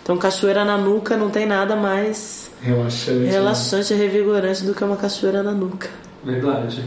Então, 0.01 0.17
cachoeira 0.17 0.65
na 0.65 0.75
nuca 0.75 1.15
não 1.15 1.29
tem 1.29 1.45
nada 1.45 1.75
mais 1.75 2.49
Relaxante. 2.61 3.19
né? 3.19 3.29
relaxante 3.31 3.93
e 3.93 3.95
revigorante 3.95 4.63
do 4.63 4.73
que 4.73 4.83
uma 4.83 4.95
cachoeira 4.97 5.43
na 5.43 5.51
nuca. 5.51 5.87
Verdade. 6.23 6.83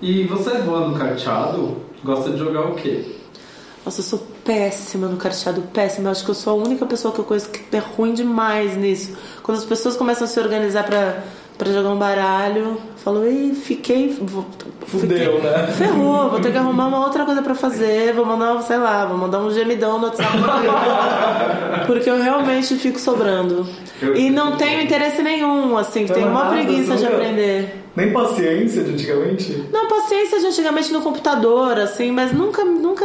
E 0.00 0.22
você 0.22 0.50
é 0.50 0.62
boa 0.62 0.88
no 0.88 0.96
carteado? 0.96 1.78
Gosta 2.04 2.30
de 2.30 2.38
jogar 2.38 2.60
o 2.68 2.76
quê? 2.76 3.04
Nossa, 3.84 4.00
eu 4.00 4.04
sou 4.04 4.26
péssima 4.44 5.06
no 5.08 5.16
carteado, 5.16 5.62
péssima. 5.72 6.08
Eu 6.08 6.12
acho 6.12 6.24
que 6.24 6.30
eu 6.30 6.34
sou 6.34 6.52
a 6.60 6.62
única 6.64 6.84
pessoa 6.86 7.12
que 7.12 7.20
eu 7.20 7.24
conheço 7.24 7.48
que 7.50 7.76
é 7.76 7.78
ruim 7.80 8.12
demais 8.12 8.76
nisso. 8.76 9.16
Quando 9.42 9.58
as 9.58 9.64
pessoas 9.64 9.96
começam 9.96 10.24
a 10.24 10.28
se 10.28 10.38
organizar 10.38 10.84
pra, 10.84 11.22
pra 11.56 11.72
jogar 11.72 11.90
um 11.90 11.96
baralho, 11.98 12.60
eu 12.62 12.80
falo, 12.96 13.24
ei, 13.24 13.54
fiquei. 13.54 14.16
vou- 14.20 14.44
Fudeu, 14.86 15.34
fiquei- 15.36 15.50
né? 15.50 15.66
Ferrou, 15.78 16.28
vou 16.30 16.40
ter 16.40 16.52
que 16.52 16.58
arrumar 16.58 16.86
uma 16.88 17.04
outra 17.06 17.24
coisa 17.24 17.40
pra 17.42 17.54
fazer, 17.54 18.12
vou 18.12 18.24
mandar, 18.26 18.60
sei 18.62 18.76
lá, 18.76 19.06
vou 19.06 19.16
mandar 19.16 19.40
um 19.40 19.50
gemidão 19.50 19.98
no 19.98 20.06
WhatsApp. 20.06 20.36
Porque 21.86 22.08
eu 22.08 22.20
realmente 22.22 22.74
fico 22.76 22.98
sobrando. 22.98 23.66
E 24.14 24.28
não 24.30 24.56
tenho 24.56 24.82
interesse 24.82 25.22
nenhum, 25.22 25.76
assim, 25.78 26.06
tenho 26.06 26.28
uma 26.28 26.46
preguiça 26.50 26.96
de 26.96 27.06
aprender. 27.06 27.82
Nem 27.96 28.12
paciência 28.12 28.82
de 28.82 28.92
antigamente? 28.92 29.64
Não, 29.72 29.86
paciência 29.88 30.40
de 30.40 30.46
antigamente 30.46 30.92
no 30.92 31.00
computador, 31.00 31.78
assim, 31.78 32.10
mas 32.10 32.32
nunca, 32.32 32.64
nunca, 32.64 33.04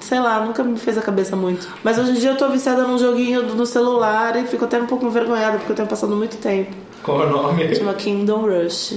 sei 0.00 0.20
lá, 0.20 0.40
nunca 0.40 0.62
me 0.62 0.78
fez 0.78 0.96
a 0.98 1.02
cabeça 1.02 1.34
muito. 1.36 1.68
Mas 1.82 1.98
hoje 1.98 2.10
em 2.12 2.14
dia 2.14 2.30
eu 2.30 2.36
tô 2.36 2.48
viciada 2.48 2.82
num 2.82 2.98
joguinho 2.98 3.42
no 3.42 3.66
celular 3.66 4.36
e 4.36 4.46
fico 4.46 4.64
até 4.64 4.78
um 4.80 4.86
pouco 4.86 5.06
envergonhada 5.06 5.58
porque 5.58 5.72
eu 5.72 5.76
tenho 5.76 5.88
passado 5.88 6.14
muito 6.16 6.36
tempo. 6.38 6.70
Qual 7.02 7.22
é 7.22 7.26
o 7.26 7.30
nome? 7.30 7.74
Chama 7.74 7.94
Kingdom 7.94 8.42
Rush. 8.42 8.96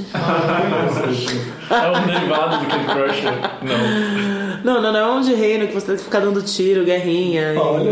É 1.69 1.97
um 1.97 2.05
derivado 2.05 2.57
do 2.57 2.65
Candy 2.65 2.85
Crush? 2.85 3.23
Não. 3.61 4.73
Não, 4.75 4.81
não, 4.81 4.91
não 4.91 4.99
é 4.99 5.11
um 5.17 5.21
de 5.21 5.33
reino 5.33 5.67
que 5.67 5.73
você 5.73 5.85
tem 5.87 5.95
que 5.95 6.03
ficar 6.03 6.19
dando 6.19 6.41
tiro, 6.41 6.83
guerrinha. 6.83 7.53
e- 7.53 7.57
Olha. 7.57 7.91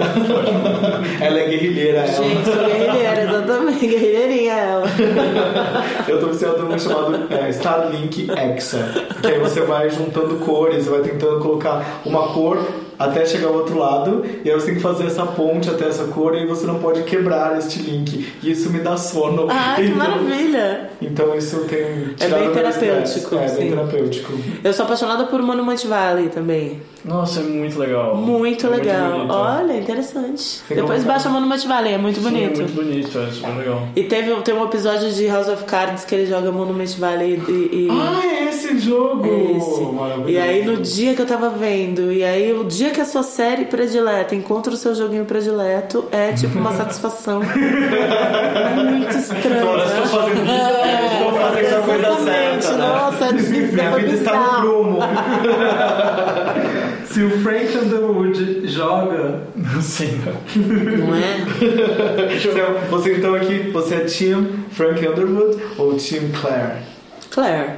ela 1.22 1.40
é 1.40 1.48
guerrilheira, 1.48 2.00
ela. 2.00 2.08
Gente, 2.24 2.46
sou 2.46 2.56
guerrilheira, 2.56 3.22
exatamente, 3.24 3.88
guerrilheirinha 3.88 4.54
ela. 4.54 4.86
Eu 6.08 6.20
tô 6.20 6.28
viciado 6.28 6.64
num 6.64 6.78
chamado 6.78 7.28
é, 7.34 7.50
Starlink 7.50 8.28
Exa. 8.56 8.92
Que 9.22 9.28
aí 9.28 9.40
você 9.40 9.62
vai 9.62 9.90
juntando 9.90 10.36
cores, 10.38 10.88
vai 10.88 11.02
tentando 11.02 11.40
colocar 11.40 12.02
uma 12.06 12.28
cor 12.34 12.60
até 13.00 13.26
chegar 13.26 13.48
ao 13.48 13.54
outro 13.56 13.78
lado, 13.80 14.26
e 14.44 14.52
aí 14.52 14.54
você 14.60 14.68
tem 14.68 14.76
que 14.76 14.82
fazer 14.82 15.06
essa 15.08 15.26
ponte 15.26 15.70
até 15.70 15.88
essa 15.88 16.04
cor 16.06 16.36
e 16.36 16.46
você 16.46 16.68
não 16.68 16.80
pode 16.80 17.04
quebrar 17.04 17.58
este 17.58 17.80
link. 17.82 18.28
E 18.44 18.52
isso 18.52 18.70
me 18.70 18.80
dá 18.80 18.98
sono. 18.98 19.48
Ah, 19.50 19.74
que 19.78 19.84
Então- 19.84 19.98
maravilha! 19.98 20.90
Então 21.02 21.34
isso 21.38 21.60
tem 21.62 21.80
É 22.20 22.28
bem 22.28 22.52
terapêutico, 22.52 23.36
estresse. 23.36 23.56
É, 23.56 23.60
bem 23.60 23.70
terapêutico. 23.70 24.34
Eu 24.64 24.74
sou 24.74 24.84
apaixonada 24.86 25.24
por 25.28 25.42
Monument 25.42 25.84
Valley 25.88 26.28
também. 26.28 26.82
Nossa, 27.06 27.40
é 27.40 27.44
muito 27.44 27.80
legal. 27.80 28.16
Muito 28.16 28.68
É 28.68 28.70
legal. 28.70 29.12
bonito. 29.12 29.34
Olha, 29.34 29.74
interessante. 29.78 30.62
Tem 30.68 30.78
Depois 30.78 31.04
baixa 31.04 31.30
Monument 31.30 31.66
Valley, 31.66 31.94
é 31.94 31.98
muito 31.98 32.18
Sim, 32.20 32.30
bonito. 32.30 32.58
muito 32.58 32.74
bonito, 32.76 33.18
é 33.20 33.32
super 33.32 33.56
legal. 33.58 33.88
E 33.96 34.04
teve, 34.04 34.34
tem 34.42 34.54
um 34.54 34.66
episódio 34.66 35.10
de 35.12 35.28
House 35.28 35.48
of 35.48 35.64
Cards 35.64 36.04
que 36.06 36.14
ele 36.14 36.26
joga 36.26 36.52
Monument 36.52 36.94
Valley 36.98 37.42
e. 37.48 37.52
e- 37.52 37.88
Ah, 37.90 38.22
é 38.26 38.50
esse 38.50 38.78
jogo! 38.80 39.26
Esse. 39.26 39.82
Maravilhoso. 39.84 40.30
E 40.30 40.38
aí 40.38 40.66
no 40.66 40.78
dia 40.78 41.14
que 41.16 41.22
eu 41.22 41.26
tava 41.26 41.50
vendo, 41.50 42.12
e 42.12 42.24
aí 42.24 42.52
o 42.54 42.64
dia 42.66 42.90
que 42.90 43.00
a 43.02 43.06
sua 43.06 43.24
série 43.24 43.66
predileta 43.66 44.36
encontra 44.36 44.74
o 44.74 44.78
seu 44.78 44.94
joguinho 44.94 45.26
predileto, 45.26 46.06
é 46.12 46.34
tipo 46.34 46.60
uma 46.60 46.74
satisfação. 46.78 47.40
Muito 47.42 49.18
estranho. 49.18 49.78
Estou 49.80 50.06
fazendo 50.06 50.44
isso, 50.46 51.49
Fazendo 51.64 51.78
a 51.78 51.82
coisa 51.82 52.16
certa. 52.24 52.72
né? 52.72 52.78
Nossa, 52.88 53.26
é 53.26 53.34
difícil, 53.34 53.74
Minha 53.74 53.92
vida 53.92 54.12
está 54.12 54.40
no 54.40 54.62
prumo. 54.62 55.00
Se 57.06 57.24
o 57.24 57.30
Frank 57.42 57.78
Underwood 57.78 58.68
joga, 58.68 59.42
Sim. 59.82 60.22
Não 60.56 61.16
é? 61.16 61.38
Então, 62.36 62.90
você 62.90 63.16
então 63.16 63.34
aqui, 63.36 63.70
você 63.72 63.96
é 63.96 64.00
Team 64.02 64.46
Frank 64.72 65.06
Underwood 65.08 65.58
ou 65.78 65.94
Team 65.96 66.30
Claire? 66.40 66.80
Claire. 67.32 67.72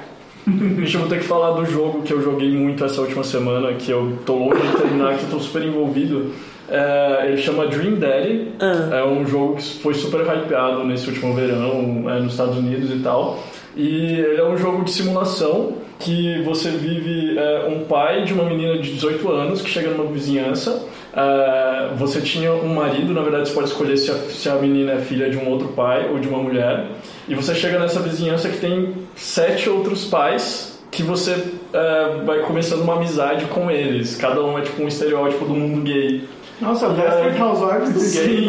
Deixa 0.46 0.98
eu 0.98 1.08
ter 1.08 1.20
que 1.20 1.26
falar 1.26 1.52
do 1.52 1.66
jogo 1.66 2.02
que 2.02 2.12
eu 2.12 2.22
joguei 2.22 2.52
muito 2.52 2.84
essa 2.84 3.00
última 3.02 3.24
semana, 3.24 3.74
que 3.74 3.92
eu 3.92 4.18
tô 4.26 4.36
longe 4.36 4.62
de 4.62 4.76
terminar, 4.78 5.16
que 5.18 5.24
eu 5.24 5.30
tô 5.30 5.40
super 5.40 5.64
envolvido. 5.64 6.32
É, 6.68 7.28
ele 7.28 7.38
chama 7.38 7.68
Dream 7.68 7.96
Daddy. 7.96 8.50
Ah. 8.60 8.96
É 8.98 9.04
um 9.06 9.26
jogo 9.26 9.56
que 9.56 9.80
foi 9.80 9.94
super 9.94 10.22
hypeado 10.22 10.84
nesse 10.84 11.08
último 11.08 11.34
verão 11.36 12.06
é, 12.10 12.20
nos 12.20 12.34
Estados 12.34 12.58
Unidos 12.58 12.90
e 12.92 13.00
tal. 13.00 13.42
E 13.76 14.20
ele 14.20 14.42
é 14.42 14.46
um 14.46 14.58
jogo 14.58 14.84
de 14.84 14.92
simulação 14.92 15.78
que 16.00 16.42
você 16.42 16.72
vive 16.72 17.38
é, 17.38 17.68
um 17.68 17.86
pai 17.86 18.24
de 18.24 18.34
uma 18.34 18.44
menina 18.44 18.78
de 18.78 18.92
18 18.94 19.30
anos 19.32 19.62
que 19.62 19.70
chega 19.70 19.92
numa 19.92 20.12
vizinhança. 20.12 20.84
É, 21.14 21.94
você 21.96 22.22
tinha 22.22 22.52
um 22.54 22.74
marido, 22.74 23.14
na 23.14 23.22
verdade 23.22 23.50
você 23.50 23.56
pode 23.56 23.68
escolher 23.70 23.98
se 23.98 24.12
a, 24.12 24.16
se 24.16 24.50
a 24.50 24.56
menina 24.56 24.94
é 24.94 25.00
filha 25.00 25.30
de 25.30 25.38
um 25.38 25.48
outro 25.50 25.70
pai 25.70 26.10
ou 26.10 26.20
de 26.20 26.28
uma 26.28 26.40
mulher. 26.40 26.88
E 27.28 27.36
você 27.36 27.56
chega 27.56 27.80
nessa 27.80 28.00
vizinhança 28.00 28.50
que 28.50 28.58
tem 28.58 28.94
sete 29.16 29.70
outros 29.70 30.06
pais 30.06 30.80
que 30.90 31.04
você 31.04 31.42
é, 31.72 32.24
vai 32.26 32.40
começando 32.40 32.82
uma 32.82 32.96
amizade 32.96 33.46
com 33.46 33.72
eles. 33.72 34.18
Cada 34.18 34.44
um 34.44 34.60
é 34.60 34.62
tipo 34.62 34.84
um 34.84 34.88
estereótipo 34.88 35.46
do 35.46 35.54
mundo 35.54 35.82
gay. 35.82 36.24
Nossa, 36.62 36.90
Desperate 36.90 37.42
Housewives 37.42 37.92
do 37.94 38.00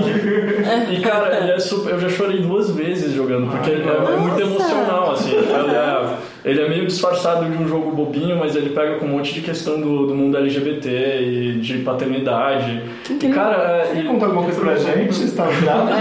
né? 0.02 0.88
E 0.90 1.00
cara, 1.00 1.38
ele 1.38 1.52
é 1.52 1.58
super, 1.58 1.92
eu 1.94 1.98
já 1.98 2.08
chorei 2.10 2.40
duas 2.42 2.70
vezes 2.70 3.12
jogando, 3.12 3.50
porque 3.50 3.70
ele 3.70 3.88
é, 3.88 3.92
é 3.92 4.16
muito 4.16 4.40
emocional, 4.40 5.12
assim. 5.12 5.30
Ele 5.34 5.50
é, 5.50 6.14
ele 6.44 6.60
é 6.60 6.68
meio 6.68 6.86
disfarçado 6.86 7.46
de 7.46 7.56
um 7.56 7.66
jogo 7.66 7.90
bobinho, 7.92 8.36
mas 8.38 8.54
ele 8.54 8.70
pega 8.70 8.96
com 8.96 9.06
um 9.06 9.10
monte 9.10 9.32
de 9.32 9.40
questão 9.40 9.80
do, 9.80 10.06
do 10.06 10.14
mundo 10.14 10.36
LGBT 10.36 11.20
e 11.22 11.58
de 11.60 11.78
paternidade. 11.78 12.82
E, 13.10 13.28
cara, 13.28 13.56
é, 13.56 13.92
Quer 13.94 14.04
e- 14.04 14.08
contar 14.08 14.26
alguma 14.26 14.44
coisa 14.44 14.60
pra 14.60 14.76
gente? 14.76 15.14
Você 15.14 15.34
tá 15.34 15.46
grávida? 15.46 15.92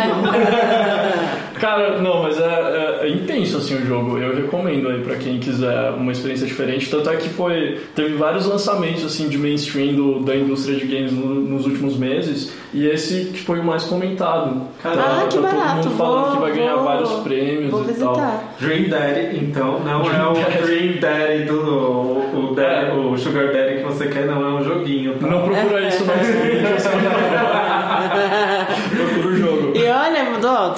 Cara, 1.61 1.99
não, 2.01 2.23
mas 2.23 2.39
é, 2.39 2.43
é- 2.43 2.99
é 3.03 3.09
intenso 3.09 3.57
assim 3.57 3.75
o 3.75 3.85
jogo. 3.85 4.17
Eu 4.17 4.35
recomendo 4.35 4.89
aí 4.89 4.99
pra 5.01 5.15
quem 5.15 5.37
quiser 5.39 5.91
uma 5.91 6.11
experiência 6.11 6.47
diferente. 6.47 6.89
Tanto 6.89 7.07
é 7.09 7.15
que 7.17 7.29
foi 7.29 7.79
teve 7.95 8.15
vários 8.15 8.47
lançamentos 8.47 9.05
assim 9.05 9.29
de 9.29 9.37
mainstream 9.37 9.93
do- 9.93 10.19
da 10.21 10.35
indústria 10.35 10.75
de 10.75 10.85
games 10.87 11.11
no- 11.11 11.35
nos 11.35 11.65
últimos 11.67 11.95
meses 11.95 12.51
e 12.73 12.87
esse 12.87 13.25
que 13.25 13.39
foi 13.41 13.59
o 13.59 13.63
mais 13.63 13.83
comentado. 13.83 14.63
Caramba, 14.81 15.03
Ah, 15.05 15.15
que 15.29 15.35
tá 15.35 15.41
todo 15.41 15.41
barato. 15.43 15.75
mundo 15.75 15.89
falando 15.97 16.25
vou, 16.25 16.33
que 16.35 16.41
vai 16.41 16.51
ganhar 16.53 16.75
vou- 16.75 16.83
vários 16.83 17.11
prêmios 17.19 17.69
Vou 17.69 17.81
e 17.83 17.85
visitar. 17.85 18.11
tal. 18.13 18.43
Dream 18.59 18.89
Daddy, 18.89 19.37
então, 19.45 19.79
não 19.81 20.01
é 20.01 20.27
o 20.27 20.65
Dream 20.65 20.93
Daddy 20.99 21.43
do 21.43 21.61
o, 21.61 22.49
o 22.51 22.55
Daddy- 22.55 22.91
o 22.97 23.15
Sugar 23.17 23.51
Daddy 23.53 23.77
que 23.77 23.83
você 23.83 24.07
quer, 24.07 24.25
não 24.25 24.41
é 24.43 24.53
um 24.59 24.63
joguinho, 24.63 25.13
tá? 25.15 25.27
Não 25.27 25.43
procura 25.43 25.87
isso 25.87 26.03
mídias. 26.05 26.80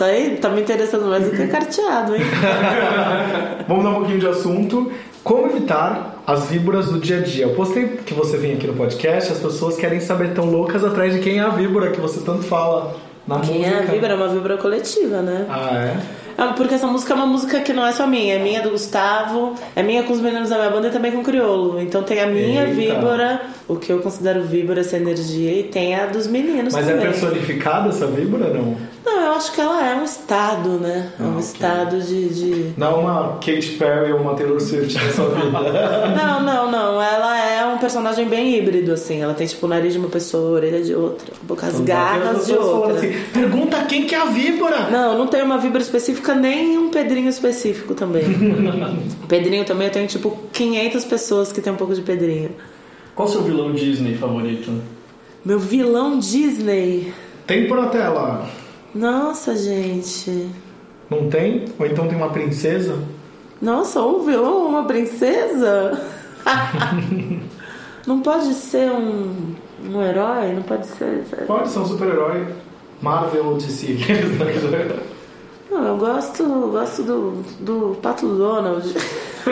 tá 0.04 0.10
aí, 0.10 0.38
tá 0.38 0.50
me 0.50 0.62
interessando 0.62 1.06
mais 1.06 1.24
do 1.24 1.32
que 1.32 1.48
carteado, 1.48 2.16
hein? 2.16 2.22
Vamos 3.68 3.84
dar 3.84 3.92
um 3.92 3.96
pouquinho 3.96 4.20
de 4.20 4.28
assunto. 4.28 4.92
Como 5.24 5.48
evitar 5.48 6.22
as 6.28 6.46
víboras 6.50 6.88
do 6.88 7.00
dia 7.00 7.20
a 7.20 7.22
dia? 7.22 7.46
Eu 7.46 7.52
postei 7.52 7.88
que 7.88 8.14
você 8.14 8.38
vem 8.38 8.54
aqui 8.54 8.68
no 8.68 8.74
podcast, 8.74 9.32
as 9.32 9.40
pessoas 9.40 9.78
querem 9.78 10.02
saber 10.02 10.34
tão 10.34 10.46
loucas 10.46 10.84
atrás 10.84 11.14
de 11.14 11.20
quem 11.20 11.38
é 11.40 11.42
a 11.42 11.50
víbora 11.50 11.92
que 11.92 12.02
você 12.02 12.20
tanto 12.20 12.44
fala 12.44 12.96
na 13.26 13.40
Quem 13.40 13.60
música. 13.60 13.76
é 13.76 13.80
a 13.80 13.82
vibra? 13.84 14.10
É 14.12 14.16
uma 14.16 14.28
vibra 14.28 14.58
coletiva, 14.58 15.22
né? 15.22 15.46
Ah, 15.50 15.78
é? 15.78 15.98
É, 16.36 16.48
Porque 16.58 16.74
essa 16.74 16.88
música 16.88 17.14
é 17.14 17.16
uma 17.16 17.26
música 17.28 17.62
que 17.62 17.72
não 17.72 17.86
é 17.86 17.94
só 17.94 18.06
minha, 18.06 18.34
é 18.36 18.40
minha 18.40 18.62
do 18.62 18.72
Gustavo, 18.72 19.54
é 19.76 19.84
minha 19.84 20.04
com 20.04 20.12
os 20.12 20.20
meninos 20.20 20.50
da 20.50 20.58
minha 20.58 20.70
banda 20.72 20.88
e 20.88 20.92
também 20.92 21.12
com 21.12 21.20
o 21.20 21.24
Criolo. 21.24 21.80
Então 21.80 22.04
tem 22.04 22.20
a 22.22 22.26
minha 22.28 22.64
Eita. 22.66 22.74
víbora, 22.74 23.42
o 23.68 23.78
que 23.78 23.92
eu 23.94 24.00
considero 24.00 24.42
víbora, 24.44 24.82
essa 24.82 24.98
energia, 24.98 25.52
e 25.58 25.64
tem 25.64 25.96
a 25.96 26.08
dos 26.08 26.28
meninos 26.28 26.74
Mas 26.74 26.90
é 26.90 26.92
também. 26.94 27.08
personificada 27.08 27.90
essa 27.90 28.08
víbora, 28.08 28.50
não? 28.50 28.76
Não, 29.16 29.26
eu 29.28 29.32
acho 29.34 29.52
que 29.52 29.62
ela 29.62 29.88
é 29.92 29.96
um 29.96 30.04
estado, 30.04 30.70
né? 30.80 31.12
É 31.20 31.24
um 31.24 31.38
Ah, 31.38 31.40
estado 31.40 32.02
de. 32.02 32.30
de- 32.30 32.74
Não 32.76 33.02
uma 33.02 33.34
Katy 33.34 33.76
Perry 33.78 34.12
ou 34.12 34.20
uma 34.22 34.34
Taylor 34.34 34.60
Swift 34.60 34.96
na 34.96 35.12
sua 35.12 35.30
vida. 35.30 36.14
Não, 36.18 36.42
não, 36.44 36.72
não. 36.72 37.02
Ela 37.02 37.38
é 37.40 37.66
um 37.66 37.78
personagem 37.78 38.28
bem 38.28 38.56
híbrido, 38.58 38.92
assim. 38.92 39.22
Ela 39.22 39.34
tem 39.34 39.46
tipo 39.46 39.66
o 39.66 39.70
nariz 39.70 39.94
de 39.94 40.00
uma 40.00 40.10
pessoa, 40.10 40.50
a 40.50 40.52
orelha 40.54 40.82
de 40.82 40.96
outra, 40.96 41.28
boca, 41.44 41.68
as 41.68 41.76
As 41.76 41.82
garras 41.82 42.46
de 42.48 42.54
outra. 42.54 42.94
assim, 42.96 43.14
Pergunta 43.34 43.84
quem 43.86 44.06
que 44.06 44.16
é 44.16 44.20
a 44.22 44.26
víbora! 44.26 44.90
Não, 44.90 45.18
não 45.18 45.28
tenho 45.28 45.46
uma 45.46 45.58
vibra 45.58 45.82
específica, 45.82 46.34
nem 46.34 46.78
um 46.78 46.90
Pedrinho 46.90 47.30
específico 47.30 47.94
também. 47.94 48.24
Pedrinho 49.28 49.64
também, 49.66 49.88
eu 49.88 49.94
tenho 49.94 50.08
tipo 50.08 50.38
500 50.52 51.06
pessoas 51.06 51.52
que 51.52 51.62
tem 51.62 51.72
um 51.72 51.76
pouco 51.78 51.94
de 51.94 52.02
Pedrinho. 52.02 52.52
Qual 53.16 53.28
o 53.28 53.32
seu 53.32 53.44
vilão 53.44 53.72
Disney 53.74 54.16
favorito? 54.16 54.72
Meu 55.46 55.60
vilão 55.60 56.18
Disney. 56.20 57.14
Tempo 57.46 57.76
na 57.76 57.88
tela. 57.88 58.46
Nossa, 58.94 59.56
gente. 59.56 60.50
Não 61.10 61.30
tem? 61.30 61.66
Ou 61.80 61.86
então 61.86 62.08
tem 62.08 62.18
uma 62.18 62.30
princesa? 62.30 63.00
Nossa, 63.62 64.02
um 64.02 64.24
vilão 64.24 64.64
ou 64.64 64.68
uma 64.70 64.86
princesa? 64.86 66.02
não 68.06 68.20
pode 68.20 68.54
ser 68.54 68.92
um, 68.92 69.56
um 69.84 70.02
herói? 70.02 70.54
Não 70.54 70.64
pode 70.64 70.86
ser. 70.88 71.24
Pode 71.48 71.70
ser 71.70 71.80
um 71.80 71.86
super-herói. 71.86 72.48
Marvel 73.02 73.46
ou 73.48 73.58
DC. 73.58 73.98
Não, 75.70 75.84
eu 75.88 75.98
gosto, 75.98 76.44
gosto 76.72 77.04
do, 77.04 77.44
do 77.60 77.98
Pato 78.02 78.28
Donald. 78.28 78.88
É 79.46 79.50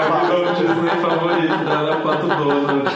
o 0.00 0.26
vilão 0.26 0.54
Disney 0.54 0.90
favorito 1.00 1.64
dela, 1.64 1.90
é 1.90 1.96
o 1.96 2.00
Pato 2.02 2.26
Donald. 2.26 2.88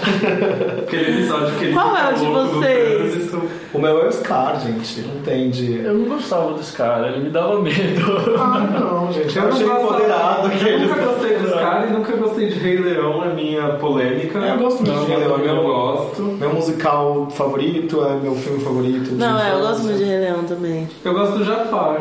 Aquele 0.82 1.10
episódio 1.18 1.54
que 1.56 1.64
ele 1.66 1.74
Qual 1.74 1.96
é 1.96 2.10
o 2.10 2.14
de 2.14 2.24
louco 2.26 2.54
no 2.54 2.60
vocês? 2.60 3.12
trânsito. 3.12 3.42
O 3.72 3.78
meu 3.78 4.02
é 4.02 4.08
o 4.08 4.12
Scar, 4.12 4.60
gente. 4.60 5.00
Não 5.02 5.22
tem 5.22 5.50
de. 5.50 5.78
Eu 5.84 5.94
não 5.94 6.08
gostava 6.08 6.52
desse 6.54 6.76
cara, 6.76 7.08
ele 7.08 7.20
me 7.24 7.30
dava 7.30 7.60
medo. 7.60 8.34
Ah, 8.38 8.58
não, 8.60 9.12
gente. 9.12 9.36
Eu 9.36 9.42
não 9.44 9.50
achei 9.52 9.66
gosto- 9.66 9.82
empoderado 9.84 10.48
Eu 10.48 10.54
aquele. 10.54 10.86
nunca 10.86 11.00
gostei 11.04 11.36
dos 11.38 11.54
caras 11.54 11.90
e 11.90 11.92
nunca 11.92 12.16
gostei 12.16 12.48
de 12.48 12.58
Rei 12.58 12.78
Leão, 12.78 13.24
é 13.24 13.28
minha 13.34 13.68
polêmica. 13.74 14.38
Eu 14.38 14.58
gosto 14.58 14.82
muito 14.84 15.00
de 15.00 15.06
Rei 15.06 15.16
Leão, 15.18 15.38
Eu 15.38 15.54
meu- 15.54 15.62
gosto. 15.62 16.22
Meu 16.22 16.52
musical 16.52 17.28
favorito 17.30 18.04
é 18.04 18.14
meu 18.16 18.34
filme 18.34 18.60
favorito. 18.62 19.10
de 19.10 19.14
Não, 19.14 19.38
é, 19.40 19.52
eu 19.54 19.60
gosto 19.60 19.82
muito 19.84 19.98
de 19.98 20.04
Rei 20.04 20.18
Leão 20.18 20.42
também. 20.44 20.88
Eu 21.04 21.14
gosto 21.14 21.38
do 21.38 21.44
Jafar, 21.44 22.00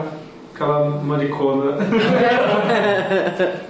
aquela 0.59 0.89
maricona. 1.01 1.77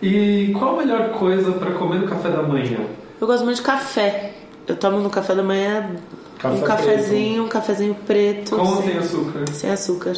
e 0.00 0.52
qual 0.56 0.78
a 0.78 0.84
melhor 0.84 1.10
coisa 1.10 1.52
pra 1.52 1.72
comer 1.72 2.00
no 2.00 2.06
café 2.06 2.30
da 2.30 2.42
manhã? 2.42 2.78
Eu 3.20 3.26
gosto 3.26 3.44
muito 3.44 3.56
de 3.56 3.62
café. 3.62 4.32
Eu 4.66 4.76
tomo 4.76 4.98
no 4.98 5.10
café 5.10 5.34
da 5.34 5.42
manhã 5.42 5.90
Café 6.38 6.56
um 6.56 6.60
cafezinho, 6.60 7.44
um 7.44 7.48
cafezinho 7.48 7.96
preto. 8.06 8.56
Com 8.56 8.62
ou 8.62 8.76
sem, 8.82 8.90
sem 8.90 8.98
açúcar? 8.98 9.44
sem 9.52 9.70
açúcar. 9.70 10.12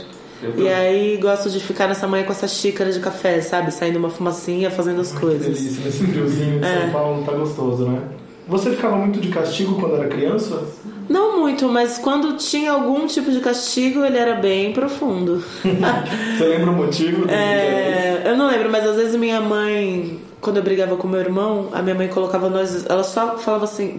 E 0.56 0.68
aí 0.68 1.16
gosto 1.16 1.50
de 1.50 1.58
ficar 1.60 1.88
nessa 1.88 2.06
manhã 2.06 2.24
com 2.24 2.32
essa 2.32 2.46
xícara 2.46 2.92
de 2.92 3.00
café, 3.00 3.40
sabe? 3.40 3.72
Saindo 3.72 3.98
uma 3.98 4.10
fumacinha, 4.10 4.70
fazendo 4.70 5.00
as 5.00 5.12
Que 5.12 5.20
coisas. 5.20 5.42
delícia, 5.46 5.84
nesse 5.84 6.06
friozinho 6.06 6.60
de 6.60 6.66
É. 6.66 6.80
São 6.82 6.90
Paulo 6.90 7.24
tá 7.24 7.32
gostoso, 7.32 7.86
né? 7.88 8.00
Você 8.48 8.70
ficava 8.70 8.96
muito 8.96 9.20
de 9.20 9.28
castigo 9.28 9.78
quando 9.78 9.96
era 9.96 10.08
criança? 10.08 10.64
Não 11.06 11.38
muito, 11.38 11.68
mas 11.68 11.98
quando 11.98 12.38
tinha 12.38 12.72
algum 12.72 13.06
tipo 13.06 13.30
de 13.30 13.40
castigo, 13.40 14.02
ele 14.02 14.16
era 14.16 14.36
bem 14.36 14.72
profundo. 14.72 15.44
Você 15.62 16.44
lembra 16.44 16.70
o 16.70 16.74
motivo? 16.74 17.30
É, 17.30 18.22
eu 18.24 18.36
não 18.38 18.46
lembro, 18.46 18.70
mas 18.70 18.86
às 18.86 18.96
vezes 18.96 19.16
minha 19.16 19.40
mãe, 19.40 20.18
quando 20.40 20.56
eu 20.56 20.62
brigava 20.62 20.96
com 20.96 21.06
meu 21.06 21.20
irmão, 21.20 21.68
a 21.72 21.82
minha 21.82 21.94
mãe 21.94 22.08
colocava 22.08 22.48
nós. 22.48 22.86
Ela 22.88 23.04
só 23.04 23.36
falava 23.36 23.64
assim. 23.64 23.98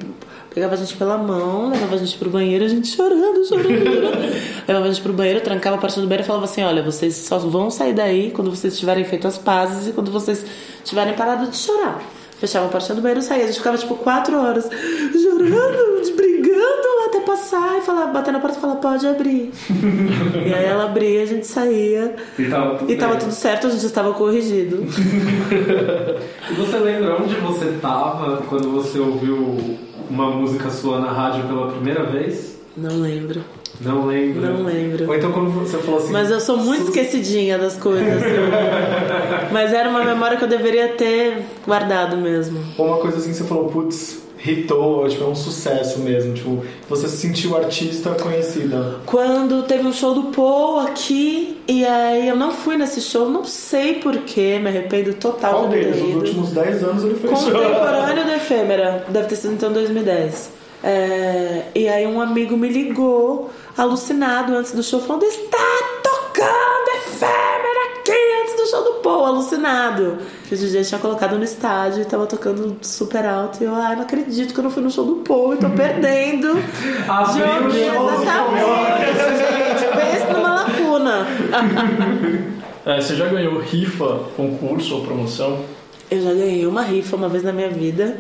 Pegava 0.54 0.74
a 0.74 0.78
gente 0.78 0.98
pela 0.98 1.16
mão, 1.16 1.70
levava 1.70 1.94
a 1.94 1.98
gente 2.00 2.18
pro 2.18 2.28
banheiro, 2.28 2.66
a 2.66 2.68
gente 2.68 2.88
chorando, 2.88 3.48
chorando, 3.48 3.70
levava 4.68 4.86
a 4.86 4.90
gente 4.90 5.02
pro 5.04 5.14
banheiro, 5.14 5.42
trancava 5.42 5.76
a 5.76 5.80
porta 5.80 6.02
do 6.02 6.08
banheiro 6.08 6.24
e 6.24 6.26
falava 6.26 6.46
assim: 6.46 6.64
Olha, 6.64 6.82
vocês 6.82 7.16
só 7.18 7.38
vão 7.38 7.70
sair 7.70 7.94
daí 7.94 8.32
quando 8.32 8.50
vocês 8.50 8.78
tiverem 8.78 9.06
feito 9.06 9.28
as 9.28 9.38
pazes 9.38 9.88
e 9.88 9.92
quando 9.92 10.12
vocês 10.12 10.44
tiverem 10.84 11.14
parado 11.14 11.48
de 11.48 11.56
chorar. 11.56 12.02
Fechava 12.40 12.66
a 12.66 12.70
porta 12.70 12.94
do 12.94 13.02
banheiro 13.02 13.20
e 13.20 13.24
saía. 13.24 13.44
A 13.44 13.48
gente 13.48 13.58
ficava 13.58 13.78
tipo 13.78 13.96
quatro 13.96 14.38
horas 14.40 14.70
chorando, 14.70 16.16
brigando 16.16 16.90
até 17.08 17.20
passar 17.22 17.78
e 17.78 17.82
falar, 17.82 18.08
bater 18.08 18.32
na 18.32 18.40
porta 18.40 18.58
e 18.58 18.62
falar, 18.62 18.76
pode 18.76 19.06
abrir. 19.08 19.52
e 20.46 20.54
aí 20.54 20.66
ela 20.66 20.86
abria, 20.86 21.24
a 21.24 21.26
gente 21.26 21.46
saía. 21.46 22.16
E 22.38 22.46
tava 22.46 22.78
tudo 22.78 22.92
E 22.92 22.96
tava 22.96 23.16
tudo 23.18 23.32
certo, 23.32 23.68
a 23.68 23.70
gente 23.70 23.86
estava 23.86 24.14
corrigido. 24.14 24.86
E 26.50 26.54
você 26.54 26.78
lembra 26.78 27.16
onde 27.22 27.36
você 27.36 27.78
tava 27.82 28.38
quando 28.48 28.72
você 28.72 28.98
ouviu 29.00 29.78
uma 30.10 30.32
música 30.32 30.70
sua 30.70 31.00
na 31.00 31.12
rádio 31.12 31.46
pela 31.46 31.72
primeira 31.72 32.04
vez? 32.06 32.58
Não 32.76 33.00
lembro. 33.00 33.44
Não 33.80 34.06
lembro. 34.08 34.42
Não 34.42 34.64
lembro. 34.66 35.08
Ou 35.08 35.16
então 35.16 35.32
quando 35.32 35.52
você 35.52 35.78
falou 35.78 36.00
assim. 36.02 36.12
Mas 36.12 36.30
eu 36.30 36.40
sou 36.40 36.58
muito 36.58 36.84
"Su- 36.84 36.88
esquecidinha 36.90 37.58
das 37.58 37.76
coisas. 37.78 38.22
Mas 39.52 39.74
era 39.74 39.90
uma 39.90 40.04
memória 40.04 40.38
que 40.38 40.44
eu 40.44 40.50
deveria 40.50 40.90
ter 40.90 41.44
guardado 41.66 42.18
mesmo. 42.18 42.60
Ou 42.78 42.88
uma 42.88 42.98
coisa 42.98 43.18
assim 43.18 43.30
que 43.30 43.36
você 43.38 43.44
falou, 43.46 43.66
putz, 43.70 44.20
hitou, 44.46 45.08
tipo, 45.08 45.24
é 45.24 45.28
um 45.28 45.36
sucesso 45.36 46.00
mesmo. 46.00 46.34
Tipo, 46.34 46.64
você 46.90 47.08
se 47.08 47.18
sentiu 47.18 47.56
artista 47.58 48.10
conhecida. 48.12 48.98
Quando 49.06 49.64
teve 49.64 49.88
um 49.88 49.94
show 49.94 50.14
do 50.14 50.24
Paul 50.24 50.80
aqui, 50.80 51.58
e 51.68 51.86
aí 51.86 52.28
eu 52.28 52.36
não 52.36 52.52
fui 52.52 52.78
nesse 52.78 53.00
show, 53.02 53.30
não 53.30 53.46
sei 53.46 53.96
porquê, 53.96 54.60
me 54.60 54.68
arrependo 54.70 55.14
total 55.14 55.52
Qual 55.54 55.70
de 55.70 55.76
deles? 55.78 55.98
Nos 56.02 56.16
últimos 56.16 56.52
10 56.52 56.84
anos 56.84 57.04
ele 57.04 57.18
show. 57.20 57.30
Contemporâneo 57.30 58.24
do 58.28 58.32
Efêmera, 58.32 59.06
deve 59.10 59.28
ter 59.28 59.36
sido 59.38 59.54
então 59.54 59.72
2010. 59.72 60.59
É, 60.84 61.64
e 61.76 61.90
aí 61.90 62.08
um 62.08 62.22
amigo 62.22 62.56
me 62.56 62.70
ligou, 62.70 63.52
alucinado, 63.78 64.56
antes 64.56 64.72
do 64.72 64.82
show, 64.82 65.02
falando: 65.02 65.24
Está 65.24 65.58
tocando 66.02 66.90
Efêmera 66.98 68.00
aqui 68.00 68.12
antes 68.42 68.56
do 68.56 68.70
show 68.70 68.84
do 68.84 68.94
Paul, 69.02 69.26
alucinado. 69.26 70.18
Que 70.48 70.56
o 70.56 70.58
DJ 70.58 70.84
tinha 70.84 71.00
colocado 71.00 71.38
no 71.38 71.44
estádio 71.44 72.02
e 72.02 72.06
tava 72.06 72.26
tocando 72.26 72.78
super 72.82 73.26
alto. 73.26 73.62
E 73.62 73.66
eu, 73.66 73.76
ai, 73.76 73.96
não 73.96 74.04
acredito 74.04 74.54
que 74.54 74.60
eu 74.60 74.64
não 74.64 74.72
fui 74.72 74.82
no 74.82 74.90
show 74.90 75.06
do 75.06 75.16
Paul 75.18 75.54
e 75.54 75.58
tô 75.58 75.70
perdendo. 75.70 76.58
Abriu 77.08 77.46
o 77.46 77.64
ouvir 77.66 77.94
show, 77.94 78.22
exatamente, 78.22 79.18
gente. 79.38 79.86
Pensa 79.96 80.34
numa 80.34 80.56
lacuna. 80.56 81.28
É, 82.86 83.00
você 83.00 83.16
já 83.16 83.28
ganhou 83.28 83.60
rifa, 83.60 84.22
concurso 84.36 84.96
ou 84.96 85.04
promoção? 85.04 85.64
Eu 86.10 86.22
já 86.24 86.34
ganhei 86.34 86.66
uma 86.66 86.82
rifa 86.82 87.16
uma 87.16 87.30
vez 87.30 87.44
na 87.44 87.52
minha 87.52 87.70
vida, 87.70 88.18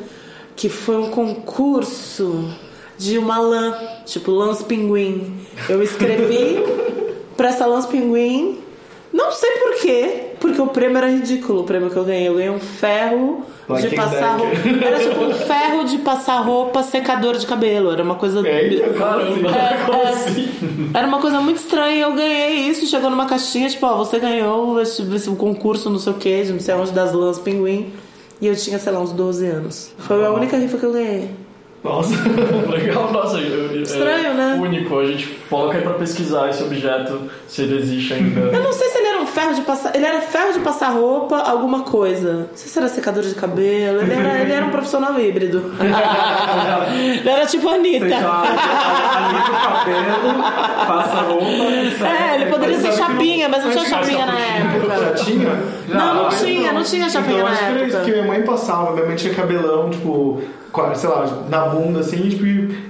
que 0.60 0.68
foi 0.68 0.97
um 0.97 1.10
concurso 1.10 2.49
de 2.97 3.18
uma 3.18 3.39
lã, 3.39 3.74
tipo 4.05 4.30
lãs 4.30 4.62
pinguim. 4.62 5.38
Eu 5.70 5.82
escrevi 5.82 6.62
pra 7.38 7.47
essa 7.47 7.66
lãs 7.66 7.86
pinguim, 7.86 8.60
não 9.14 9.32
sei 9.32 9.51
porquê, 9.51 10.34
porque 10.38 10.60
o 10.60 10.68
prêmio 10.68 10.97
era 10.97 11.07
ridículo, 11.07 11.62
o 11.62 11.64
prêmio 11.64 11.89
que 11.89 11.95
eu 11.95 12.03
ganhei. 12.03 12.28
Eu 12.28 12.36
ganhei 12.36 12.49
um 12.49 12.60
ferro 12.60 13.45
Like 13.70 13.88
de 13.88 13.95
passar 13.95 14.36
roupa. 14.36 14.55
Era 14.86 14.99
tipo 14.99 15.24
um 15.24 15.34
ferro 15.34 15.86
de 15.86 15.97
passar 15.99 16.39
roupa 16.41 16.84
secador 16.84 17.38
de 17.38 17.47
cabelo. 17.47 17.91
Era 17.93 18.03
uma 18.03 18.16
coisa. 18.16 18.45
Eita, 18.45 18.89
Caramba, 18.95 19.51
É, 19.51 19.86
como 19.86 20.01
é. 20.01 20.10
assim? 20.10 20.49
Era 20.93 21.07
uma 21.07 21.22
coisa 21.22 21.39
muito 21.39 21.57
estranha 21.57 22.01
eu 22.03 22.14
ganhei 22.14 22.68
isso. 22.68 22.86
Chegou 22.86 23.10
numa 23.10 23.28
caixinha, 23.28 23.70
tipo, 23.70 23.86
ó, 23.86 23.95
você 23.95 24.20
ganhou 24.20 24.82
esse, 24.82 25.03
esse 25.16 25.30
concurso, 25.38 25.89
não 25.89 25.99
sei 25.99 26.12
o 26.12 26.16
que, 26.18 26.43
não 26.51 26.60
sei 26.60 26.76
onde, 26.76 26.91
das 26.91 27.14
lãs 27.14 27.39
pinguim. 27.39 27.93
E 28.41 28.47
eu 28.47 28.55
tinha, 28.55 28.79
sei 28.79 28.91
lá, 28.93 28.99
uns 28.99 29.11
12 29.11 29.45
anos. 29.45 29.91
Foi 29.97 30.25
a 30.25 30.31
única 30.31 30.57
rifa 30.57 30.77
que 30.77 30.85
eu 30.85 30.93
ganhei. 30.93 31.29
Nossa. 31.83 32.13
Legal, 32.69 33.11
nossa. 33.11 33.37
eu- 33.37 33.81
Estranho, 33.81 34.27
é 34.27 34.33
né? 34.33 34.57
Único, 34.61 34.99
a 34.99 35.05
gente 35.05 35.27
coloca 35.49 35.77
aí 35.77 35.83
pra 35.83 35.93
pesquisar 35.93 36.49
esse 36.49 36.61
objeto, 36.63 37.29
se 37.47 37.61
ele 37.61 37.77
existe 37.79 38.13
ainda. 38.13 38.39
Eu 38.41 38.63
não 38.63 38.73
sei 38.73 38.89
se 38.89 38.97
ele 38.97 39.07
era 39.07 39.18
ferro 39.30 39.53
de 39.53 39.61
passar. 39.61 39.95
Ele 39.95 40.05
era 40.05 40.21
ferro 40.21 40.53
de 40.53 40.59
passar 40.59 40.89
roupa, 40.89 41.38
alguma 41.38 41.82
coisa. 41.84 42.34
Não 42.34 42.47
sei 42.55 42.67
se 42.69 42.77
era 42.77 42.88
secador 42.89 43.23
de 43.23 43.34
cabelo. 43.36 44.01
Ele 44.01 44.13
era, 44.13 44.39
ele 44.39 44.51
era 44.53 44.65
um 44.65 44.69
profissional 44.69 45.19
híbrido. 45.19 45.73
ele 47.19 47.30
era 47.30 47.45
tipo 47.45 47.67
a 47.69 47.73
Anitta. 47.73 48.09
Já 48.09 48.17
o 48.19 49.80
cabelo, 49.80 50.43
passa 50.88 51.17
a 51.17 51.21
roupa. 51.21 51.45
e 51.45 51.95
sai. 51.97 52.32
É, 52.32 52.36
ele 52.36 52.45
poderia 52.51 52.80
ser 52.80 52.93
chapinha, 52.93 53.49
mas 53.49 53.63
não 53.63 53.71
tinha 53.71 53.86
chapinha 53.86 54.25
na 54.25 54.32
Já 54.34 54.39
época. 54.39 55.13
tinha? 55.23 55.49
Não, 55.88 56.13
não 56.23 56.30
tinha, 56.30 56.71
não 56.73 56.84
tinha 56.84 57.07
Então, 57.07 57.21
chapinha 57.21 57.39
eu 57.39 57.45
na 57.45 57.51
acho 57.51 57.59
que 57.59 57.65
era 57.65 57.84
isso 57.84 57.95
época. 57.97 58.05
que 58.05 58.11
minha 58.11 58.27
mãe 58.27 58.41
passava. 58.43 58.91
Minha 58.93 59.05
mãe 59.05 59.15
tinha 59.15 59.34
cabelão, 59.34 59.89
tipo, 59.89 60.41
sei 60.95 61.09
lá, 61.09 61.25
na 61.49 61.61
bunda 61.65 61.99
assim, 62.01 62.30
tipo, 62.30 62.45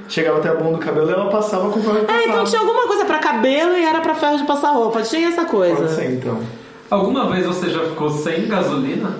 chegava 0.09 0.39
até 0.39 0.49
a 0.49 0.55
bunda 0.55 0.71
do 0.71 0.77
cabelo 0.79 1.09
e 1.09 1.13
ela 1.13 1.29
passava 1.29 1.69
com 1.69 1.79
o 1.79 1.83
ferro 1.83 2.05
de 2.05 2.11
É, 2.11 2.23
então 2.25 2.39
passar. 2.39 2.45
tinha 2.49 2.61
alguma 2.61 2.87
coisa 2.87 3.05
pra 3.05 3.19
cabelo 3.19 3.77
e 3.77 3.83
era 3.85 4.01
pra 4.01 4.15
ferro 4.15 4.37
de 4.37 4.43
passar 4.45 4.71
roupa. 4.71 5.01
Tinha 5.03 5.29
essa 5.29 5.45
coisa. 5.45 5.75
Pode 5.77 5.91
ser, 5.95 6.11
então. 6.11 6.39
Alguma 6.89 7.29
vez 7.29 7.45
você 7.45 7.69
já 7.69 7.79
ficou 7.85 8.09
sem 8.09 8.47
gasolina? 8.47 9.15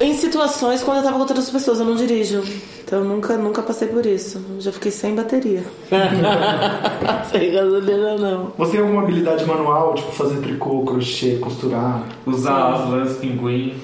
Em 0.00 0.14
situações 0.14 0.80
quando 0.82 0.98
eu 0.98 1.02
tava 1.02 1.14
com 1.16 1.22
outras 1.22 1.50
pessoas, 1.50 1.80
eu 1.80 1.84
não 1.84 1.96
dirijo. 1.96 2.42
Então 2.84 3.00
eu 3.00 3.04
nunca, 3.04 3.36
nunca 3.36 3.60
passei 3.62 3.88
por 3.88 4.06
isso. 4.06 4.40
Já 4.60 4.70
fiquei 4.72 4.92
sem 4.92 5.14
bateria. 5.14 5.64
sem 7.30 7.52
gasolina, 7.52 8.16
não. 8.16 8.52
Você 8.56 8.72
tem 8.72 8.80
alguma 8.80 9.02
habilidade 9.02 9.44
manual, 9.44 9.94
tipo 9.94 10.12
fazer 10.12 10.36
tricô, 10.40 10.82
crochê, 10.84 11.36
costurar? 11.40 12.02
Usar 12.24 12.74
as 12.74 12.90
lãs 12.90 13.16
pinguim. 13.18 13.74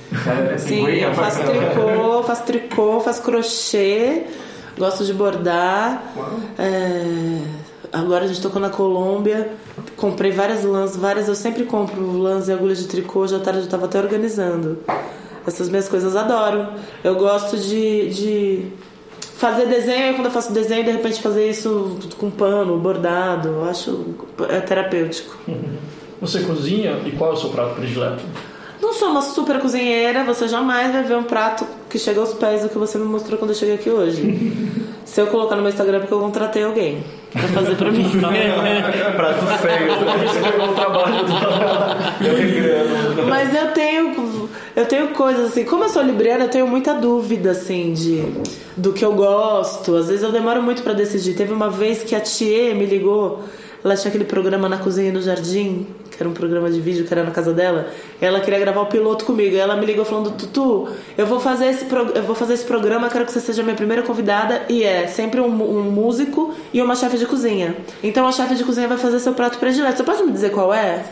É, 0.53 0.57
Sim, 0.57 0.77
pinguim, 0.85 0.99
eu 0.99 1.11
é 1.11 1.15
faço 1.15 1.39
bacana. 1.43 1.61
tricô, 1.71 2.23
faço 2.23 2.43
tricô, 2.45 3.01
faço 3.01 3.23
crochê, 3.23 4.23
gosto 4.79 5.05
de 5.05 5.13
bordar. 5.13 6.03
É, 6.59 7.65
Agora 7.95 8.25
a 8.25 8.27
gente 8.27 8.43
tocou 8.43 8.61
na 8.61 8.71
Colômbia, 8.71 9.53
comprei 9.97 10.33
várias 10.33 10.65
lãs, 10.65 10.97
várias, 10.97 11.29
eu 11.29 11.37
sempre 11.37 11.63
compro 11.63 12.19
lãs 12.19 12.49
e 12.49 12.53
agulhas 12.53 12.79
de 12.79 12.89
tricô, 12.89 13.23
à 13.23 13.39
tarde 13.39 13.61
eu 13.61 13.69
tava 13.69 13.85
até 13.85 14.01
organizando. 14.01 14.81
Essas 15.47 15.69
minhas 15.69 15.89
coisas 15.89 16.13
eu 16.13 16.21
adoro. 16.21 16.67
Eu 17.05 17.15
gosto 17.15 17.57
de, 17.57 18.09
de 18.09 18.67
fazer 19.37 19.67
desenho, 19.67 20.11
e 20.11 20.15
quando 20.15 20.27
eu 20.27 20.33
faço 20.33 20.53
desenho, 20.53 20.83
de 20.83 20.91
repente 20.91 21.23
fazer 21.23 21.49
isso 21.49 21.97
com 22.19 22.33
pano, 22.33 22.77
bordado, 22.79 23.49
eu 23.49 23.65
acho 23.71 24.07
é 24.49 24.59
terapêutico. 24.59 25.39
Você 26.21 26.41
cozinha 26.41 27.01
e 27.07 27.13
qual 27.13 27.31
é 27.31 27.35
o 27.35 27.37
seu 27.37 27.51
prato 27.51 27.77
predileto? 27.77 28.25
Não 28.83 28.93
sou 28.93 29.11
uma 29.11 29.23
super 29.23 29.61
cozinheira, 29.61 30.25
você 30.25 30.49
jamais 30.49 30.93
vai 30.93 31.05
ver 31.05 31.17
um 31.17 31.23
prato 31.23 31.65
que 31.95 31.99
chega 32.01 32.19
aos 32.19 32.35
pés 32.35 32.63
do 32.63 32.69
que 32.69 32.77
você 32.77 32.99
me 32.99 33.05
mostrou 33.05 33.39
quando 33.39 33.53
eu 33.53 33.57
cheguei 33.57 33.77
aqui 33.77 33.89
hoje. 33.89 34.53
Se 35.07 35.21
eu 35.21 35.29
colocar 35.29 35.55
no 35.55 35.63
meu 35.63 35.71
Instagram 35.71 35.99
é 35.99 36.01
porque 36.01 36.15
eu 36.15 36.19
contratei 36.19 36.65
alguém 36.65 37.05
pra 37.31 37.43
fazer 37.43 37.77
pra 37.77 37.93
mim. 37.93 38.11
Prato 39.15 39.47
feio. 39.59 40.27
Você 40.27 40.41
pegou 40.41 40.71
o 40.71 40.75
trabalho 40.75 41.25
do... 41.25 42.27
Eu 42.27 42.37
regrando. 42.37 43.23
Mas 43.29 43.55
eu 43.55 43.71
tenho, 43.71 44.49
eu 44.75 44.87
tenho 44.87 45.09
coisas 45.11 45.51
assim, 45.51 45.65
como 45.65 45.85
eu 45.85 45.89
sou 45.89 46.03
libriana, 46.03 46.47
eu 46.47 46.51
tenho 46.51 46.67
muita 46.67 46.95
dúvida 46.95 47.53
assim 47.53 47.93
de 47.93 48.25
do 48.77 48.93
que 48.93 49.05
eu 49.05 49.13
gosto. 49.13 49.95
Às 49.95 50.09
vezes 50.09 50.25
eu 50.25 50.33
demoro 50.33 50.61
muito 50.61 50.83
pra 50.83 50.95
decidir. 50.95 51.35
Teve 51.35 51.53
uma 51.53 51.71
vez 51.71 52.03
que 52.03 52.17
a 52.17 52.21
Tia 52.21 52.75
me 52.75 52.87
ligou, 52.87 53.45
ela 53.85 53.95
tinha 53.97 54.09
aquele 54.09 54.25
programa 54.25 54.69
na 54.69 54.79
cozinha 54.79 55.11
e 55.11 55.13
no 55.13 55.21
jardim, 55.21 55.87
que 56.11 56.17
era 56.19 56.29
um 56.29 56.33
programa 56.33 56.71
de 56.71 56.81
vídeo 56.81 57.05
que 57.05 57.13
era 57.13 57.23
na 57.23 57.31
casa 57.31 57.53
dela. 57.53 57.89
E 58.21 58.25
ela 58.25 58.41
queria 58.41 58.59
gravar 58.59 58.81
o 58.81 58.87
piloto 58.87 59.25
comigo. 59.25 59.55
Ela 59.57 59.77
me 59.77 59.85
ligou 59.85 60.05
falando: 60.05 60.31
"Tutu, 60.33 60.89
eu 61.19 61.27
vou 61.27 61.39
fazer 61.39 61.67
esse 61.67 61.85
pro- 61.85 62.13
eu 62.15 62.23
vou 62.23 62.35
fazer 62.35 62.55
esse 62.55 62.65
programa, 62.65 63.09
quero 63.11 63.27
que 63.27 63.33
você 63.33 63.41
seja 63.41 63.61
a 63.63 63.65
minha 63.65 63.77
primeira 63.77 64.03
convidada 64.03 64.63
e 64.69 64.83
é 64.83 65.07
sempre 65.07 65.41
um, 65.41 65.47
um 65.47 65.83
músico 65.83 66.55
e 66.73 66.81
uma 66.81 66.97
chefe 66.97 67.19
de 67.19 67.27
cozinha. 67.27 67.77
Então 68.03 68.27
a 68.27 68.33
chefe 68.33 68.55
de 68.55 68.65
cozinha 68.65 68.89
vai 68.89 68.97
fazer 68.99 69.19
seu 69.21 69.35
prato 69.35 69.59
predileto. 69.59 69.99
Você 69.99 70.03
pode 70.05 70.23
me 70.23 70.33
dizer 70.33 70.51
qual 70.51 70.73
é?" 70.73 71.05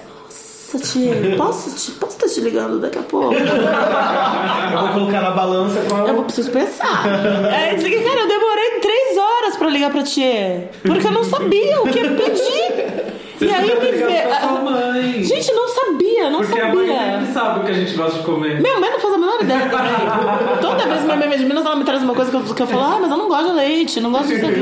Nossa, 0.75 0.89
tia, 0.91 1.13
posso, 1.37 1.77
te, 1.77 1.91
posso 1.99 2.17
estar 2.17 2.29
te 2.29 2.41
ligando 2.41 2.81
daqui 2.81 2.99
a 2.99 3.03
pouco? 3.03 3.35
Eu 3.35 4.79
vou 4.79 4.89
colocar 4.95 5.21
na 5.21 5.31
balança 5.33 5.79
com 5.87 5.99
Eu 5.99 6.07
a... 6.09 6.13
vou 6.15 6.25
preciso 6.25 6.51
pensar. 6.51 7.05
É, 7.07 7.75
cara, 7.75 8.21
eu 8.21 8.27
demorei 8.29 8.71
três 8.81 9.02
horas 9.43 9.57
pra 9.57 9.69
ligar 9.69 9.91
pra 9.91 10.03
tia. 10.03 10.71
Porque 10.83 11.07
eu 11.07 11.11
não 11.13 11.25
sabia 11.25 11.81
o 11.83 11.85
que 11.89 12.01
pedir. 12.01 13.13
Você 13.39 13.47
E 13.47 13.51
aí 13.53 13.67
me 13.67 13.91
vê. 13.93 14.63
mãe. 14.63 15.23
Gente, 15.25 15.53
não 15.53 15.67
sabia, 15.69 16.31
não 16.31 16.39
Porque 16.41 16.61
a 16.61 16.73
mãe 16.73 16.87
sabia. 16.87 17.11
sempre 17.19 17.33
sabe 17.33 17.61
o 17.61 17.65
que 17.65 17.71
a 17.71 17.75
gente 17.75 17.95
gosta 17.97 18.19
de 18.19 18.25
comer. 18.25 18.61
Minha 18.61 18.79
mãe 18.79 18.91
não 18.91 19.01
faz 19.01 19.15
a 19.15 19.19
menor 19.19 19.43
ideia 19.43 19.69
também. 19.69 20.59
Toda 20.61 20.85
vez 20.87 20.99
que 21.01 21.05
minha 21.07 21.17
mãe 21.17 21.29
vem 21.29 21.39
de 21.39 21.45
Minas, 21.47 21.67
ela 21.67 21.75
me 21.77 21.85
traz 21.85 22.03
uma 22.03 22.15
coisa 22.15 22.31
que 22.31 22.37
eu, 22.37 22.55
que 22.55 22.63
eu 22.63 22.67
falo, 22.69 22.83
ah, 22.83 22.99
mas 23.01 23.11
eu 23.11 23.17
não 23.17 23.29
gosto 23.29 23.47
de 23.49 23.53
leite, 23.57 24.01
não 24.01 24.13
gosto 24.13 24.29
disso 24.29 24.47
aqui. 24.47 24.61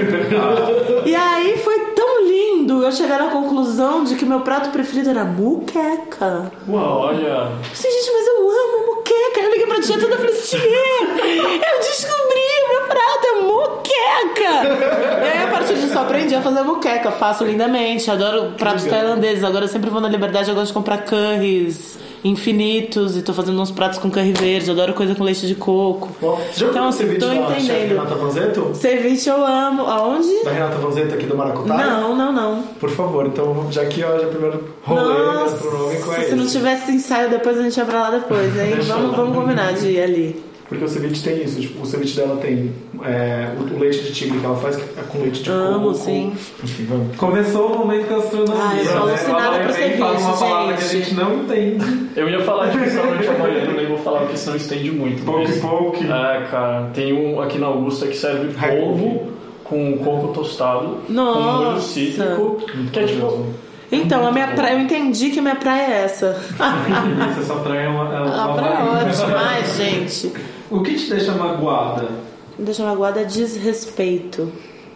E 1.11 1.15
aí 1.15 1.59
foi 1.59 1.79
tão 1.95 2.27
lindo 2.27 2.83
eu 2.83 2.91
chegar 2.93 3.21
à 3.21 3.27
conclusão 3.29 4.03
de 4.05 4.15
que 4.15 4.25
meu 4.25 4.41
prato 4.41 4.71
preferido 4.71 5.11
era 5.11 5.25
muqueca. 5.25 6.51
Olha, 6.73 7.49
Assim, 7.71 7.91
gente, 7.91 8.13
mas 8.13 8.27
eu 8.29 8.51
amo 8.51 8.87
muqueca. 8.95 9.41
Eu 9.41 9.51
liguei 9.51 9.67
pra 9.67 9.81
tia 9.81 9.99
toda 9.99 10.15
e 10.15 10.19
falei, 10.19 10.35
tia, 10.35 10.59
eu 10.59 11.79
descobri, 11.81 12.60
é 12.99 13.41
muqueca. 13.43 15.23
E 15.25 15.29
aí, 15.29 15.45
a 15.45 15.51
partir 15.51 15.75
disso, 15.75 15.95
eu 15.95 16.01
aprendi 16.01 16.35
a 16.35 16.43
fazer 16.43 16.63
muqueca. 16.63 17.11
Faço 17.13 17.45
lindamente, 17.45 18.11
adoro 18.11 18.53
pratos 18.57 18.85
tailandeses. 18.85 19.45
Agora 19.45 19.65
eu 19.65 19.69
sempre 19.69 19.91
vou 19.91 20.01
na 20.01 20.09
Liberdade, 20.09 20.49
eu 20.49 20.55
gosto 20.55 20.69
de 20.69 20.73
comprar 20.75 20.99
curries 20.99 21.99
infinitos 22.23 23.17
e 23.17 23.23
tô 23.23 23.33
fazendo 23.33 23.59
uns 23.63 23.71
pratos 23.71 23.99
com 23.99 24.11
curry 24.11 24.33
verde. 24.33 24.71
Adoro 24.71 24.93
coisa 24.93 25.15
com 25.15 25.25
leite 25.25 25.47
de 25.47 25.55
coco. 25.55 26.11
Bom, 26.21 26.37
Você 26.53 26.61
já 26.61 26.67
viu 26.67 26.71
Então, 26.71 26.89
assim, 26.89 27.07
tô 27.19 27.33
entendendo. 27.33 27.89
Renata 27.89 28.15
Vanzetto? 28.15 28.71
Ceviche 28.75 29.31
eu 29.31 29.45
amo. 29.47 29.83
Aonde? 29.87 30.45
Da 30.45 30.51
Renata 30.51 30.77
Vanzetto 30.77 31.15
aqui 31.15 31.25
do 31.27 31.37
Maracutaia? 31.37 31.87
Não, 31.87 32.15
não, 32.15 32.33
não. 32.33 32.63
Por 32.79 32.91
favor, 32.91 33.27
então 33.27 33.69
já 33.71 33.83
aqui, 33.83 34.05
ó, 34.05 34.19
já 34.19 34.27
primeiro 34.27 34.65
rolê 34.83 35.45
gastronômico 35.45 36.13
é 36.13 36.21
se 36.25 36.35
não 36.35 36.45
esse. 36.45 36.59
tivesse 36.59 36.93
ensaio 36.93 37.31
depois, 37.31 37.59
a 37.59 37.63
gente 37.63 37.77
ia 37.79 37.85
pra 37.87 38.01
lá 38.03 38.11
depois, 38.11 38.55
hein? 38.59 38.75
Vamos, 38.87 39.17
vamos 39.17 39.35
combinar 39.37 39.73
de 39.73 39.89
ir 39.89 40.03
ali. 40.03 40.50
Porque 40.71 40.85
o 40.85 40.89
ceviche 40.89 41.23
tem 41.25 41.43
isso, 41.43 41.61
tipo, 41.61 41.83
o 41.83 41.85
ceviche 41.85 42.15
dela 42.15 42.37
tem 42.37 42.73
é, 43.05 43.49
o, 43.59 43.75
o 43.75 43.79
leite 43.81 44.05
de 44.05 44.13
tigre 44.13 44.39
que 44.39 44.47
ela 44.47 44.55
faz 44.57 44.77
que 44.77 44.83
é 44.83 45.03
com 45.03 45.19
leite 45.21 45.43
de 45.43 45.51
Amo, 45.51 45.89
coco. 45.89 45.95
sim. 46.05 46.33
Enfim, 46.63 46.87
vamos. 46.89 47.17
Começou 47.17 47.73
o 47.73 47.79
momento 47.81 48.09
gastronomia. 48.09 48.55
Ai, 48.63 48.81
eu 48.81 48.85
sou 48.85 48.95
né? 48.95 49.13
alucinada 49.13 49.57
Ela 49.57 49.67
por 49.67 49.73
vem 49.75 49.95
e 49.95 49.99
fala 49.99 50.13
uma 50.13 50.21
ceviche, 50.21 50.39
palavra 50.45 50.75
que 50.77 50.85
a 50.85 50.87
gente. 50.87 51.15
não 51.15 51.35
entende. 51.43 52.09
Eu 52.15 52.29
ia 52.31 52.41
falar 52.45 52.67
de 52.69 52.79
restaurante 52.79 53.29
havaiano, 53.29 53.73
nem 53.73 53.87
vou 53.89 53.99
falar 53.99 54.21
porque 54.21 54.37
senão 54.37 54.57
estende 54.57 54.93
muito. 54.93 55.25
Poke 55.25 55.59
poke. 55.59 56.05
É, 56.05 56.47
cara, 56.49 56.89
tem 56.95 57.13
um 57.13 57.41
aqui 57.41 57.59
na 57.59 57.67
Augusta 57.67 58.07
que 58.07 58.17
serve 58.17 58.55
polvo 58.55 59.29
com 59.65 59.99
coco 59.99 60.29
tostado, 60.29 60.99
com 61.05 61.13
Nossa. 61.13 61.65
molho 61.65 61.81
cítrico, 61.81 62.63
que 62.93 62.99
é 63.01 63.05
tipo... 63.07 63.47
Então, 63.93 64.25
a 64.25 64.31
minha 64.31 64.47
praia, 64.49 64.75
eu 64.75 64.81
entendi 64.81 65.31
que 65.31 65.41
minha 65.41 65.57
praia 65.57 65.83
é 65.83 66.05
essa. 66.05 66.41
Essa 67.41 67.55
praia 67.57 67.81
é 67.81 67.89
uma, 67.89 68.05
é 68.17 68.21
uma 68.21 68.45
A 68.45 68.55
praia 68.55 68.75
é 68.75 69.09
ótima. 69.09 69.37
Ai, 69.37 69.65
gente. 69.77 70.33
O 70.71 70.83
que 70.83 70.95
te 70.95 71.11
deixa 71.11 71.33
magoada? 71.33 72.09
Me 72.59 72.65
deixa 72.65 72.85
magoada 72.85 73.21
é 73.21 73.25
desrespeito. 73.25 74.51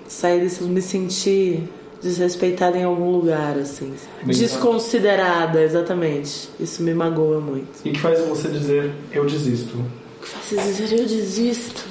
Sair 0.07 0.41
disso, 0.43 0.65
me 0.65 0.81
sentir 0.83 1.69
desrespeitada 2.03 2.77
em 2.77 2.85
algum 2.85 3.11
lugar, 3.11 3.57
assim. 3.59 3.95
Desconsiderada, 4.25 5.61
exatamente. 5.63 6.51
Isso 6.61 6.83
me 6.83 6.93
magoa 6.95 7.41
muito. 7.41 7.69
E 7.85 7.91
que 7.91 8.01
faz 8.01 8.21
você 8.27 8.49
dizer 8.49 8.93
eu 9.11 9.25
desisto? 9.25 9.77
O 9.79 10.21
que 10.23 10.29
faz 10.57 10.77
dizer 10.77 11.01
eu 11.01 11.07
desisto? 11.07 11.85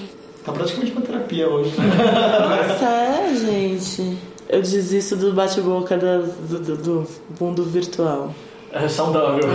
Tá 0.45 0.51
praticamente 0.51 0.91
uma 0.91 1.01
terapia 1.01 1.49
hoje. 1.49 1.73
Nossa, 1.77 2.85
é, 2.85 3.35
gente. 3.35 4.17
Eu 4.49 4.61
desisto 4.61 5.15
do 5.15 5.33
bate-boca 5.33 5.97
do, 5.97 6.59
do- 6.59 6.77
do 6.77 7.07
mundo 7.39 7.63
virtual. 7.63 8.33
É 8.71 8.87
saudável. 8.87 9.47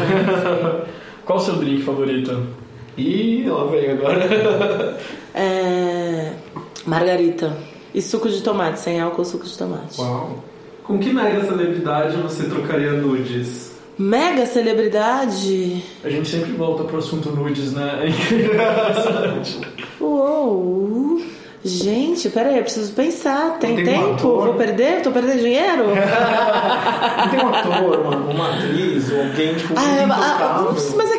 Qual 1.24 1.38
o 1.38 1.42
seu 1.42 1.56
drink 1.56 1.82
favorito? 1.82 2.42
Ih, 2.99 3.44
lá 3.49 3.64
vem 3.66 3.90
agora. 3.92 4.99
É. 5.34 6.32
Margarita. 6.84 7.57
E 7.94 8.03
suco 8.03 8.28
de 8.28 8.42
tomate, 8.42 8.80
sem 8.80 9.01
álcool, 9.01 9.24
suco 9.24 9.46
de 9.46 9.57
tomate. 9.57 10.01
Uau. 10.01 10.42
Com 10.84 10.99
que 10.99 11.12
mega 11.12 11.44
celebridade 11.44 12.16
você 12.16 12.44
trocaria 12.44 12.92
nudes? 12.92 13.72
Mega 13.99 14.46
celebridade? 14.46 15.82
A 16.05 16.09
gente 16.09 16.28
sempre 16.28 16.53
volta 16.53 16.84
pro 16.84 16.99
assunto 16.99 17.30
nudes, 17.30 17.72
né? 17.72 18.01
Uou! 20.01 21.20
Gente, 21.64 22.30
peraí, 22.30 22.57
eu 22.57 22.62
preciso 22.62 22.92
pensar. 22.92 23.59
Tem, 23.59 23.74
Tem 23.74 23.84
um 23.84 23.86
tempo? 23.86 24.12
ator? 24.14 24.44
Vou 24.46 24.55
perder? 24.55 25.03
Tô 25.03 25.11
perdendo 25.11 25.40
dinheiro? 25.40 25.88
Não 25.88 25.94
tem 27.30 27.44
um 27.44 27.49
ator, 27.55 28.01
uma, 28.01 28.16
uma 28.16 28.55
atriz, 28.57 29.11
ou 29.11 29.20
alguém, 29.22 29.55
tipo, 29.55 29.74
Ah, 29.76 29.80
muito 29.80 29.99
é, 29.99 30.05
ah, 30.05 30.72
mas 30.96 31.09
não 31.09 31.14
é 31.14 31.18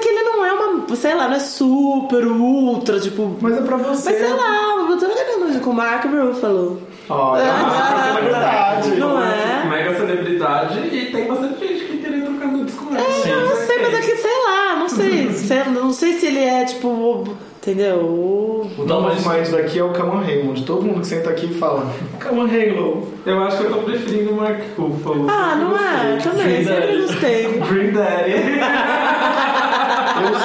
sei 0.95 1.13
lá, 1.15 1.27
não 1.27 1.35
é 1.35 1.39
super, 1.39 2.25
ultra, 2.27 2.99
tipo. 2.99 3.35
Mas 3.41 3.57
é 3.57 3.61
pra 3.61 3.77
você. 3.77 4.09
Mas 4.11 4.19
sei 4.19 4.33
lá, 4.33 4.85
eu 4.89 4.97
tô 4.97 5.05
querendo 5.07 5.61
com 5.61 5.69
o 5.69 5.73
Mark 5.73 6.05
Ruffalo. 6.05 6.81
Olha, 7.09 7.43
Ah, 7.43 8.15
é 8.17 8.21
verdade. 8.21 8.89
Não 8.97 9.21
é? 9.23 9.65
Mega 9.67 9.95
celebridade 9.97 10.79
e 10.95 11.11
tem 11.11 11.27
bastante 11.27 11.59
gente 11.67 11.85
que 11.85 11.97
queria 11.97 12.21
trocar 12.25 12.47
nudes 12.51 12.75
com 12.75 12.95
ela. 12.95 13.03
É, 13.03 13.31
eu 13.33 13.47
não 13.49 13.55
sei, 13.55 13.81
mas 13.81 13.93
é 13.95 14.01
que 14.01 14.15
sei 14.15 14.31
lá, 14.45 14.75
não 14.77 14.89
sei. 14.89 15.29
sei- 15.33 15.63
não 15.65 15.91
sei 15.93 16.13
se 16.13 16.25
ele 16.27 16.39
é 16.43 16.65
tipo. 16.65 17.23
Entendeu? 17.61 17.97
O- 17.97 18.69
O 18.77 19.01
mas- 19.01 19.25
mind 19.27 19.47
daqui 19.49 19.79
é 19.79 19.83
o 19.83 19.89
Cameron 19.89 20.21
Raymond. 20.21 20.63
Todo 20.63 20.81
mundo 20.85 21.01
que 21.01 21.07
senta 21.07 21.29
aqui 21.29 21.53
fala 21.55 21.91
Cameron 22.17 22.45
Halo. 22.47 23.07
Eu 23.25 23.43
acho 23.43 23.57
que 23.57 23.63
eu 23.65 23.71
tô 23.73 23.79
preferindo 23.79 24.31
o 24.31 24.35
Mark 24.37 24.59
Ruffalo. 24.77 25.27
Ah, 25.29 25.55
não 25.57 25.77
é? 25.77 26.15
Eu 26.15 26.21
também, 26.21 26.63
sempre 26.63 27.01
gostei. 27.01 27.47
Green 27.69 27.91
Daddy. 27.91 28.31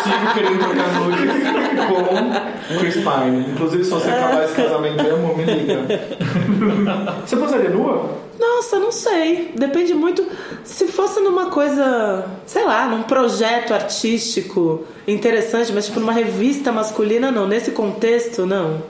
Eu 0.06 0.12
sigo 0.12 0.34
querendo 0.34 0.58
trocar 0.58 0.92
nudes 1.00 1.32
com 2.68 2.78
Chris 2.78 2.94
Pine. 2.94 3.52
Inclusive, 3.52 3.84
se 3.84 3.90
você 3.90 4.10
acabar 4.10 4.44
esse 4.44 4.54
casamento 4.54 5.00
amor, 5.00 5.36
me 5.36 5.44
liga. 5.44 5.80
Você 7.24 7.36
posaria 7.36 7.70
nua? 7.70 8.24
Nossa, 8.38 8.78
não 8.78 8.92
sei. 8.92 9.52
Depende 9.54 9.94
muito. 9.94 10.26
Se 10.62 10.86
fosse 10.88 11.20
numa 11.20 11.46
coisa, 11.46 12.26
sei 12.44 12.64
lá, 12.64 12.86
num 12.86 13.04
projeto 13.04 13.72
artístico 13.72 14.84
interessante, 15.08 15.72
mas 15.72 15.86
tipo 15.86 16.00
numa 16.00 16.12
revista 16.12 16.70
masculina, 16.70 17.30
não. 17.30 17.46
Nesse 17.46 17.70
contexto, 17.70 18.44
não. 18.44 18.82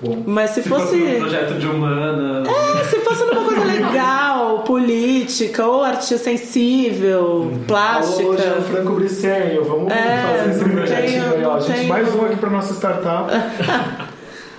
Bom. 0.00 0.22
Mas 0.26 0.50
se 0.50 0.62
Se 0.62 0.68
fosse 0.68 0.94
um 0.96 1.18
projeto 1.20 1.54
de 1.58 1.66
humana. 1.66 2.42
É, 2.48 2.84
se 2.84 2.98
fosse 3.00 3.24
numa 3.24 3.44
coisa 3.44 3.64
legal, 3.64 4.58
política, 4.60 5.66
ou 5.66 5.82
arte 5.82 6.18
sensível, 6.18 7.20
Alô, 7.50 7.50
plástica. 7.66 8.36
Gianfranco 8.36 8.92
Briceño, 8.92 9.64
vamos 9.64 9.90
É, 9.92 10.22
fazer 10.22 10.50
esse 10.50 10.64
projetinho 10.70 11.22
aí, 11.32 11.44
ó. 11.44 11.58
Gente, 11.60 11.76
tenho- 11.76 11.88
mais 11.88 12.14
um 12.14 12.24
aqui 12.26 12.36
pra 12.36 12.50
nossa 12.50 12.72
startup. 12.74 13.30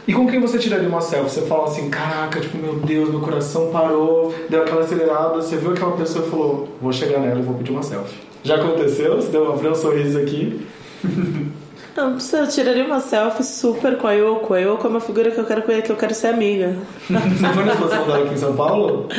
E 0.07 0.13
com 0.13 0.25
quem 0.25 0.39
você 0.39 0.57
tiraria 0.57 0.87
uma 0.87 1.01
selfie? 1.01 1.29
Você 1.31 1.41
fala 1.41 1.65
assim, 1.65 1.89
caraca, 1.89 2.39
tipo, 2.39 2.57
meu 2.57 2.75
Deus, 2.75 3.09
meu 3.09 3.19
coração 3.19 3.71
parou, 3.73 4.33
deu 4.49 4.61
aquela 4.61 4.79
acelerada, 4.79 5.33
você 5.41 5.57
viu 5.57 5.71
aquela 5.71 5.97
pessoa 5.97 6.25
e 6.25 6.29
falou, 6.29 6.69
vou 6.81 6.93
chegar 6.93 7.19
nela 7.19 7.41
e 7.41 7.43
vou 7.43 7.55
pedir 7.55 7.71
uma 7.71 7.83
selfie. 7.83 8.15
Já 8.41 8.55
aconteceu? 8.55 9.17
Você 9.17 9.27
deu 9.27 9.51
abriu 9.51 9.71
um 9.71 9.75
sorriso 9.75 10.17
aqui. 10.17 10.65
Não, 11.97 12.15
eu 12.15 12.47
tiraria 12.47 12.85
uma 12.85 12.99
selfie 12.99 13.43
super 13.43 13.97
com 13.97 14.05
a 14.05 14.13
Yoko. 14.13 14.53
A 14.53 14.59
Yoko 14.59 14.85
é 14.85 14.89
uma 14.91 14.99
figura 14.99 15.31
que 15.31 15.39
eu 15.39 15.45
quero 15.45 15.63
conhecer, 15.63 15.83
que 15.87 15.91
eu 15.91 15.95
quero 15.95 16.13
ser 16.13 16.27
amiga. 16.27 16.75
Você 17.09 17.47
foi 17.53 17.65
na 17.65 17.73
exposição 17.73 18.05
dela 18.05 18.23
aqui 18.23 18.33
em 18.35 18.37
São 18.37 18.55
Paulo? 18.55 19.09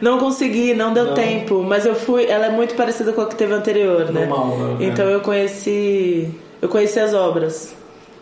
Não 0.00 0.18
consegui, 0.20 0.72
não 0.72 0.92
deu 0.92 1.06
Não. 1.06 1.14
tempo, 1.14 1.64
mas 1.64 1.84
eu 1.84 1.96
fui. 1.96 2.26
Ela 2.26 2.46
é 2.46 2.50
muito 2.50 2.76
parecida 2.76 3.12
com 3.12 3.22
a 3.22 3.26
que 3.26 3.34
teve 3.34 3.52
anterior, 3.52 4.12
né? 4.12 4.24
Normal, 4.24 4.56
né? 4.56 4.76
Então 4.86 5.04
eu 5.06 5.20
conheci. 5.20 6.30
Eu 6.60 6.68
conheci 6.68 7.00
as 7.00 7.12
obras. 7.12 7.74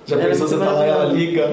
Já 0.07 0.17
Ela 0.17 0.25
é 0.25 0.29
pensou 0.29 0.49
você 0.49 0.57
tá 0.57 0.71
lá 0.71 0.87
ela 0.87 1.05
liga? 1.05 1.51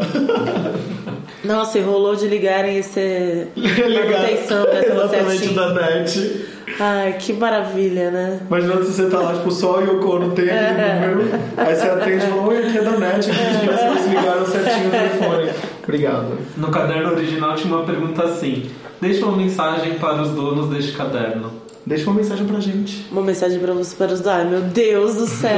Nossa, 1.44 1.78
e 1.78 1.82
rolou 1.82 2.16
de 2.16 2.28
ligarem 2.28 2.80
e 2.80 2.84
ser 2.84 3.52
manutenção 3.56 4.64
dessa 4.64 4.94
Exatamente 4.94 5.48
da 5.50 5.74
net. 5.74 6.46
Ai, 6.80 7.14
que 7.18 7.34
maravilha, 7.34 8.12
né? 8.12 8.40
Imagina 8.48 8.84
se 8.84 8.92
você 8.94 9.10
tá 9.10 9.20
lá, 9.20 9.34
tipo, 9.34 9.50
só 9.52 9.78
o 9.80 9.82
Yoko 9.82 10.20
não 10.20 10.32
tem 10.32 10.46
aquele 10.46 10.60
É. 10.82 11.08
número. 11.10 11.30
Aí 11.56 11.76
você 11.76 11.88
atende 11.88 12.26
e 12.26 12.28
fala, 12.30 12.42
oi, 12.48 12.58
aqui 12.68 12.78
é 12.78 12.82
da 12.82 12.92
net, 12.92 13.32
aqui 13.32 13.60
de 13.60 13.66
vocês 13.68 14.08
ligaram 14.08 14.46
certinho 14.46 14.88
o 14.88 14.92
telefone. 14.92 15.50
Obrigado. 15.84 16.38
No 16.58 16.68
caderno 16.70 17.12
original 17.14 17.56
tinha 17.56 17.74
uma 17.74 17.86
pergunta 17.86 18.24
assim: 18.26 18.70
Deixa 19.00 19.26
uma 19.26 19.38
mensagem 19.38 19.94
para 19.96 20.22
os 20.22 20.30
donos 20.32 20.70
deste 20.70 20.92
caderno. 20.92 21.54
Deixa 21.86 22.10
uma 22.10 22.18
mensagem 22.18 22.46
pra 22.46 22.60
gente. 22.60 23.08
Uma 23.10 23.22
mensagem 23.22 23.58
pra 23.60 23.72
você 23.74 23.96
para 23.96 24.12
os. 24.12 24.28
Ai, 24.28 24.44
meu 24.50 24.60
Deus 24.62 25.16
do 25.16 25.26
céu. 25.28 25.52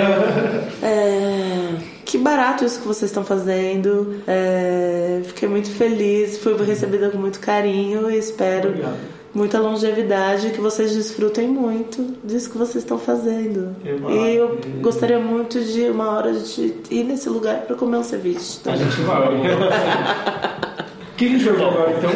É, 0.84 1.74
Que 2.06 2.18
barato 2.20 2.64
isso 2.64 2.80
que 2.82 2.88
vocês 2.88 3.10
estão 3.10 3.24
fazendo. 3.24 4.18
É, 4.28 5.22
Fiquei 5.26 5.50
muito 5.50 5.70
feliz. 5.72 6.38
Fui 6.38 6.56
recebida 6.64 7.10
com 7.10 7.18
muito 7.18 7.40
carinho 7.40 8.10
e 8.12 8.18
espero 8.18 8.70
Obrigado. 8.70 9.19
Muita 9.34 9.60
longevidade. 9.60 10.50
Que 10.52 10.62
vocês 10.62 10.96
desfrutem 10.96 11.48
muito 11.48 12.18
disso 12.24 12.50
que 12.50 12.58
vocês 12.58 12.84
estão 12.84 12.98
fazendo. 12.98 13.76
E 13.84 14.36
eu 14.36 14.60
gostaria 14.82 15.20
muito 15.20 15.60
de 15.60 15.84
uma 15.90 16.12
hora 16.12 16.34
de 16.34 16.74
ir 16.90 17.04
nesse 17.04 17.30
lugar 17.30 17.62
para 17.62 17.76
comer 17.76 17.98
um 17.98 18.04
ceviche. 18.04 18.60
A 18.66 18.76
gente 18.76 19.02
vai. 19.02 19.30
O 21.12 21.16
que 21.20 21.26
a 21.26 21.30
gente 21.32 21.50
agora 21.50 21.92
então? 21.98 22.10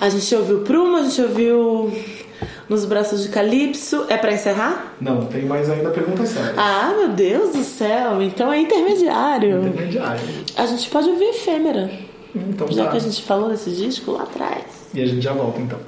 A 0.00 0.08
gente 0.08 0.34
ouviu 0.34 0.60
Prumo, 0.60 0.96
a 0.96 1.02
gente 1.02 1.20
ouviu 1.20 1.92
Nos 2.70 2.86
Braços 2.86 3.22
de 3.22 3.28
Calypso. 3.28 4.06
É 4.08 4.16
pra 4.16 4.32
encerrar? 4.32 4.94
Não, 4.98 5.26
tem 5.26 5.44
mais 5.44 5.68
ainda 5.68 5.90
perguntas 5.90 6.30
sérias. 6.30 6.54
Ah, 6.56 6.94
meu 6.96 7.08
Deus 7.10 7.54
do 7.54 7.62
céu. 7.62 8.22
Então 8.22 8.50
é 8.50 8.58
intermediário. 8.58 9.58
Intermediário. 9.66 10.20
A 10.56 10.64
gente 10.64 10.88
pode 10.88 11.06
ouvir 11.10 11.26
Efêmera. 11.26 11.90
Então 12.34 12.66
Já 12.70 12.84
tá. 12.84 12.90
que 12.92 12.96
a 12.96 13.00
gente 13.00 13.22
falou 13.22 13.50
desse 13.50 13.70
disco 13.70 14.12
lá 14.12 14.22
atrás. 14.22 14.64
E 14.94 15.02
a 15.02 15.06
gente 15.06 15.20
já 15.20 15.34
volta 15.34 15.60
então. 15.60 15.78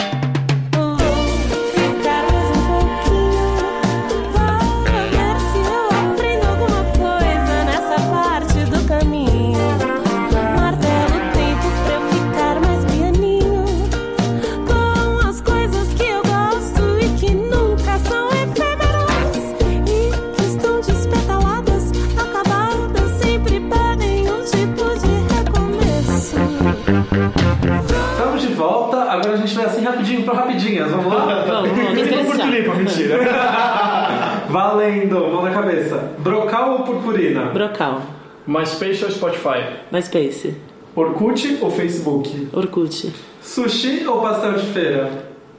Tulipa, 32.68 32.74
mentira. 32.74 33.18
Valendo, 34.48 35.28
mão 35.28 35.42
na 35.42 35.50
cabeça. 35.50 36.12
Brocal 36.18 36.72
ou 36.72 36.78
purpurina? 36.80 37.46
Brocal. 37.46 38.02
MySpace 38.46 39.04
ou 39.04 39.10
Spotify? 39.10 39.64
MySpace. 39.92 40.54
Orkut 40.96 41.58
ou 41.60 41.70
Facebook? 41.70 42.48
Orkut. 42.52 43.12
Sushi 43.42 44.06
ou 44.06 44.20
pastel 44.20 44.54
de 44.54 44.66
feira? 44.72 45.10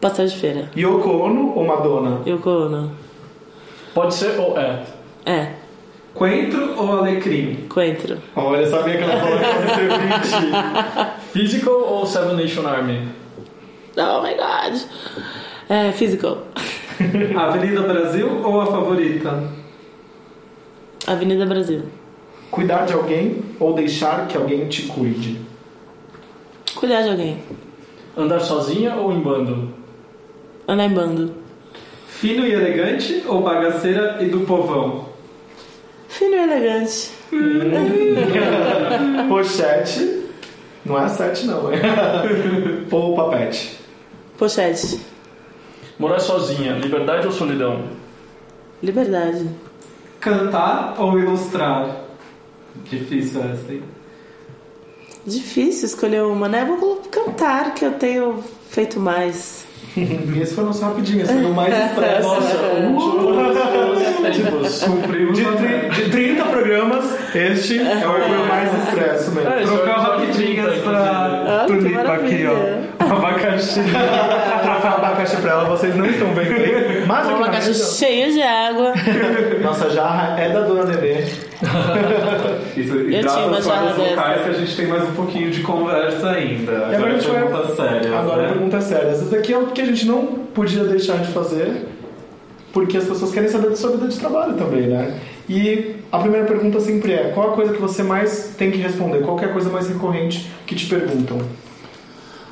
Pastel 0.02 0.28
de 0.28 0.38
feira. 0.38 0.70
Yoko 0.76 1.10
Ono 1.10 1.54
ou 1.56 1.66
Madonna? 1.66 2.22
Yoko 2.26 2.50
Ono. 2.50 2.92
Pode 3.94 4.14
ser 4.14 4.40
ou 4.40 4.58
é? 4.58 4.84
É. 5.26 5.52
Coentro 6.14 6.74
ou 6.78 7.00
alecrim? 7.00 7.68
Coentro. 7.70 8.18
Olha, 8.36 8.62
eu 8.62 8.68
sabia 8.70 8.98
que 8.98 9.04
ela 9.04 9.20
falou 9.20 9.38
que 9.38 9.46
ia 9.46 10.24
ser 10.24 10.50
20. 10.50 11.12
Physical 11.32 11.74
ou 11.74 12.06
Seven 12.06 12.36
Nation 12.36 12.68
Army? 12.68 13.08
Oh 13.98 14.22
my 14.22 14.34
god. 14.36 14.82
É, 15.70 15.92
physical. 15.92 16.48
Avenida 17.38 17.82
Brasil 17.82 18.42
ou 18.44 18.62
a 18.62 18.66
favorita? 18.66 19.44
Avenida 21.08 21.46
Brasil. 21.46 21.84
Cuidar 22.52 22.86
de 22.86 22.94
alguém 22.94 23.42
ou 23.60 23.74
deixar 23.74 24.28
que 24.28 24.36
alguém 24.36 24.68
te 24.68 24.84
cuide? 24.84 25.40
Cuidar 26.76 27.04
de 27.04 27.10
alguém. 27.10 27.40
Andar 28.18 28.40
sozinha 28.40 28.96
ou 28.96 29.14
em 29.14 29.20
bando? 29.22 29.74
Andar 30.68 30.86
em 30.86 30.94
bando. 30.94 31.34
Fino 32.08 32.46
e 32.46 32.52
elegante 32.52 33.24
ou 33.28 33.42
bagaceira 33.42 34.18
e 34.22 34.26
do 34.26 34.42
povão? 34.42 35.06
Fino 36.08 36.36
e 36.36 36.40
elegante. 36.40 37.12
Pochete. 39.30 40.20
Não 40.86 40.98
é 40.98 41.04
a 41.04 41.10
7 41.10 41.46
não, 41.46 41.72
é? 41.72 41.80
ou 42.92 43.16
papete? 43.16 43.78
Pochete. 44.38 45.00
Morar 46.00 46.22
sozinha, 46.22 46.78
liberdade 46.78 47.28
ou 47.28 47.34
solidão? 47.34 47.84
Liberdade. 48.82 49.50
Cantar 50.22 50.96
ou 50.98 51.20
ilustrar? 51.20 51.94
Difícil 52.86 53.44
essa, 53.44 53.74
hein? 53.74 53.84
Difícil 55.26 55.86
escolher 55.86 56.24
uma, 56.24 56.48
né? 56.48 56.64
Vou 56.64 56.96
cantar, 57.12 57.74
que 57.74 57.84
eu 57.84 57.92
tenho 57.96 58.42
feito 58.70 58.98
mais. 58.98 59.68
E 59.98 60.02
esse 60.42 60.54
foi 60.54 60.64
o 60.64 60.68
nosso 60.68 60.84
rapidinho, 60.84 61.24
esse 61.24 61.34
foi 61.34 61.46
o 61.46 61.54
mais 61.54 61.74
expresso. 61.74 62.30
Tipos. 64.32 64.84
Cumpriu 64.84 65.32
De, 65.34 65.44
tri- 65.44 65.90
de 66.04 66.10
30 66.12 66.44
programas, 66.46 67.06
este 67.36 67.80
é 67.80 67.84
o 68.08 68.22
foi 68.22 68.38
o 68.38 68.46
mais 68.48 68.70
expresso 68.84 69.32
mesmo. 69.32 69.50
É, 69.50 69.62
é 69.64 69.66
Trocar 69.66 69.92
episódio 70.00 70.26
rapidinhas 70.26 70.68
30, 70.74 70.82
pra 70.90 71.00
Ah, 71.00 71.66
que 71.68 71.74
Tulipa 71.74 72.00
aqui, 72.00 72.44
maravilha. 72.44 72.86
ó. 73.00 73.10
Abacaxi. 73.16 73.80
Trocar 73.82 74.94
abacaxi 74.98 75.38
pra 75.38 75.52
ela, 75.52 75.64
vocês 75.66 75.96
não 75.96 76.06
estão 76.06 76.28
vendo 76.34 76.54
aí. 76.54 77.04
Mas 77.08 77.28
caixa 77.50 77.68
mesa, 77.70 77.96
cheia 77.98 78.32
de 78.32 78.42
água. 78.42 78.94
nossa 79.64 79.90
jarra 79.90 80.40
é 80.40 80.50
da 80.50 80.62
dona 80.62 80.84
Nenê. 80.86 81.24
Isso, 82.78 82.96
e 82.96 83.16
Eu 83.16 83.24
dá 83.24 83.34
tinha 83.34 83.48
uma 83.48 83.58
as 83.58 83.66
jarra 83.66 83.88
cordas 83.88 83.98
dessa. 83.98 84.16
vocais 84.16 84.42
que 84.44 84.50
a 84.50 84.54
gente 84.54 84.76
tem 84.76 84.88
mais 84.88 85.04
um 85.04 85.14
pouquinho 85.14 85.52
de 85.52 85.62
conversa 85.62 86.30
ainda. 86.30 86.72
E 86.72 86.96
agora 86.96 87.12
a 87.14 87.20
gente 87.20 87.28
vai. 87.28 87.42
pergunta 87.44 87.76
séria. 87.76 88.18
Agora 88.18 88.40
a 88.40 88.42
né? 88.44 88.48
pergunta 88.54 88.78
é 88.78 88.82
séria. 88.82 89.10
Essa 89.10 89.26
daqui 89.26 89.54
é 89.54 89.58
o 89.58 89.68
que 89.68 89.82
a 89.82 89.86
gente 89.86 90.08
não 90.08 90.26
podia 90.54 90.84
deixar 90.86 91.18
de 91.18 91.32
fazer, 91.32 91.88
porque 92.72 92.98
as 92.98 93.04
pessoas 93.04 93.32
querem 93.32 93.50
saber 93.50 93.70
da 93.70 93.76
sua 93.76 93.92
vida 93.92 94.08
de 94.08 94.18
trabalho 94.18 94.54
também, 94.54 94.88
né? 94.88 95.20
E 95.50 95.96
a 96.12 96.20
primeira 96.20 96.46
pergunta 96.46 96.80
sempre 96.80 97.14
é: 97.14 97.32
qual 97.32 97.52
a 97.52 97.56
coisa 97.56 97.74
que 97.74 97.82
você 97.82 98.04
mais 98.04 98.54
tem 98.58 98.72
que 98.72 98.78
responder? 98.78 99.22
Qual 99.22 99.36
que 99.36 99.46
é 99.46 99.50
a 99.50 99.52
coisa 99.52 99.70
mais 99.70 99.90
recorrente 99.90 100.50
que 100.66 100.76
te 100.76 100.86
perguntam? 100.86 101.40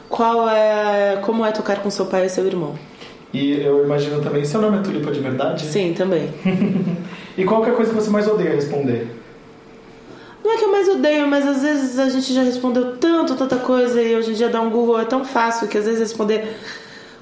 Qual 0.10 0.50
é. 0.50 1.18
Como 1.22 1.46
é 1.46 1.52
tocar 1.52 1.82
com 1.82 1.90
seu 1.90 2.08
pai 2.08 2.26
e 2.26 2.30
seu 2.30 2.46
irmão? 2.46 2.76
E 3.34 3.62
eu 3.62 3.84
imagino 3.84 4.22
também: 4.22 4.46
seu 4.46 4.62
nome 4.62 4.80
é 4.80 4.82
Tulipa 4.82 5.12
de 5.12 5.20
verdade? 5.20 5.66
Sim, 5.66 5.94
também. 5.94 6.30
E 7.38 7.44
qual 7.44 7.62
que 7.62 7.70
é 7.70 7.74
a 7.74 7.76
coisa 7.76 7.94
que 7.94 8.02
você 8.02 8.10
mais 8.10 8.28
odeia 8.28 8.56
responder? 8.56 9.08
Não 10.44 10.52
é 10.52 10.58
que 10.58 10.64
eu 10.64 10.72
mais 10.72 10.88
odeio, 10.88 11.28
mas 11.28 11.46
às 11.46 11.62
vezes 11.62 12.00
a 12.00 12.10
gente 12.10 12.34
já 12.34 12.42
respondeu 12.42 12.98
tanto, 12.98 13.36
tanta 13.36 13.58
coisa, 13.58 14.02
e 14.02 14.16
hoje 14.16 14.32
em 14.32 14.34
dia 14.34 14.50
dar 14.50 14.62
um 14.62 14.72
Google 14.72 15.00
é 15.00 15.06
tão 15.06 15.24
fácil 15.24 15.68
que 15.68 15.78
às 15.78 15.86
vezes 15.86 16.00
responder 16.00 16.58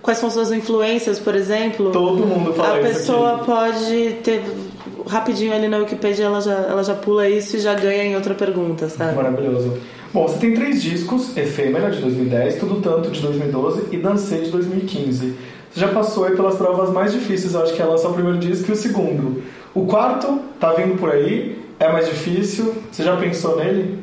quais 0.01 0.19
são 0.19 0.29
suas 0.29 0.51
influências, 0.51 1.19
por 1.19 1.35
exemplo. 1.35 1.91
Todo 1.91 2.25
mundo 2.25 2.53
fala 2.53 2.77
a 2.77 2.81
pessoa 2.81 3.35
aqui. 3.35 3.45
pode 3.45 4.15
ter 4.23 4.43
rapidinho 5.07 5.53
ali 5.53 5.67
na 5.67 5.77
Wikipedia, 5.79 6.25
ela 6.25 6.39
já, 6.39 6.53
ela 6.53 6.83
já 6.83 6.93
pula 6.93 7.27
isso 7.27 7.57
e 7.57 7.59
já 7.59 7.73
ganha 7.73 8.03
em 8.03 8.15
outra 8.15 8.33
pergunta, 8.35 8.87
sabe? 8.87 9.15
Maravilhoso. 9.15 9.77
Bom, 10.13 10.27
você 10.27 10.37
tem 10.37 10.53
três 10.53 10.81
discos: 10.81 11.35
Efêmera 11.35 11.89
de 11.89 11.99
2010, 11.99 12.55
Tudo 12.55 12.79
Tanto 12.79 13.09
de 13.09 13.19
2012 13.19 13.87
e 13.91 13.97
Dancei 13.97 14.43
de 14.43 14.51
2015. 14.51 15.35
Você 15.75 15.81
já 15.81 15.89
passou 15.89 16.23
aí 16.23 16.33
pelas 16.37 16.55
provas 16.55 16.89
mais 16.89 17.11
difíceis, 17.11 17.53
eu 17.53 17.61
acho 17.61 17.73
que 17.73 17.81
é 17.81 17.85
lançar 17.85 18.07
o 18.07 18.13
primeiro 18.13 18.37
disco 18.37 18.71
e 18.71 18.73
o 18.73 18.77
segundo. 18.77 19.43
O 19.73 19.85
quarto 19.85 20.39
tá 20.57 20.71
vindo 20.71 20.97
por 20.97 21.11
aí, 21.11 21.61
é 21.77 21.91
mais 21.91 22.07
difícil. 22.07 22.81
Você 22.89 23.03
já 23.03 23.17
pensou 23.17 23.57
nele? 23.57 24.01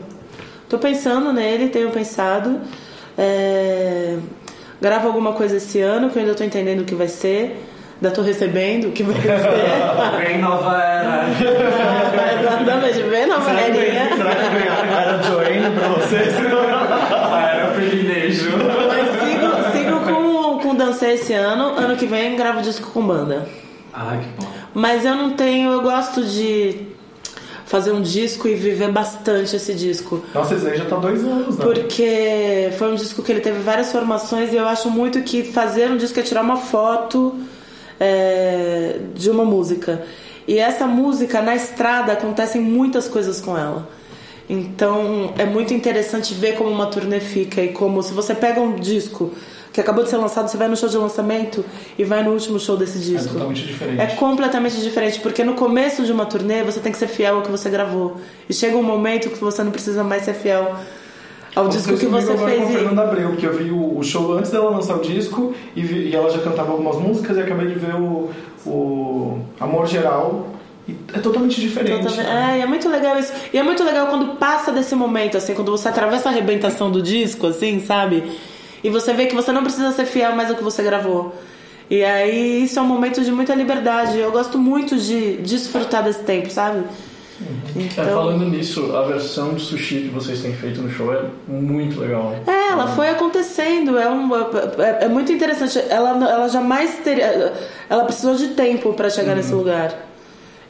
Tô 0.68 0.76
pensando 0.76 1.32
nele, 1.32 1.70
tenho 1.70 1.88
pensado. 1.88 2.60
É... 3.16 4.18
Gravo 4.82 5.06
alguma 5.06 5.32
coisa 5.32 5.56
esse 5.56 5.80
ano 5.80 6.10
que 6.10 6.18
eu 6.18 6.22
ainda 6.22 6.34
tô 6.34 6.44
entendendo 6.44 6.80
o 6.80 6.84
que 6.84 6.94
vai 6.94 7.08
ser. 7.08 7.64
Ainda 8.02 8.14
tô 8.14 8.20
recebendo 8.20 8.88
o 8.88 8.92
que 8.92 9.02
vai 9.02 9.14
ser. 9.14 9.28
Vem 10.28 10.42
nova 10.42 10.76
era. 10.76 11.24
Exatamente, 12.38 13.02
bem 13.08 13.26
nova 13.26 13.44
Será 13.48 13.62
que 13.62 13.70
vem, 13.72 13.80
erinha. 13.80 14.16
será 14.16 14.34
que 14.34 14.42
vem 14.50 14.68
a 14.68 15.00
era 15.00 15.22
Joanne 15.22 15.78
pra 15.78 15.88
vocês? 15.88 16.34
A 17.32 17.50
era 17.50 17.68
feminejo. 17.72 18.50
Mas 18.88 19.08
sigo, 19.22 19.72
sigo 19.72 20.00
com, 20.00 20.58
com 20.58 20.71
Dancei 20.84 21.14
esse 21.14 21.32
ano. 21.32 21.78
Ano 21.78 21.96
que 21.96 22.06
vem 22.06 22.36
gravo 22.36 22.60
disco 22.60 22.90
com 22.90 23.06
banda. 23.06 23.46
Ah, 23.92 24.18
que 24.20 24.42
bom. 24.42 24.50
Mas 24.74 25.04
eu 25.04 25.14
não 25.14 25.34
tenho. 25.34 25.70
Eu 25.70 25.82
gosto 25.82 26.24
de 26.24 26.88
fazer 27.66 27.92
um 27.92 28.02
disco 28.02 28.48
e 28.48 28.54
viver 28.54 28.90
bastante 28.90 29.54
esse 29.54 29.74
disco. 29.74 30.22
Nossa, 30.34 30.54
esse 30.56 30.66
aí 30.66 30.76
já 30.76 30.84
tá 30.84 30.96
dois 30.96 31.24
anos, 31.24 31.56
né? 31.56 31.64
Porque 31.64 32.70
foi 32.76 32.92
um 32.92 32.96
disco 32.96 33.22
que 33.22 33.32
ele 33.32 33.40
teve 33.40 33.60
várias 33.60 33.90
formações 33.92 34.52
e 34.52 34.56
eu 34.56 34.68
acho 34.68 34.90
muito 34.90 35.22
que 35.22 35.42
fazer 35.42 35.90
um 35.90 35.96
disco 35.96 36.18
é 36.18 36.22
tirar 36.22 36.42
uma 36.42 36.56
foto 36.56 37.34
é, 37.98 38.98
de 39.14 39.30
uma 39.30 39.44
música. 39.44 40.04
E 40.46 40.58
essa 40.58 40.86
música, 40.86 41.40
na 41.40 41.54
estrada, 41.54 42.12
acontecem 42.12 42.60
muitas 42.60 43.08
coisas 43.08 43.40
com 43.40 43.56
ela. 43.56 43.88
Então 44.50 45.32
é 45.38 45.46
muito 45.46 45.72
interessante 45.72 46.34
ver 46.34 46.56
como 46.56 46.68
uma 46.68 46.86
turnê 46.86 47.20
fica 47.20 47.62
e 47.62 47.68
como 47.68 48.02
se 48.02 48.12
você 48.12 48.34
pega 48.34 48.60
um 48.60 48.74
disco 48.74 49.32
que 49.72 49.80
acabou 49.80 50.04
de 50.04 50.10
ser 50.10 50.18
lançado, 50.18 50.48
você 50.48 50.56
vai 50.56 50.68
no 50.68 50.76
show 50.76 50.88
de 50.88 50.96
lançamento 50.98 51.64
e 51.98 52.04
vai 52.04 52.22
no 52.22 52.32
último 52.32 52.60
show 52.60 52.76
desse 52.76 52.98
É 52.98 53.00
disco. 53.00 53.32
totalmente 53.32 53.62
diferente. 53.66 54.00
É 54.00 54.06
completamente 54.08 54.80
diferente, 54.80 55.18
porque 55.20 55.42
no 55.42 55.54
começo 55.54 56.04
de 56.04 56.12
uma 56.12 56.26
turnê 56.26 56.62
você 56.62 56.78
tem 56.80 56.92
que 56.92 56.98
ser 56.98 57.06
fiel 57.06 57.36
ao 57.36 57.42
que 57.42 57.50
você 57.50 57.70
gravou. 57.70 58.18
E 58.48 58.52
chega 58.52 58.76
um 58.76 58.82
momento 58.82 59.30
que 59.30 59.38
você 59.38 59.62
não 59.64 59.70
precisa 59.72 60.04
mais 60.04 60.24
ser 60.24 60.34
fiel 60.34 60.74
ao 61.54 61.68
disco 61.68 61.96
que 61.96 62.06
você 62.06 62.32
agora 62.32 62.50
fez. 62.50 62.62
com 62.64 62.70
Fernanda 62.70 63.02
Abreu, 63.02 63.28
porque 63.30 63.46
eu 63.46 63.56
vi 63.56 63.70
o, 63.70 64.02
show 64.02 64.32
antes 64.36 64.50
dela 64.50 64.70
lançar 64.70 64.96
o 64.96 65.00
disco 65.00 65.54
e, 65.76 65.82
vi- 65.82 66.08
e 66.10 66.14
ela 66.16 66.30
já 66.30 66.38
cantava 66.38 66.72
algumas 66.72 66.96
músicas 66.96 67.36
e 67.36 67.40
acabei 67.40 67.68
de 67.68 67.74
ver 67.74 67.94
o, 67.94 68.30
o 68.66 69.38
Amor 69.60 69.86
Geral 69.86 70.48
e 70.88 70.96
é 71.14 71.18
totalmente 71.18 71.60
diferente. 71.60 72.02
Totalmente- 72.06 72.26
É, 72.28 72.58
e 72.58 72.60
é 72.62 72.66
muito 72.66 72.88
legal 72.88 73.18
isso. 73.18 73.32
E 73.52 73.58
é 73.58 73.62
muito 73.62 73.84
legal 73.84 74.06
quando 74.08 74.36
passa 74.36 74.72
desse 74.72 74.94
momento, 74.94 75.36
assim, 75.36 75.54
quando 75.54 75.70
você 75.70 75.88
atravessa 75.88 76.28
a 76.28 76.32
arrebentação 76.32 76.90
do 76.90 77.00
disco, 77.02 77.46
assim, 77.46 77.80
sabe? 77.84 78.24
E 78.82 78.90
você 78.90 79.12
vê 79.12 79.26
que 79.26 79.34
você 79.34 79.52
não 79.52 79.62
precisa 79.62 79.92
ser 79.92 80.06
fiel 80.06 80.34
mais 80.34 80.50
ao 80.50 80.56
que 80.56 80.62
você 80.64 80.82
gravou. 80.82 81.34
E 81.90 82.02
aí 82.02 82.64
isso 82.64 82.78
é 82.78 82.82
um 82.82 82.86
momento 82.86 83.22
de 83.22 83.30
muita 83.30 83.54
liberdade. 83.54 84.18
Eu 84.18 84.32
gosto 84.32 84.58
muito 84.58 84.96
de 84.96 85.36
desfrutar 85.38 86.02
desse 86.02 86.22
tempo, 86.22 86.50
sabe? 86.50 86.84
É, 87.40 87.80
Então, 87.80 88.04
falando 88.04 88.44
nisso, 88.46 88.94
a 88.94 89.02
versão 89.02 89.54
de 89.54 89.62
sushi 89.62 90.02
que 90.02 90.08
vocês 90.08 90.40
têm 90.40 90.54
feito 90.54 90.80
no 90.80 90.90
show 90.90 91.12
é 91.12 91.24
muito 91.46 92.00
legal. 92.00 92.34
É, 92.46 92.70
ela 92.70 92.86
foi 92.88 93.08
acontecendo, 93.08 93.98
é, 93.98 94.08
um, 94.08 94.30
é, 94.34 95.04
é 95.04 95.08
muito 95.08 95.32
interessante. 95.32 95.78
Ela, 95.88 96.10
ela 96.10 96.48
jamais 96.48 96.98
teria. 97.04 97.52
Ela 97.88 98.04
precisou 98.04 98.34
de 98.34 98.48
tempo 98.48 98.92
para 98.94 99.10
chegar 99.10 99.34
nesse 99.34 99.52
lugar. 99.52 99.94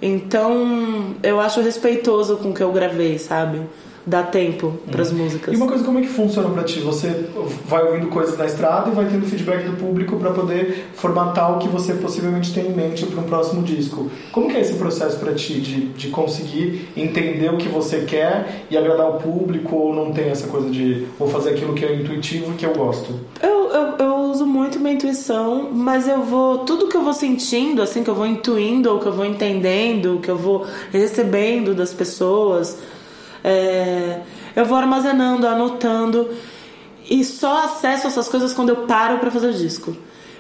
Então, 0.01 1.15
eu 1.23 1.41
acho 1.41 1.61
respeitoso 1.61 2.37
com 2.39 2.51
o 2.51 2.55
que 2.55 2.63
eu 2.63 2.73
gravei, 2.73 3.19
sabe? 3.19 3.61
Dá 4.05 4.23
tempo 4.23 4.75
pras 4.91 5.13
músicas. 5.13 5.55
E 5.55 5.57
uma 5.57 5.69
coisa, 5.69 5.85
como 5.85 5.99
é 5.99 6.03
que 6.03 6.09
funciona 6.09 6.49
pra 6.49 6.65
ti? 6.65 6.81
Você 6.81 7.27
vai 7.67 7.85
ouvindo 7.85 8.09
coisas 8.09 8.37
na 8.37 8.47
estrada 8.47 8.91
e 8.91 8.95
vai 8.95 9.07
tendo 9.07 9.25
feedback 9.27 9.65
do 9.65 9.77
público 9.77 10.17
pra 10.17 10.31
poder 10.31 10.87
formatar 10.95 11.57
o 11.57 11.59
que 11.59 11.69
você 11.69 11.95
possivelmente 11.95 12.53
tem 12.53 12.67
em 12.67 12.73
mente 12.73 13.07
para 13.07 13.21
um 13.21 13.25
próximo 13.25 13.63
disco. 13.63 14.11
Como 14.33 14.51
que 14.51 14.57
é 14.57 14.61
esse 14.61 14.75
processo 14.75 15.19
pra 15.19 15.33
ti 15.35 15.61
de, 15.61 15.87
de 15.89 16.09
conseguir 16.09 16.89
entender 16.97 17.53
o 17.53 17.57
que 17.57 17.69
você 17.69 18.01
quer 18.01 18.65
e 18.69 18.77
agradar 18.77 19.09
o 19.09 19.15
público 19.15 19.77
ou 19.77 19.95
não 19.95 20.13
tem 20.13 20.31
essa 20.31 20.49
coisa 20.49 20.69
de 20.69 21.07
vou 21.17 21.29
fazer 21.29 21.51
aquilo 21.51 21.73
que 21.75 21.85
é 21.85 21.95
intuitivo 21.95 22.53
e 22.53 22.57
que 22.57 22.67
eu 22.67 22.75
gosto? 22.75 23.15
Eu, 23.41 23.71
eu, 23.71 23.97
eu 23.99 24.15
uso 24.31 24.45
muito 24.45 24.81
minha 24.81 24.95
intuição, 24.95 25.71
mas 25.73 26.09
eu 26.09 26.23
vou. 26.23 26.59
Tudo 26.59 26.89
que 26.89 26.97
eu 26.97 27.03
vou 27.03 27.15
sentindo, 27.15 27.83
assim, 27.83 28.03
que 28.03 28.11
eu 28.11 28.15
vou 28.15 28.27
intuindo, 28.27 28.91
ou 28.91 28.99
que 28.99 29.07
eu 29.07 29.13
vou 29.13 29.25
entendendo, 29.25 30.19
que 30.21 30.31
eu 30.31 30.37
vou 30.37 30.67
recebendo 30.91 31.75
das 31.75 31.93
pessoas, 31.93 32.79
é, 33.45 34.21
eu 34.55 34.65
vou 34.65 34.77
armazenando, 34.77 35.47
anotando. 35.47 36.31
E 37.09 37.25
só 37.25 37.65
acesso 37.65 38.07
essas 38.07 38.29
coisas 38.29 38.53
quando 38.53 38.71
eu 38.71 38.77
paro 38.87 39.19
pra 39.19 39.31
fazer 39.31 39.49
o 39.49 39.55
disco. 39.55 39.97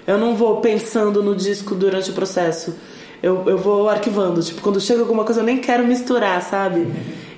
Eu 0.07 0.19
não 0.19 0.35
vou 0.35 0.61
pensando 0.61 1.23
no 1.23 1.35
disco 1.35 1.75
durante 1.75 2.11
o 2.11 2.13
processo. 2.13 2.75
Eu, 3.23 3.45
eu 3.47 3.59
vou 3.59 3.89
arquivando. 3.89 4.43
Tipo, 4.43 4.61
quando 4.61 4.81
chega 4.81 5.01
alguma 5.01 5.25
coisa 5.25 5.41
eu 5.41 5.45
nem 5.45 5.59
quero 5.59 5.87
misturar, 5.87 6.43
sabe? 6.43 6.89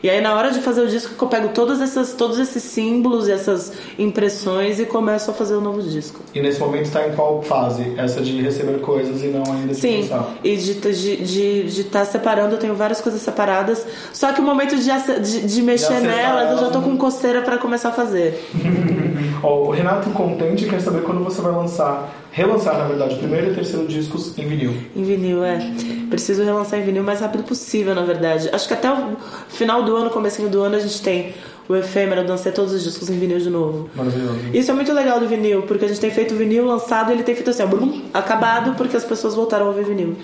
E 0.03 0.11
aí 0.11 0.21
na 0.21 0.35
hora 0.35 0.51
de 0.51 0.61
fazer 0.61 0.83
o 0.83 0.87
disco 0.87 1.15
eu 1.19 1.29
pego 1.29 1.49
todas 1.49 1.81
essas, 1.81 2.13
todos 2.13 2.39
esses 2.39 2.63
símbolos 2.63 3.27
e 3.27 3.33
essas 3.33 3.73
impressões 3.99 4.79
e 4.79 4.85
começo 4.85 5.31
a 5.31 5.35
fazer 5.35 5.55
o 5.55 5.63
novo 5.63 5.81
disco. 5.83 6.21
E 6.35 6.43
nesse 6.43 6.61
momento 6.61 6.85
está 6.85 7.09
em 7.09 7.13
qual 7.15 7.41
fase? 7.41 7.95
Essa 7.97 8.21
de 8.21 8.41
receber 8.43 8.81
coisas 8.81 9.23
e 9.23 9.29
não 9.29 9.43
ainda 9.51 9.73
de 9.73 9.81
Sim, 9.81 10.03
pensar. 10.03 10.29
e 10.45 10.57
de 10.57 10.71
estar 10.73 10.91
de, 10.91 11.17
de, 11.17 11.63
de 11.71 11.85
tá 11.85 12.05
separando, 12.05 12.55
eu 12.55 12.59
tenho 12.59 12.75
várias 12.75 13.01
coisas 13.01 13.23
separadas. 13.23 13.87
Só 14.13 14.31
que 14.33 14.43
o 14.43 14.45
momento 14.45 14.77
de, 14.77 14.91
de, 15.21 15.47
de 15.47 15.63
mexer 15.63 16.01
nelas, 16.01 16.51
eu 16.51 16.67
já 16.67 16.71
tô 16.71 16.83
com 16.83 16.99
coceira 16.99 17.41
pra 17.41 17.57
começar 17.57 17.89
a 17.89 17.93
fazer. 17.93 18.47
Ó, 19.43 19.69
o 19.69 19.71
Renato 19.71 20.11
Contente 20.11 20.67
quer 20.67 20.81
saber 20.81 21.03
quando 21.03 21.25
você 21.25 21.41
vai 21.41 21.53
lançar, 21.53 22.24
relançar 22.35 22.77
na 22.77 22.85
verdade, 22.85 23.15
o 23.15 23.19
primeiro 23.19 23.47
e 23.47 23.51
o 23.53 23.55
terceiro 23.55 23.87
discos 23.87 24.37
em 24.37 24.49
vinil. 24.49 24.75
Em 24.95 25.05
vinil, 25.05 25.45
é. 25.45 25.71
Preciso 26.11 26.43
relançar 26.43 26.81
em 26.81 26.83
vinil 26.83 27.03
o 27.03 27.07
mais 27.07 27.21
rápido 27.21 27.45
possível, 27.45 27.95
na 27.95 28.03
verdade. 28.03 28.51
Acho 28.53 28.67
que 28.67 28.75
até 28.75 28.93
o 28.93 29.17
final 29.49 29.85
do 29.85 29.95
ano, 29.95 30.11
comecinho 30.11 30.49
do 30.49 30.61
ano, 30.61 30.75
a 30.75 30.81
gente 30.81 31.01
tem 31.01 31.33
o 31.69 31.77
efêmero, 31.77 32.23
eu 32.23 32.27
dancei 32.27 32.51
todos 32.51 32.73
os 32.73 32.83
discos 32.83 33.09
em 33.09 33.17
vinil 33.21 33.39
de 33.39 33.49
novo. 33.49 33.89
Maravilhoso. 33.95 34.37
Isso 34.53 34.69
é 34.69 34.75
muito 34.75 34.93
legal 34.93 35.21
do 35.21 35.29
vinil, 35.29 35.63
porque 35.63 35.85
a 35.85 35.89
gente 35.89 36.01
tem 36.01 36.11
feito 36.11 36.35
o 36.35 36.37
vinil 36.37 36.67
lançado 36.67 37.11
e 37.11 37.15
ele 37.15 37.23
tem 37.23 37.37
feito 37.37 37.51
assim, 37.51 37.63
ó, 37.63 37.67
brum, 37.67 38.03
acabado, 38.13 38.75
porque 38.77 38.97
as 38.97 39.05
pessoas 39.05 39.37
voltaram 39.37 39.67
a 39.67 39.69
ouvir 39.69 39.85
vinil. 39.85 40.17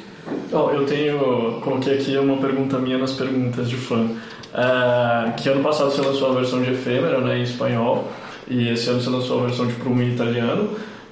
Ó, 0.52 0.72
eu 0.72 0.84
tenho. 0.84 1.60
Coloquei 1.62 1.94
aqui 1.94 2.18
uma 2.18 2.38
pergunta 2.38 2.76
minha 2.78 2.98
nas 2.98 3.12
perguntas 3.12 3.70
de 3.70 3.76
fã. 3.76 4.10
É, 4.52 5.30
que 5.36 5.48
ano 5.48 5.62
passado 5.62 5.92
você 5.92 6.02
lançou 6.02 6.30
a 6.30 6.34
versão 6.34 6.60
de 6.60 6.72
efêmera, 6.72 7.20
né, 7.20 7.38
em 7.38 7.42
espanhol, 7.42 8.08
e 8.48 8.68
esse 8.70 8.90
ano 8.90 9.00
você 9.00 9.08
lançou 9.10 9.38
a 9.38 9.46
versão 9.46 9.64
de 9.64 9.74
Prumo 9.74 10.02
em 10.02 10.12
italiano. 10.12 10.70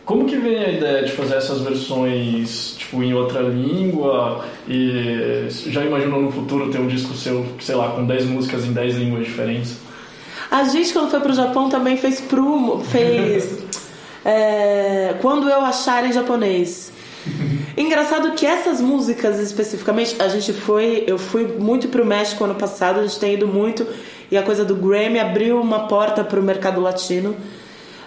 Como 0.09 0.25
que 0.25 0.39
vem 0.39 0.57
a 0.57 0.71
ideia 0.71 1.05
de 1.05 1.13
fazer 1.13 1.35
essas 1.35 1.61
versões 1.61 2.77
tipo 2.79 3.03
em 3.03 3.13
outra 3.13 3.43
língua? 3.43 4.43
E 4.67 5.47
já 5.51 5.85
imaginou 5.85 6.23
no 6.23 6.33
futuro 6.33 6.71
ter 6.71 6.79
um 6.79 6.87
disco 6.87 7.13
seu, 7.13 7.45
sei 7.61 7.75
lá, 7.75 7.91
com 7.91 8.07
10 8.07 8.25
músicas 8.25 8.65
em 8.65 8.73
10 8.73 8.97
línguas 8.97 9.27
diferentes? 9.27 9.77
A 10.51 10.65
gente, 10.65 10.95
quando 10.95 11.11
foi 11.11 11.21
pro 11.21 11.35
Japão, 11.35 11.69
também 11.69 11.99
fez 11.99 12.23
prumo, 12.23 12.83
fez. 12.83 13.59
é, 14.25 15.15
quando 15.21 15.47
eu 15.47 15.61
achar 15.61 16.03
em 16.07 16.13
japonês. 16.15 16.91
Engraçado 17.77 18.33
que 18.33 18.47
essas 18.47 18.81
músicas 18.81 19.39
especificamente, 19.39 20.17
a 20.19 20.29
gente 20.29 20.55
foi, 20.55 21.05
eu 21.07 21.19
fui 21.19 21.45
muito 21.59 21.87
pro 21.89 22.07
México 22.07 22.45
ano 22.45 22.55
passado, 22.55 23.01
a 23.01 23.03
gente 23.03 23.21
tem 23.21 23.35
ido 23.35 23.47
muito 23.47 23.87
e 24.31 24.39
a 24.39 24.43
coisa 24.43 24.65
do 24.65 24.75
Grammy 24.75 25.19
abriu 25.19 25.61
uma 25.61 25.81
porta 25.81 26.25
pro 26.25 26.43
mercado 26.43 26.81
latino. 26.81 27.37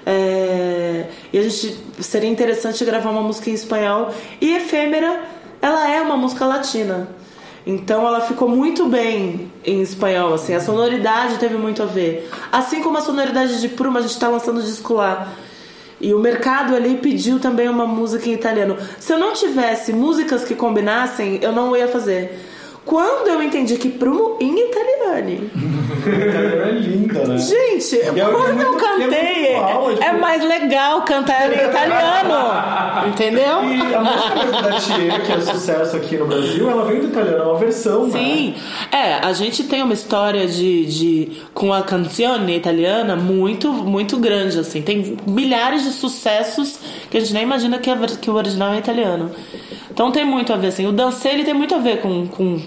É, 0.05 1.05
e 1.31 1.37
a 1.37 1.43
gente 1.43 1.77
seria 1.99 2.29
interessante 2.29 2.83
gravar 2.83 3.11
uma 3.11 3.21
música 3.21 3.49
em 3.49 3.53
espanhol 3.53 4.11
e 4.39 4.55
Efêmera, 4.55 5.21
ela 5.61 5.89
é 5.89 6.01
uma 6.01 6.17
música 6.17 6.45
latina. 6.45 7.07
Então 7.65 8.07
ela 8.07 8.21
ficou 8.21 8.49
muito 8.49 8.87
bem 8.87 9.51
em 9.63 9.81
espanhol, 9.81 10.33
assim, 10.33 10.55
a 10.55 10.59
sonoridade 10.59 11.37
teve 11.37 11.55
muito 11.55 11.83
a 11.83 11.85
ver. 11.85 12.29
Assim 12.51 12.81
como 12.81 12.97
a 12.97 13.01
sonoridade 13.01 13.61
de 13.61 13.69
Pruma, 13.69 13.99
a 13.99 14.01
gente 14.01 14.17
tá 14.17 14.27
lançando 14.27 14.63
disco 14.63 14.95
lá. 14.95 15.31
E 15.99 16.15
o 16.15 16.19
mercado 16.19 16.75
ali 16.75 16.97
pediu 16.97 17.39
também 17.39 17.69
uma 17.69 17.85
música 17.85 18.27
em 18.27 18.33
italiano. 18.33 18.75
Se 18.99 19.13
eu 19.13 19.19
não 19.19 19.33
tivesse 19.33 19.93
músicas 19.93 20.43
que 20.43 20.55
combinassem, 20.55 21.37
eu 21.43 21.51
não 21.51 21.77
ia 21.77 21.87
fazer. 21.87 22.39
Quando 22.85 23.27
eu 23.27 23.41
entendi 23.43 23.75
que 23.77 23.89
Prumo 23.89 24.37
em 24.39 24.57
italiano. 24.67 24.91
É 26.03 26.71
linda, 26.71 27.25
né? 27.27 27.37
Gente, 27.37 27.99
é 27.99 28.05
quando 28.11 28.55
muito- 28.55 28.61
eu 28.63 28.73
cantei, 28.77 29.47
é 29.47 29.59
muito 29.59 29.67
igual, 29.67 29.89
é 29.89 29.93
tipo- 29.93 30.03
é 30.03 30.11
mais 30.13 30.43
legal 30.43 31.01
cantar 31.03 31.51
em 31.51 31.67
italiano. 31.67 33.07
Entendeu? 33.07 33.63
E 33.63 33.95
a 33.95 34.01
música 34.01 34.61
da 34.61 34.79
Thier, 34.79 35.21
que 35.25 35.31
é 35.31 35.41
sucesso 35.41 35.95
aqui 35.95 36.17
no 36.17 36.25
Brasil, 36.25 36.69
ela 36.69 36.85
vem 36.85 37.01
do 37.01 37.07
italiano, 37.07 37.37
é 37.43 37.45
uma 37.45 37.57
versão, 37.59 38.07
né? 38.07 38.11
Sim, 38.13 38.55
é, 38.91 39.13
a 39.15 39.33
gente 39.33 39.63
tem 39.63 39.83
uma 39.83 39.93
história 39.93 40.47
de, 40.47 40.85
de 40.85 41.31
com 41.53 41.71
a 41.73 41.83
canzone 41.83 42.55
italiana 42.55 43.15
muito 43.15 43.71
muito 43.71 44.17
grande 44.17 44.57
assim. 44.59 44.81
Tem 44.81 45.17
milhares 45.27 45.83
de 45.83 45.91
sucessos 45.91 46.79
que 47.09 47.17
a 47.17 47.19
gente 47.19 47.33
nem 47.33 47.43
imagina 47.43 47.77
que, 47.79 47.91
que 48.17 48.29
o 48.29 48.35
original 48.35 48.73
é 48.73 48.77
italiano. 48.79 49.31
Então 49.93 50.11
tem 50.11 50.25
muito 50.25 50.51
a 50.53 50.57
ver 50.57 50.67
assim. 50.67 50.87
O 50.87 50.91
dancê 50.91 51.29
ele 51.29 51.43
tem 51.43 51.53
muito 51.53 51.75
a 51.75 51.77
ver 51.77 52.01
com, 52.01 52.27
com 52.27 52.61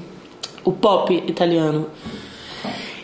o 0.64 0.72
pop 0.72 1.12
italiano. 1.26 1.88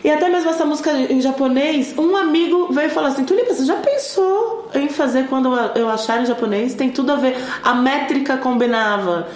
E 0.03 0.09
até 0.09 0.29
mesmo 0.29 0.49
essa 0.49 0.65
música 0.65 0.91
em 0.91 1.21
japonês, 1.21 1.93
um 1.97 2.15
amigo 2.15 2.71
veio 2.71 2.89
falar 2.89 3.09
assim: 3.09 3.23
Tulipa, 3.23 3.53
você 3.53 3.65
já 3.65 3.75
pensou 3.75 4.69
em 4.73 4.87
fazer 4.89 5.27
quando 5.27 5.53
eu 5.75 5.89
achar 5.89 6.21
em 6.21 6.25
japonês? 6.25 6.73
Tem 6.73 6.89
tudo 6.89 7.11
a 7.11 7.15
ver. 7.15 7.35
A 7.63 7.73
métrica 7.73 8.37
combinava. 8.37 9.27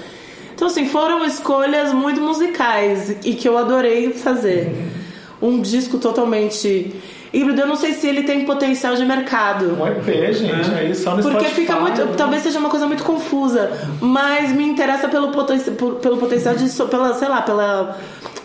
Então, 0.53 0.67
assim, 0.67 0.87
foram 0.87 1.25
escolhas 1.25 1.91
muito 1.91 2.21
musicais 2.21 3.17
e 3.25 3.33
que 3.33 3.47
eu 3.47 3.57
adorei 3.57 4.13
fazer. 4.13 4.71
Um 5.47 5.61
disco 5.61 5.97
totalmente 5.97 6.93
híbrido. 7.33 7.61
Eu 7.61 7.67
não 7.67 7.75
sei 7.75 7.93
se 7.93 8.07
ele 8.07 8.23
tem 8.23 8.45
potencial 8.45 8.95
de 8.95 9.05
mercado. 9.05 9.77
Um 9.79 9.85
EP, 9.87 10.33
gente, 10.33 10.73
aí 10.73 10.95
só 10.95 11.15
no 11.15 11.21
Porque 11.21 11.39
Spotify, 11.39 11.61
fica 11.61 11.75
muito. 11.79 12.05
né? 12.05 12.13
Talvez 12.17 12.41
seja 12.43 12.59
uma 12.59 12.69
coisa 12.69 12.87
muito 12.87 13.03
confusa. 13.03 13.71
Mas 14.01 14.51
me 14.51 14.63
interessa 14.63 15.07
pelo, 15.07 15.29
poten, 15.31 15.59
pelo 15.59 16.17
potencial 16.17 16.55
de. 16.55 16.69
Pela, 16.69 17.13
sei 17.13 17.27
lá, 17.27 17.41
pela. 17.41 17.97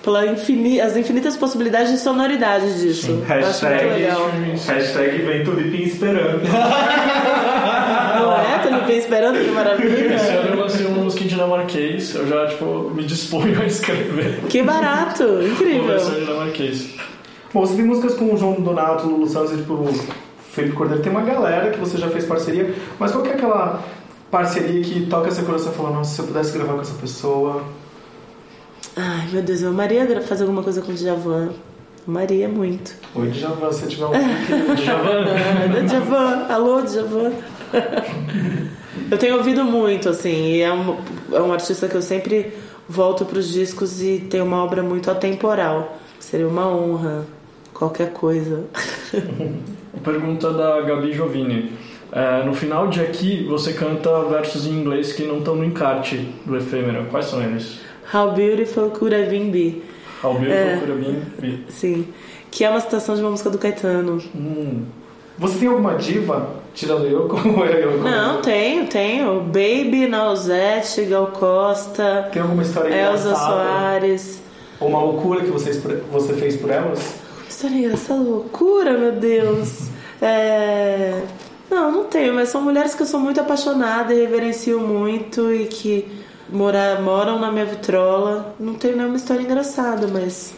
Pela 0.02 0.26
infini, 0.26 0.80
as 0.80 0.96
infinitas 0.96 1.36
possibilidades 1.36 1.92
de 1.92 1.98
sonoridade 1.98 2.80
disso. 2.80 3.22
Hashtag, 3.28 4.08
hashtag 4.66 5.18
vem 5.18 5.44
Tulipim 5.44 5.82
esperando. 5.82 6.40
Não 8.18 8.32
é? 8.32 8.58
Tu 8.62 8.70
não 8.70 8.86
vem 8.86 8.96
esperando, 8.96 9.38
que 9.38 9.50
maravilha. 9.50 10.16
Dinamarquês, 11.44 12.14
eu 12.14 12.26
já 12.26 12.46
tipo, 12.48 12.90
me 12.94 13.04
disponho 13.04 13.60
a 13.60 13.66
escrever 13.66 14.40
Que 14.48 14.62
barato, 14.62 15.24
uma 15.24 15.48
incrível. 15.48 15.86
versão 15.86 16.16
em 16.16 16.20
dinamarquês. 16.24 16.94
Bom, 17.52 17.60
você 17.66 17.74
tem 17.76 17.84
músicas 17.84 18.14
com 18.14 18.32
o 18.32 18.36
João 18.36 18.60
Donato, 18.60 19.06
Lulu 19.06 19.26
Santos 19.28 19.52
e 19.52 19.56
tipo, 19.56 19.74
o 19.74 19.92
Felipe 20.52 20.76
Cordeiro. 20.76 21.02
Tem 21.02 21.10
uma 21.10 21.22
galera 21.22 21.70
que 21.70 21.78
você 21.78 21.96
já 21.98 22.08
fez 22.08 22.24
parceria, 22.26 22.72
mas 22.98 23.10
qual 23.12 23.22
que 23.24 23.30
é 23.30 23.34
aquela 23.34 23.82
parceria 24.30 24.82
que 24.82 25.06
toca 25.06 25.30
seu 25.30 25.44
coração 25.44 25.72
e 25.72 25.74
fala, 25.74 25.90
nossa, 25.90 26.14
se 26.14 26.20
eu 26.20 26.26
pudesse 26.26 26.52
gravar 26.52 26.74
com 26.74 26.80
essa 26.82 26.94
pessoa... 26.94 27.64
Ai, 28.96 29.28
meu 29.32 29.42
Deus, 29.42 29.62
eu 29.62 29.70
amaria 29.70 30.20
fazer 30.22 30.42
alguma 30.42 30.62
coisa 30.62 30.80
com 30.82 30.92
o 30.92 30.94
Djavan. 30.94 31.50
Amaria 32.06 32.48
muito. 32.48 32.94
Oi, 33.14 33.28
Djavan, 33.30 33.72
se 33.72 33.86
tiver 33.88 34.06
um... 34.06 34.10
Djavan. 34.74 35.24
Ah, 35.80 35.82
Djavan, 35.86 36.46
alô, 36.48 36.82
Djavan. 36.82 37.32
Eu 39.10 39.18
tenho 39.18 39.36
ouvido 39.36 39.64
muito, 39.64 40.08
assim, 40.08 40.52
e 40.52 40.60
é 40.60 40.72
um, 40.72 40.96
é 41.32 41.40
um 41.40 41.52
artista 41.52 41.88
que 41.88 41.94
eu 41.96 42.02
sempre 42.02 42.52
volto 42.88 43.24
pros 43.24 43.48
discos 43.52 44.00
e 44.02 44.18
tem 44.18 44.40
uma 44.40 44.62
obra 44.62 44.82
muito 44.82 45.10
atemporal. 45.10 45.98
Seria 46.18 46.46
uma 46.46 46.66
honra, 46.68 47.24
qualquer 47.74 48.12
coisa. 48.12 48.64
Pergunta 50.04 50.52
da 50.52 50.80
Gabi 50.82 51.12
Giovini. 51.12 51.72
É, 52.12 52.44
no 52.44 52.52
final 52.54 52.88
de 52.88 53.00
aqui, 53.00 53.44
você 53.48 53.72
canta 53.72 54.24
versos 54.24 54.66
em 54.66 54.70
inglês 54.70 55.12
que 55.12 55.24
não 55.24 55.38
estão 55.38 55.54
no 55.56 55.64
encarte 55.64 56.16
do 56.44 56.56
efêmero. 56.56 57.06
Quais 57.10 57.26
são 57.26 57.42
eles? 57.42 57.78
How 58.12 58.32
Beautiful 58.32 58.90
Could 58.90 59.14
I 59.14 59.26
Been 59.26 59.50
Be? 59.50 59.82
Ao 60.22 60.34
vivo, 60.34 60.52
É. 60.52 60.76
procura 60.76 60.94
bem. 60.96 61.22
vi. 61.38 61.64
Sim. 61.68 62.06
Que 62.50 62.64
é 62.64 62.70
uma 62.70 62.80
citação 62.80 63.14
de 63.14 63.20
uma 63.20 63.30
música 63.30 63.48
do 63.48 63.58
Caetano. 63.58 64.20
Hum, 64.34 64.82
Você 65.40 65.58
tem 65.58 65.68
alguma 65.68 65.94
diva, 65.94 66.50
tirando 66.74 67.06
eu, 67.06 67.24
como 67.26 67.64
é 67.64 67.82
eu? 67.82 67.92
como 67.92 68.04
Não, 68.04 68.42
tenho, 68.42 68.86
tenho. 68.86 69.40
Baby, 69.40 70.06
Nausete, 70.06 71.06
Gal 71.06 71.28
Costa, 71.28 72.28
Tem 72.30 72.42
alguma 72.42 72.62
história 72.62 72.94
Elza? 72.94 73.34
Soares. 73.34 74.42
Ou 74.78 74.88
uma 74.88 75.02
loucura 75.02 75.40
que 75.40 75.50
vocês, 75.50 75.82
você 76.12 76.34
fez 76.34 76.56
por 76.56 76.70
elas? 76.70 77.14
História 77.48 77.74
engraçada, 77.74 78.20
loucura, 78.20 78.98
meu 78.98 79.12
Deus. 79.12 79.88
É... 80.20 81.22
Não, 81.70 81.90
não 81.90 82.04
tenho, 82.04 82.34
mas 82.34 82.50
são 82.50 82.60
mulheres 82.60 82.94
que 82.94 83.02
eu 83.02 83.06
sou 83.06 83.18
muito 83.18 83.40
apaixonada 83.40 84.12
e 84.12 84.20
reverencio 84.20 84.78
muito 84.78 85.50
e 85.50 85.64
que 85.66 86.06
mora, 86.50 87.00
moram 87.00 87.38
na 87.38 87.50
minha 87.50 87.64
vitrola. 87.64 88.54
Não 88.60 88.74
tenho 88.74 88.96
nenhuma 88.96 89.16
história 89.16 89.42
engraçada, 89.42 90.06
mas 90.06 90.52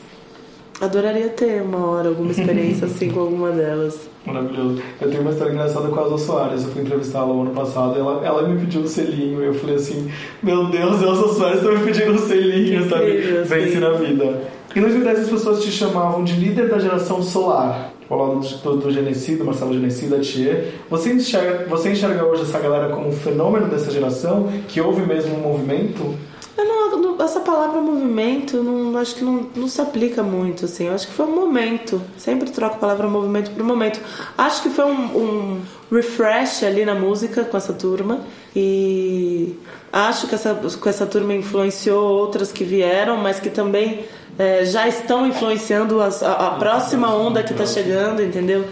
adoraria 0.80 1.28
ter 1.28 1.62
uma 1.62 1.86
hora 1.86 2.08
alguma 2.08 2.32
experiência 2.32 2.86
assim 2.88 3.10
com 3.10 3.20
alguma 3.20 3.52
delas. 3.52 4.11
Maravilhoso. 4.24 4.80
Eu 5.00 5.10
tenho 5.10 5.22
uma 5.22 5.30
história 5.32 5.52
engraçada 5.52 5.88
com 5.88 5.98
a 5.98 6.02
Elza 6.04 6.18
Soares. 6.18 6.62
Eu 6.64 6.70
fui 6.70 6.82
entrevistá-la 6.82 7.32
ano 7.32 7.50
passado 7.50 7.98
ela, 7.98 8.24
ela 8.24 8.46
me 8.48 8.60
pediu 8.60 8.82
um 8.82 8.86
selinho. 8.86 9.42
Eu 9.42 9.54
falei 9.54 9.76
assim: 9.76 10.08
Meu 10.42 10.66
Deus, 10.66 11.02
Elza 11.02 11.34
Soares 11.34 11.60
tá 11.62 11.70
me 11.72 11.80
pedindo 11.84 12.12
um 12.12 12.18
selinho, 12.18 12.82
Que 12.84 12.88
sabe? 12.88 13.10
incrível, 13.18 13.44
Vence 13.44 13.72
sim. 13.72 13.78
na 13.80 13.90
vida. 13.92 14.40
Em 14.76 14.80
2010 14.80 15.18
as 15.20 15.28
pessoas 15.28 15.62
te 15.62 15.70
chamavam 15.72 16.22
de 16.24 16.34
líder 16.34 16.68
da 16.68 16.78
geração 16.78 17.22
solar. 17.22 17.90
Ao 18.08 18.18
lado 18.18 18.40
do, 18.40 18.76
do 18.76 18.90
Genesi, 18.90 19.36
do 19.36 19.44
Marcelo 19.44 19.72
Genesi, 19.72 20.06
da 20.06 20.18
Thier. 20.18 20.68
Você 20.90 21.12
enxerga, 21.14 21.66
você 21.68 21.92
enxerga 21.92 22.24
hoje 22.24 22.42
essa 22.42 22.58
galera 22.58 22.90
como 22.90 23.08
um 23.08 23.12
fenômeno 23.12 23.68
dessa 23.68 23.90
geração? 23.90 24.48
Que 24.68 24.80
houve 24.82 25.00
mesmo 25.06 25.34
um 25.36 25.40
movimento? 25.40 26.14
Eu 26.56 26.64
não, 26.66 26.96
não- 27.16 27.24
essa 27.24 27.40
palavra 27.40 27.80
movimento, 27.80 28.62
não, 28.62 28.98
acho 28.98 29.14
que 29.14 29.24
não, 29.24 29.46
não 29.56 29.66
se 29.68 29.80
aplica 29.80 30.22
muito, 30.22 30.66
assim. 30.66 30.86
Eu 30.88 30.94
acho 30.94 31.06
que 31.06 31.12
foi 31.14 31.26
um 31.26 31.34
momento. 31.34 32.00
Sempre 32.18 32.50
troco 32.50 32.76
a 32.76 32.78
palavra 32.78 33.08
movimento 33.08 33.50
por 33.52 33.64
momento. 33.64 34.00
Acho 34.36 34.62
que 34.62 34.68
foi 34.70 34.84
um, 34.84 35.16
um 35.16 35.60
refresh 35.90 36.62
ali 36.62 36.84
na 36.84 36.94
música 36.94 37.44
com 37.44 37.56
essa 37.56 37.72
turma. 37.72 38.20
E 38.54 39.56
acho 39.92 40.26
que 40.26 40.34
essa, 40.34 40.54
que 40.54 40.88
essa 40.88 41.06
turma 41.06 41.32
influenciou 41.34 42.02
outras 42.18 42.52
que 42.52 42.64
vieram, 42.64 43.16
mas 43.16 43.40
que 43.40 43.48
também 43.48 44.04
é, 44.38 44.64
já 44.66 44.86
estão 44.86 45.26
influenciando 45.26 46.02
as- 46.02 46.22
a, 46.22 46.32
a 46.48 46.50
próxima 46.52 47.14
onda 47.14 47.42
que 47.42 47.52
está 47.52 47.64
chegando, 47.66 48.22
entendeu? 48.22 48.64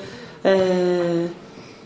É, 0.45 1.27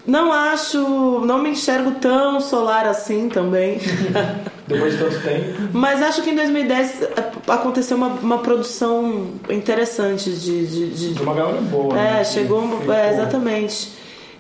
não 0.07 0.33
acho, 0.33 0.79
não 1.25 1.39
me 1.39 1.51
enxergo 1.51 1.93
tão 2.01 2.41
solar 2.41 2.87
assim 2.87 3.29
também. 3.29 3.79
Depois 4.67 4.95
de 4.95 4.99
tanto 5.05 5.21
tempo. 5.21 5.69
Mas 5.73 6.01
acho 6.03 6.23
que 6.23 6.31
em 6.31 6.35
2010 6.35 7.03
a- 7.47 7.55
aconteceu 7.55 7.97
uma, 7.97 8.07
uma 8.09 8.39
produção 8.39 9.29
interessante 9.51 10.31
de- 10.31 10.67
de- 10.67 10.91
de, 10.91 11.15
De 11.15 11.23
uma 11.23 11.35
galera 11.35 11.61
boa. 11.61 11.99
é, 11.99 12.15
né? 12.15 12.25
chegou, 12.25 12.61
um- 12.63 12.93
é, 12.93 13.13
exatamente. 13.13 13.93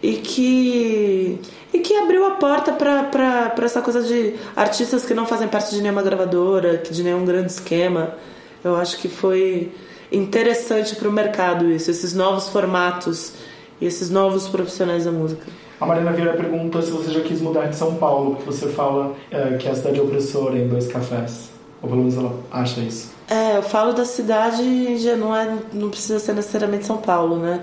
E 0.03 0.15
que 0.15 1.39
e 1.73 1.79
que 1.81 1.95
abriu 1.97 2.25
a 2.25 2.31
porta 2.33 2.71
pra 2.73 3.53
essa 3.63 3.83
coisa 3.83 4.01
de 4.03 4.35
artistas 4.55 5.05
que 5.05 5.13
não 5.13 5.27
fazem 5.27 5.49
parte 5.49 5.75
de 5.75 5.83
nenhuma 5.83 6.03
gravadora, 6.03 6.79
de 6.79 7.03
nenhum 7.03 7.25
grande 7.25 7.51
esquema. 7.51 8.15
Eu 8.63 8.77
acho 8.77 8.97
que 8.99 9.09
foi 9.09 9.73
interessante 10.13 10.95
pro 10.97 11.11
mercado 11.11 11.71
isso, 11.71 11.91
esses 11.91 12.15
novos 12.15 12.49
formatos 12.49 13.33
e 13.81 13.87
esses 13.87 14.09
novos 14.09 14.47
profissionais 14.47 15.05
da 15.05 15.11
música. 15.13 15.43
A 15.81 15.87
Marina 15.87 16.13
Vieira 16.13 16.35
pergunta 16.35 16.81
se 16.81 16.91
você 16.91 17.11
já 17.11 17.21
quis 17.21 17.41
mudar 17.41 17.67
de 17.67 17.77
São 17.77 17.95
Paulo, 17.97 18.37
porque 18.37 18.47
você 18.53 18.69
fala 18.69 19.15
é, 19.31 19.57
que 19.57 19.67
é 19.67 19.71
a 19.71 19.75
cidade 19.75 20.01
opressora 20.01 20.57
em 20.57 20.69
dois 20.69 20.87
cafés. 20.87 21.51
Ou 21.83 21.89
pelo 21.89 22.01
menos 22.01 22.17
ela 22.17 22.35
acha 22.51 22.81
isso. 22.81 23.13
É, 23.29 23.57
eu 23.57 23.63
falo 23.63 23.93
da 23.93 24.05
cidade, 24.05 24.97
já 24.99 25.17
não, 25.17 25.35
é, 25.35 25.57
não 25.73 25.91
precisa 25.91 26.19
ser 26.19 26.35
necessariamente 26.35 26.87
São 26.87 26.99
Paulo, 26.99 27.37
né? 27.37 27.61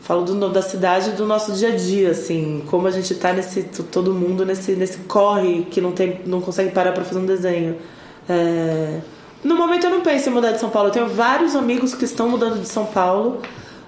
Falo 0.00 0.22
do, 0.22 0.48
da 0.48 0.62
cidade 0.62 1.10
do 1.12 1.26
nosso 1.26 1.52
dia 1.52 1.70
a 1.70 1.76
dia, 1.76 2.10
assim, 2.10 2.62
como 2.70 2.86
a 2.86 2.90
gente 2.90 3.14
tá 3.16 3.32
nesse, 3.32 3.64
todo 3.64 4.14
mundo 4.14 4.46
nesse, 4.46 4.72
nesse 4.72 4.98
corre 4.98 5.66
que 5.70 5.80
não, 5.80 5.92
tem, 5.92 6.20
não 6.24 6.40
consegue 6.40 6.70
parar 6.70 6.92
pra 6.92 7.04
fazer 7.04 7.18
um 7.18 7.26
desenho. 7.26 7.76
É, 8.28 9.00
no 9.42 9.56
momento 9.56 9.84
eu 9.84 9.90
não 9.90 10.00
penso 10.00 10.28
em 10.28 10.32
mudar 10.32 10.52
de 10.52 10.60
São 10.60 10.70
Paulo, 10.70 10.88
eu 10.88 10.92
tenho 10.92 11.08
vários 11.08 11.56
amigos 11.56 11.94
que 11.94 12.04
estão 12.04 12.28
mudando 12.28 12.60
de 12.60 12.68
São 12.68 12.86
Paulo, 12.86 13.42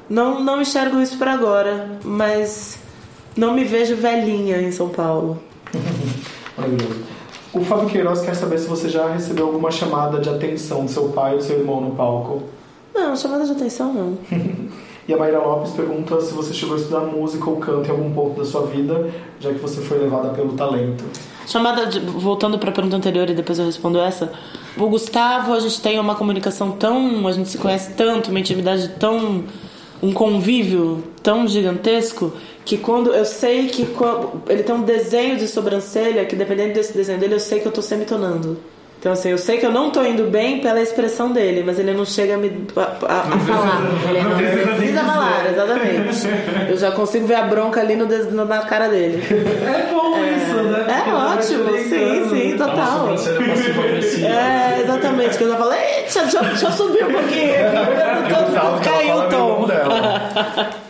não, 0.09 0.43
não 0.43 0.61
enxergo 0.61 1.01
isso 1.01 1.17
pra 1.17 1.33
agora, 1.33 1.99
mas 2.05 2.79
não 3.37 3.55
me 3.55 3.65
vejo 3.65 3.97
velhinha 3.97 4.61
em 4.61 4.71
São 4.71 4.89
Paulo. 4.89 5.39
Maravilhoso. 6.57 7.01
O 7.53 7.65
Fábio 7.65 7.89
Queiroz 7.89 8.21
quer 8.23 8.35
saber 8.35 8.59
se 8.59 8.69
você 8.69 8.89
já 8.89 9.09
recebeu 9.09 9.47
alguma 9.47 9.71
chamada 9.71 10.21
de 10.21 10.29
atenção 10.29 10.85
do 10.85 10.91
seu 10.91 11.09
pai 11.09 11.33
ou 11.33 11.39
do 11.39 11.45
seu 11.45 11.59
irmão 11.59 11.81
no 11.81 11.91
palco. 11.97 12.43
Não, 12.95 13.17
chamada 13.17 13.45
de 13.45 13.53
atenção 13.53 13.93
não. 13.93 14.19
E 15.09 15.13
a 15.13 15.17
Mayra 15.17 15.41
Lopes 15.41 15.73
pergunta 15.73 16.21
se 16.21 16.33
você 16.33 16.55
chegou 16.55 16.77
a 16.77 16.79
estudar 16.79 17.01
música 17.01 17.51
ou 17.51 17.57
canto 17.57 17.89
em 17.89 17.91
algum 17.91 18.13
ponto 18.13 18.39
da 18.39 18.45
sua 18.45 18.67
vida, 18.67 19.11
já 19.41 19.53
que 19.53 19.59
você 19.59 19.81
foi 19.81 19.99
levada 19.99 20.29
pelo 20.29 20.53
talento. 20.53 21.03
Chamada 21.49 21.87
de, 21.87 21.99
voltando 21.99 22.61
para 22.61 22.71
a 22.71 22.73
pergunta 22.73 22.97
anterior 22.97 23.29
e 23.29 23.35
depois 23.35 23.59
eu 23.59 23.67
respondo 23.67 23.99
essa. 23.99 24.33
O 24.77 24.87
Gustavo, 24.89 25.53
a 25.53 25.59
gente 25.59 25.81
tem 25.81 25.99
uma 25.99 26.15
comunicação 26.15 26.71
tão, 26.71 27.27
a 27.27 27.33
gente 27.33 27.49
se 27.49 27.59
conhece 27.59 27.95
tanto, 27.95 28.31
uma 28.31 28.39
intimidade 28.39 28.89
tão, 29.01 29.43
um 30.01 30.13
convívio 30.13 31.03
tão 31.25 31.49
gigantesco 31.49 32.33
que 32.65 32.77
quando 32.79 33.13
eu 33.13 33.25
sei 33.25 33.67
que 33.69 33.87
quando, 33.87 34.43
ele 34.49 34.63
tem 34.63 34.75
um 34.75 34.83
desenho 34.83 35.37
de 35.37 35.49
sobrancelha 35.49 36.25
que 36.25 36.37
dependendo 36.37 36.75
desse 36.75 36.93
desenho 36.93 37.19
dele 37.19 37.35
eu 37.35 37.41
sei 37.41 37.61
que 37.61 37.67
eu 37.67 37.73
tô 37.73 37.83
semitonando. 37.83 38.59
Então 39.01 39.13
assim, 39.13 39.31
eu 39.31 39.39
sei 39.39 39.57
que 39.57 39.65
eu 39.65 39.73
não 39.73 39.91
tô 39.91 40.05
indo 40.05 40.25
bem 40.25 40.61
pela 40.61 40.79
expressão 40.79 41.33
dele, 41.33 41.63
mas 41.65 41.79
ele 41.79 41.95
não 41.95 42.05
chega 42.05 42.35
a 42.35 42.37
me 42.37 42.67
a, 42.77 42.81
a- 42.83 43.21
a 43.35 43.39
falar. 43.39 43.81
Ele 44.11 44.23
não 44.23 44.37
precisa 44.37 45.01
falar, 45.05 45.51
exatamente. 45.51 46.71
Eu 46.71 46.77
já 46.77 46.91
consigo 46.93 47.27
ver 47.27 47.37
a 47.37 47.43
bronca 47.45 47.81
ali 47.81 47.97
no, 47.97 48.07
na 48.45 48.59
cara 48.59 48.89
dele. 48.89 49.23
É 49.27 49.91
bom 49.91 50.19
isso, 50.23 50.55
né? 50.65 51.03
É 51.07 51.15
ótimo, 51.15 51.79
sim, 51.79 52.29
sim, 52.29 52.57
total. 52.59 53.09
É, 54.23 54.83
exatamente, 54.83 55.39
que 55.39 55.45
eu 55.45 55.49
já 55.49 55.57
falei, 55.57 55.81
deixa, 56.03 56.21
deixa, 56.21 56.43
deixa 56.43 56.67
eu 56.67 56.73
subir 56.73 57.05
um 57.07 57.13
pouquinho. 57.13 57.55
Caiu 58.85 59.17
o 59.17 59.23
é 59.23 59.29
tom. 59.29 59.67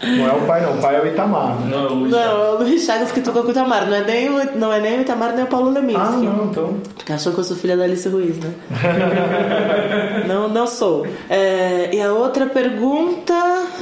Não 0.03 0.29
é 0.29 0.33
o 0.33 0.47
pai, 0.47 0.63
não. 0.63 0.79
O 0.79 0.81
pai 0.81 0.97
é 0.97 1.01
o 1.01 1.07
Itamar. 1.07 1.61
né? 1.61 1.77
Não, 1.77 2.03
o 2.03 2.09
Não, 2.09 2.19
é 2.19 2.51
o 2.51 2.59
Luiz 2.59 2.85
Chagas 2.85 3.13
que 3.13 3.21
tocou 3.21 3.43
com 3.43 3.49
o 3.49 3.51
Itamar. 3.51 3.87
Não 3.87 3.95
é 3.95 4.05
nem 4.05 4.31
o, 4.31 4.59
não 4.59 4.73
é 4.73 4.81
nem 4.81 4.99
o 4.99 5.01
Itamar, 5.03 5.35
nem 5.35 5.45
o 5.45 5.47
Paulo 5.47 5.71
Leminski. 5.71 6.03
Ah, 6.03 6.11
não, 6.11 6.45
então. 6.47 6.77
Achou 7.15 7.33
que 7.33 7.41
eu 7.41 7.45
sou 7.45 7.57
filha 7.57 7.77
da 7.77 7.85
Alice 7.85 8.09
Ruiz, 8.09 8.39
né? 8.39 8.53
não, 10.27 10.49
não 10.49 10.67
sou. 10.67 11.07
É, 11.29 11.95
e 11.95 12.01
a 12.01 12.13
outra 12.13 12.47
pergunta. 12.47 13.35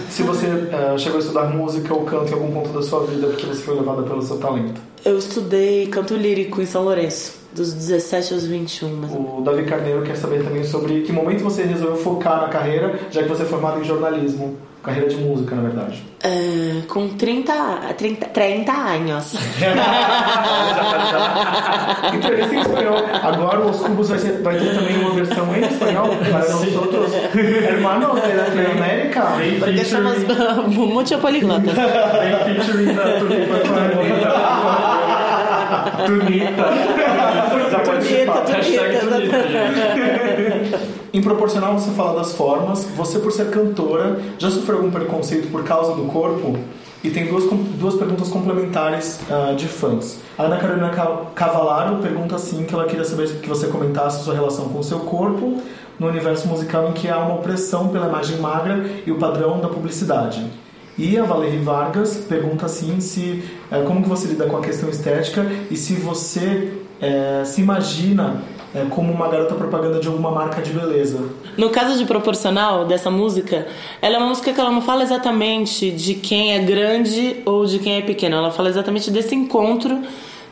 Se 0.09 0.23
você 0.23 0.47
eh, 0.47 0.99
chegou 0.99 1.19
a 1.19 1.21
estudar 1.21 1.45
música 1.45 1.95
ou 1.95 2.05
canto 2.05 2.31
em 2.31 2.35
algum 2.35 2.53
ponto 2.53 2.71
da 2.71 2.83
sua 2.83 3.05
vida 3.07 3.29
porque 3.29 3.47
você 3.47 3.63
foi 3.63 3.77
levada 3.77 4.03
pelo 4.03 4.23
seu 4.23 4.39
talento. 4.39 4.81
Eu 5.05 5.19
estudei 5.19 5.87
canto 5.87 6.15
lírico 6.15 6.61
em 6.61 6.67
São 6.67 6.83
Lourenço, 6.83 7.39
dos 7.53 7.73
17 7.73 8.35
aos 8.35 8.45
21. 8.45 8.97
Mas... 8.97 9.11
O 9.13 9.41
Davi 9.43 9.65
Carneiro 9.65 10.03
quer 10.03 10.17
saber 10.17 10.43
também 10.43 10.65
sobre 10.65 11.03
que 11.03 11.13
momento 11.13 11.45
você 11.45 11.63
resolveu 11.63 11.97
focar 11.97 12.41
na 12.41 12.49
carreira, 12.49 12.99
já 13.11 13.23
que 13.23 13.29
você 13.29 13.43
é 13.43 13.47
formado 13.47 13.81
em 13.81 13.85
jornalismo. 13.85 14.57
Carreira 14.83 15.09
de 15.09 15.17
música, 15.17 15.55
na 15.57 15.63
verdade. 15.63 16.03
É, 16.23 16.83
com 16.89 17.09
30, 17.11 17.53
30, 17.97 18.27
30 18.27 18.73
anos. 18.73 19.35
Entrevista 22.15 22.55
em 22.55 22.61
espanhol. 22.61 22.97
Agora 23.23 23.61
os 23.61 23.81
cubos 23.81 24.09
vai, 24.09 24.19
ser- 24.19 24.41
vai 24.43 24.57
ter 24.59 24.75
também 24.75 24.99
uma 24.99 25.11
versão 25.15 25.47
em 25.55 25.61
espanhol 25.65 26.09
para 26.17 26.49
nós 26.49 26.77
outros 26.77 27.13
hermanos 27.15 28.23
de 28.23 28.33
Latinoamérica. 28.33 29.23
Porque 29.59 29.85
somos 29.85 30.19
muito 30.69 31.19
poliglotas. 31.19 31.75
bem 31.75 32.55
featuring 32.57 32.95
da 32.95 33.03
Tunita. 33.19 33.59
Tunita. 36.07 36.65
Tunita, 37.77 38.33
Tunita. 39.11 39.39
Em 41.19 41.21
proporcional 41.21 41.77
você 41.77 41.91
fala 41.91 42.17
das 42.21 42.33
formas, 42.35 42.85
você 42.97 43.19
por 43.19 43.33
ser 43.33 43.51
cantora 43.51 44.21
já 44.39 44.49
sofreu 44.53 44.77
algum 44.77 44.91
preconceito 44.93 45.51
por 45.51 45.65
causa 45.65 45.93
do 45.97 46.05
corpo? 46.05 46.57
E 47.03 47.11
tem 47.11 47.27
duas, 47.27 47.43
duas 47.77 47.97
perguntas 47.97 48.29
complementares 48.29 49.19
ah, 49.29 49.53
de 49.53 49.67
fãs. 49.67 50.21
A 50.39 50.45
Ana 50.45 50.59
Carolina 50.59 50.91
Ca- 50.91 51.23
Cavalaro 51.35 51.97
pergunta 51.97 52.37
assim 52.37 52.63
que 52.63 52.73
ela 52.73 52.85
queria 52.85 53.05
saber 53.05 53.29
que 53.41 53.49
você 53.49 53.67
comentasse 53.67 54.23
sua 54.23 54.33
relação 54.33 54.69
com 54.69 54.79
o 54.79 54.85
seu 54.85 55.01
corpo 55.01 55.61
no 55.99 56.07
universo 56.07 56.47
musical 56.47 56.89
em 56.91 56.93
que 56.93 57.09
há 57.09 57.19
uma 57.19 57.35
opressão 57.35 57.89
pela 57.89 58.07
imagem 58.07 58.37
magra 58.39 58.87
e 59.05 59.11
o 59.11 59.17
padrão 59.19 59.59
da 59.59 59.67
publicidade. 59.67 60.47
E 60.97 61.19
a 61.19 61.25
Valerie 61.25 61.59
Vargas 61.59 62.17
pergunta 62.29 62.67
assim 62.67 63.01
se 63.01 63.43
eh, 63.73 63.83
como 63.85 64.05
que 64.05 64.09
você 64.09 64.29
lida 64.29 64.47
com 64.47 64.57
a 64.57 64.61
questão 64.61 64.89
estética 64.89 65.45
e 65.69 65.77
se 65.77 65.95
você 65.95 66.75
eh, 67.01 67.43
se 67.45 67.61
imagina 67.61 68.41
eh, 68.75 68.87
como 68.91 69.13
uma 69.13 69.29
garota 69.29 69.55
propaganda 69.55 69.99
de 70.01 70.09
alguma 70.09 70.31
marca 70.31 70.61
de 70.63 70.71
beleza. 70.73 71.19
No 71.57 71.71
caso 71.71 71.97
de 71.99 72.05
proporcional 72.05 72.85
dessa 72.85 73.11
música, 73.11 73.67
ela 74.03 74.17
é 74.17 74.19
uma 74.19 74.29
música 74.29 74.53
que 74.53 74.61
ela 74.61 74.71
não 74.71 74.83
fala 74.83 75.03
exatamente 75.03 75.91
de 75.91 76.15
quem 76.15 76.55
é 76.55 76.59
grande 76.61 77.37
ou 77.45 77.65
de 77.67 77.79
quem 77.79 77.97
é 77.99 78.03
pequeno. 78.03 78.37
Ela 78.37 78.51
fala 78.51 78.69
exatamente 78.69 79.11
desse 79.11 79.35
encontro 79.35 80.01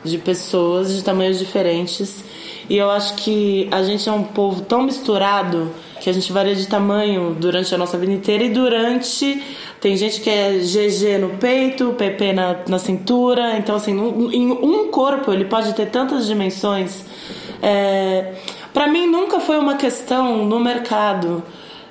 de 0.03 0.17
pessoas 0.17 0.95
de 0.95 1.03
tamanhos 1.03 1.39
diferentes. 1.39 2.23
E 2.69 2.75
eu 2.77 2.89
acho 2.91 3.15
que 3.15 3.67
a 3.71 3.81
gente 3.81 4.07
é 4.07 4.11
um 4.11 4.23
povo 4.23 4.61
tão 4.61 4.83
misturado 4.83 5.71
que 6.01 6.09
a 6.09 6.13
gente 6.13 6.31
varia 6.31 6.53
de 6.55 6.67
tamanho 6.67 7.35
durante 7.39 7.73
a 7.73 7.77
nossa 7.77 7.97
vida 7.97 8.11
inteira 8.11 8.43
e 8.43 8.49
durante 8.49 9.41
tem 9.81 9.95
gente 9.95 10.19
que 10.21 10.29
é 10.29 10.51
GG 10.59 11.17
no 11.19 11.29
peito, 11.37 11.93
PP 11.97 12.33
na, 12.33 12.57
na 12.67 12.77
cintura, 12.77 13.57
então 13.57 13.75
assim, 13.75 13.93
num- 13.93 14.31
em 14.31 14.51
um 14.51 14.89
corpo 14.91 15.31
ele 15.31 15.45
pode 15.45 15.73
ter 15.73 15.87
tantas 15.87 16.27
dimensões. 16.27 17.03
É, 17.61 18.35
para 18.73 18.87
mim 18.87 19.07
nunca 19.07 19.39
foi 19.39 19.57
uma 19.57 19.75
questão 19.75 20.45
no 20.45 20.59
mercado 20.59 21.43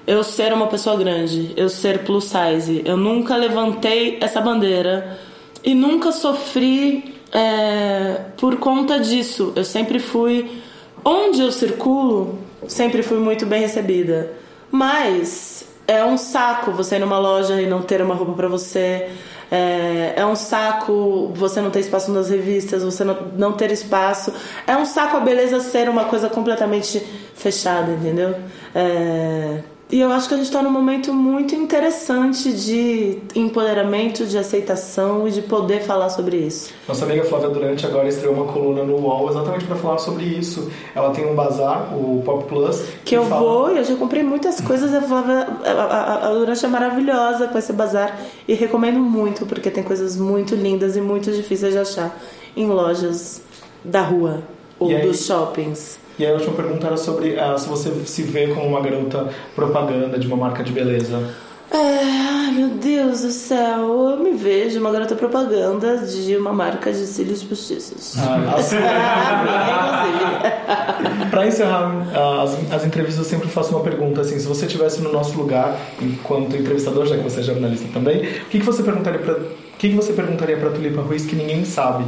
eu 0.06 0.22
ser 0.22 0.52
uma 0.52 0.68
pessoa 0.68 0.96
grande, 0.96 1.52
eu 1.56 1.68
ser 1.68 2.04
plus 2.04 2.24
size. 2.24 2.82
Eu 2.84 2.96
nunca 2.96 3.34
levantei 3.36 4.18
essa 4.20 4.40
bandeira 4.40 5.18
e 5.64 5.74
nunca 5.74 6.12
sofri 6.12 7.16
é, 7.32 8.20
por 8.36 8.56
conta 8.56 9.00
disso. 9.00 9.52
Eu 9.56 9.64
sempre 9.64 9.98
fui 9.98 10.62
onde 11.04 11.40
eu 11.40 11.50
circulo, 11.50 12.38
sempre 12.68 13.02
fui 13.02 13.18
muito 13.18 13.44
bem 13.44 13.60
recebida. 13.62 14.32
Mas 14.70 15.66
é 15.88 16.04
um 16.04 16.16
saco 16.16 16.70
você 16.70 16.96
ir 16.96 17.00
numa 17.00 17.18
loja 17.18 17.60
e 17.60 17.66
não 17.66 17.82
ter 17.82 18.00
uma 18.00 18.14
roupa 18.14 18.32
pra 18.32 18.48
você. 18.48 19.08
É, 19.51 20.14
é 20.16 20.26
um 20.26 20.34
saco 20.34 21.32
você 21.34 21.61
não 21.61 21.70
ter 21.70 21.80
espaço 21.80 22.11
nas 22.11 22.28
revistas, 22.28 22.82
você 22.82 23.05
não, 23.05 23.16
não 23.36 23.53
ter 23.53 23.70
espaço. 23.70 24.32
É 24.66 24.76
um 24.76 24.84
saco 24.84 25.16
a 25.16 25.20
beleza 25.20 25.61
ser 25.61 25.88
uma 25.88 26.05
coisa 26.05 26.28
completamente 26.28 26.99
fechada, 27.34 27.92
entendeu? 27.92 28.34
É, 28.74 29.61
e 29.89 30.01
eu 30.01 30.11
acho 30.11 30.26
que 30.28 30.34
a 30.34 30.37
gente 30.37 30.47
está 30.47 30.61
num 30.62 30.70
momento 30.70 31.12
muito 31.12 31.55
interessante 31.55 32.53
de 32.53 33.18
empoderamento, 33.37 34.26
de 34.26 34.37
aceitação 34.37 35.28
e 35.28 35.30
de 35.30 35.43
poder 35.43 35.82
falar 35.82 36.11
sobre 36.11 36.37
isso. 36.39 36.72
Nossa 36.89 37.05
amiga 37.05 37.22
Flávia 37.24 37.49
Durante 37.51 37.87
agora 37.87 38.09
estreou 38.09 38.34
uma 38.34 38.53
coluna 38.53 38.82
no 38.82 38.97
UOL 38.97 39.28
exatamente 39.30 39.64
para 39.64 39.76
falar 39.76 39.99
sobre 39.99 40.24
isso. 40.24 40.70
Ela 40.95 41.11
tem 41.11 41.24
um 41.24 41.34
bazar, 41.37 41.95
o 41.97 42.20
Pop 42.24 42.45
Plus, 42.49 42.82
Que 43.05 43.16
eu 43.16 43.24
fala- 43.26 43.41
vou 43.41 43.72
e 43.72 43.78
eu 43.78 43.84
já 43.84 43.95
comprei 43.95 44.22
muitas 44.24 44.61
coisas. 44.61 44.93
A 44.93 45.01
Flávia, 45.03 45.47
a, 45.64 45.70
a, 45.70 46.28
a 46.30 46.34
Durante 46.34 46.64
é 46.64 46.68
maravilhosa 46.68 47.47
com 47.47 47.57
esse 47.57 47.72
bazar 47.72 48.18
e 48.49 48.55
recomendo 48.55 48.99
muito 48.99 49.47
porque 49.47 49.70
tem 49.70 49.84
coisas 49.84 50.16
muito 50.16 50.55
lindas 50.57 50.97
e 50.97 51.01
muito 51.01 51.30
difíceis 51.30 51.72
de 51.72 51.78
achar 51.78 52.18
em 52.57 52.66
lojas 52.66 53.41
da 53.84 54.03
rua. 54.03 54.43
Ou 54.80 54.89
aí- 54.91 55.01
dos 55.07 55.24
shoppings. 55.24 55.99
E 56.18 56.24
aí 56.24 56.30
a 56.30 56.34
última 56.34 56.54
pergunta 56.54 56.86
era 56.86 56.96
sobre 56.96 57.38
ah, 57.38 57.58
se 57.58 57.68
você 57.68 57.90
se 58.06 58.22
vê 58.22 58.46
como 58.48 58.66
uma 58.66 58.80
garota 58.80 59.28
propaganda 59.54 60.18
de 60.18 60.26
uma 60.26 60.36
marca 60.36 60.64
de 60.64 60.72
beleza. 60.72 61.22
É, 61.70 61.76
ai 61.76 62.52
meu 62.52 62.68
Deus 62.68 63.22
do 63.22 63.30
céu, 63.30 64.10
eu 64.10 64.16
me 64.18 64.32
vejo 64.32 64.78
uma 64.78 64.92
garota 64.92 65.16
propaganda 65.16 65.98
de 65.98 66.36
uma 66.36 66.52
marca 66.52 66.92
de 66.92 67.04
cílios 67.06 67.42
postiços. 67.42 68.14
Ah. 68.18 68.56
Pra 71.30 71.46
encerrar 71.46 72.06
ah, 72.14 72.42
as, 72.44 72.72
as 72.72 72.86
entrevistas, 72.86 73.18
eu 73.18 73.24
sempre 73.28 73.48
faço 73.48 73.74
uma 73.74 73.82
pergunta 73.82 74.20
assim: 74.20 74.38
se 74.38 74.46
você 74.46 74.66
estivesse 74.66 75.02
no 75.02 75.12
nosso 75.12 75.36
lugar, 75.36 75.76
enquanto 76.00 76.56
entrevistador, 76.56 77.04
já 77.06 77.16
que 77.16 77.24
você 77.24 77.40
é 77.40 77.42
jornalista 77.42 77.88
também, 77.92 78.20
o 78.20 78.44
que, 78.46 78.60
que 78.60 78.64
você 78.64 78.82
perguntaria 78.82 79.18
pra. 79.18 79.34
O 79.34 79.78
que, 79.78 79.90
que 79.90 79.94
você 79.94 80.14
perguntaria 80.14 80.56
pra 80.56 80.70
Tulipa 80.70 81.02
Ruiz 81.02 81.26
que 81.26 81.36
ninguém 81.36 81.64
sabe? 81.66 82.04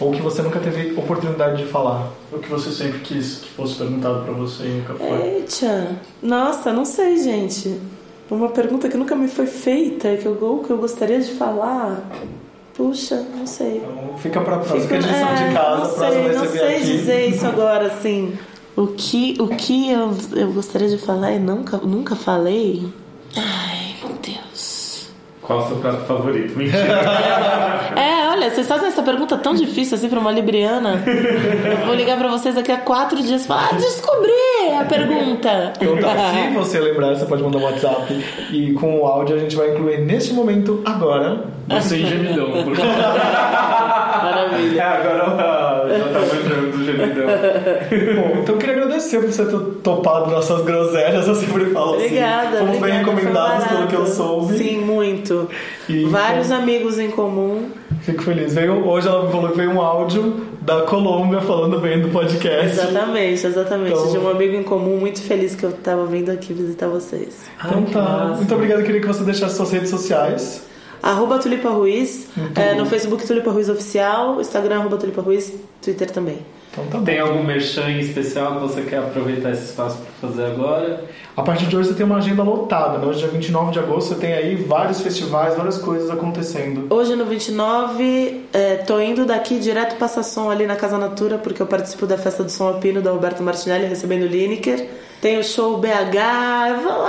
Ou 0.00 0.10
que 0.10 0.20
você 0.20 0.42
nunca 0.42 0.58
teve 0.58 0.98
oportunidade 0.98 1.62
de 1.62 1.68
falar? 1.70 2.08
O 2.32 2.38
que 2.38 2.48
você 2.48 2.70
sempre 2.72 2.98
quis 3.00 3.36
que 3.38 3.48
fosse 3.50 3.76
perguntado 3.76 4.24
pra 4.24 4.32
você 4.32 4.64
e 4.64 4.68
nunca 4.68 4.94
foi. 4.94 5.22
Eita, 5.36 5.96
nossa, 6.22 6.72
não 6.72 6.84
sei, 6.84 7.16
gente. 7.22 7.80
Uma 8.30 8.48
pergunta 8.48 8.88
que 8.88 8.96
nunca 8.96 9.14
me 9.14 9.28
foi 9.28 9.46
feita, 9.46 10.16
que 10.16 10.24
eu, 10.26 10.62
que 10.66 10.70
eu 10.70 10.78
gostaria 10.78 11.20
de 11.20 11.32
falar. 11.32 12.02
Puxa, 12.74 13.24
não 13.36 13.46
sei. 13.46 13.76
Então, 13.76 14.16
fica 14.18 14.40
pra 14.40 14.56
próxima 14.58 14.80
Fica- 14.80 14.96
edição 14.96 15.28
é, 15.28 15.48
de 15.48 15.54
casa, 15.54 15.78
não 15.82 16.10
sei, 16.12 16.32
não 16.32 16.46
sei 16.46 16.76
aqui. 16.76 16.84
dizer 16.84 17.26
isso 17.28 17.46
agora, 17.46 17.86
assim. 17.88 18.32
O 18.74 18.86
que, 18.86 19.36
o 19.38 19.48
que 19.48 19.90
eu, 19.90 20.16
eu 20.34 20.50
gostaria 20.52 20.88
de 20.88 20.96
falar 20.96 21.32
e 21.32 21.38
nunca, 21.38 21.76
nunca 21.76 22.16
falei? 22.16 22.90
Ai, 23.36 23.96
meu 24.02 24.16
Deus. 24.22 24.71
Qual 25.42 25.58
o 25.58 25.66
seu 25.66 25.76
prato 25.78 26.04
favorito? 26.06 26.56
Mentira. 26.56 26.82
É, 27.94 28.28
olha, 28.30 28.48
vocês 28.50 28.66
fazem 28.66 28.88
essa 28.88 29.02
pergunta 29.02 29.36
tão 29.36 29.54
difícil 29.54 29.96
assim 29.96 30.08
pra 30.08 30.18
uma 30.18 30.32
libriana. 30.32 31.02
Eu 31.06 31.84
vou 31.86 31.94
ligar 31.94 32.16
pra 32.16 32.28
vocês 32.28 32.54
daqui 32.54 32.72
a 32.72 32.78
quatro 32.78 33.20
dias 33.22 33.44
e 33.44 33.46
falar, 33.46 33.68
ah, 33.70 33.74
descobri 33.74 34.32
a 34.80 34.84
pergunta. 34.84 35.74
Então 35.78 35.98
tá, 35.98 36.14
se 36.48 36.54
você 36.54 36.80
lembrar, 36.80 37.14
você 37.14 37.26
pode 37.26 37.42
mandar 37.42 37.58
um 37.58 37.64
WhatsApp 37.64 38.24
e 38.50 38.72
com 38.72 39.00
o 39.00 39.06
áudio 39.06 39.36
a 39.36 39.38
gente 39.38 39.54
vai 39.56 39.72
incluir 39.72 39.98
neste 39.98 40.32
momento, 40.32 40.80
agora. 40.86 41.44
Você 41.68 41.98
gemidão. 41.98 42.50
por 42.64 42.74
favor. 42.74 42.90
é, 42.90 44.22
Maravilha. 44.22 44.84
agora 44.86 45.24
já 45.98 46.04
tá 46.08 46.18
do 46.20 46.84
gemidão. 46.84 47.26
Bom, 48.22 48.40
então 48.42 48.54
eu 48.54 48.58
queria 48.58 48.76
agradecer 48.76 49.20
por 49.20 49.32
você 49.32 49.44
ter 49.44 49.58
topado 49.82 50.30
nossas 50.30 50.62
groselhas, 50.64 51.26
eu 51.28 51.34
sempre 51.34 51.66
falo 51.66 51.94
Obrigada. 51.94 52.48
assim. 52.48 52.58
Fomos 52.66 52.78
bem 52.78 53.00
obrigada, 53.00 53.10
recomendados 53.10 53.66
pelo 53.68 53.86
que 53.86 53.94
eu 53.96 54.06
soube. 54.06 54.56
Sim, 54.58 54.78
muito. 54.78 55.48
E, 55.88 56.04
Vários 56.04 56.50
amigos 56.50 56.98
em 56.98 57.10
comum. 57.10 57.68
Fico 58.02 58.22
feliz. 58.22 58.54
Veio, 58.54 58.84
hoje 58.86 59.06
ela 59.06 59.24
me 59.26 59.30
falou 59.30 59.50
que 59.50 59.56
veio 59.56 59.70
um 59.70 59.80
áudio 59.80 60.40
da 60.62 60.80
Colômbia 60.82 61.40
falando 61.40 61.78
bem 61.78 62.00
do 62.00 62.08
podcast. 62.08 62.66
Exatamente, 62.80 63.46
exatamente. 63.46 63.92
Então- 63.92 64.10
De 64.10 64.18
um 64.18 64.28
amigo 64.28 64.56
em 64.56 64.62
comum 64.62 64.96
muito 64.96 65.22
feliz 65.22 65.54
que 65.54 65.64
eu 65.64 65.72
tava 65.72 66.04
vindo 66.06 66.30
aqui 66.30 66.52
visitar 66.52 66.88
vocês. 66.88 67.44
Então 67.64 67.82
tá. 67.84 68.34
Muito 68.36 68.52
obrigado, 68.54 68.80
eu 68.80 68.84
queria 68.86 69.00
que 69.00 69.06
você 69.06 69.22
deixasse 69.22 69.56
suas 69.56 69.70
redes 69.70 69.90
sociais. 69.90 70.64
Arroba 71.02 71.38
Tulipa 71.38 71.68
Ruiz, 71.70 72.28
é, 72.54 72.74
no 72.74 72.86
Facebook 72.86 73.26
Tulipa 73.26 73.50
Ruiz 73.50 73.68
Oficial, 73.68 74.40
Instagram 74.40 74.80
arroba 74.80 74.96
Tulipa 74.96 75.20
Ruiz, 75.20 75.52
Twitter 75.82 76.10
também. 76.10 76.38
Então 76.72 76.86
tá 76.86 76.98
bom. 76.98 77.04
Tem 77.04 77.18
algum 77.18 77.42
merchan 77.42 77.90
em 77.90 78.00
especial 78.00 78.54
que 78.54 78.60
você 78.60 78.82
quer 78.82 78.98
aproveitar 78.98 79.50
esse 79.50 79.64
espaço 79.64 79.98
pra 79.98 80.28
fazer 80.28 80.46
agora? 80.46 81.04
A 81.36 81.42
partir 81.42 81.66
de 81.66 81.76
hoje 81.76 81.88
você 81.88 81.94
tem 81.94 82.06
uma 82.06 82.16
agenda 82.18 82.42
lotada, 82.42 82.98
né? 82.98 83.06
Hoje, 83.06 83.18
dia 83.18 83.28
29 83.28 83.72
de 83.72 83.78
agosto, 83.78 84.08
você 84.08 84.20
tem 84.20 84.32
aí 84.32 84.54
vários 84.54 85.00
festivais, 85.00 85.56
várias 85.56 85.78
coisas 85.78 86.08
acontecendo. 86.08 86.86
Hoje 86.88 87.16
no 87.16 87.26
29, 87.26 88.44
é, 88.52 88.76
tô 88.76 89.00
indo 89.00 89.26
daqui 89.26 89.58
direto 89.58 89.96
passar 89.96 90.22
som 90.22 90.50
ali 90.50 90.66
na 90.66 90.76
Casa 90.76 90.98
Natura, 90.98 91.36
porque 91.36 91.60
eu 91.60 91.66
participo 91.66 92.06
da 92.06 92.16
festa 92.16 92.44
do 92.44 92.50
Som 92.50 92.68
Alpino 92.68 93.02
da 93.02 93.10
Roberto 93.10 93.42
Martinelli, 93.42 93.86
recebendo 93.86 94.22
o 94.22 94.26
Lineker. 94.26 94.88
Tem 95.22 95.38
o 95.38 95.44
show 95.44 95.78
BH, 95.78 96.18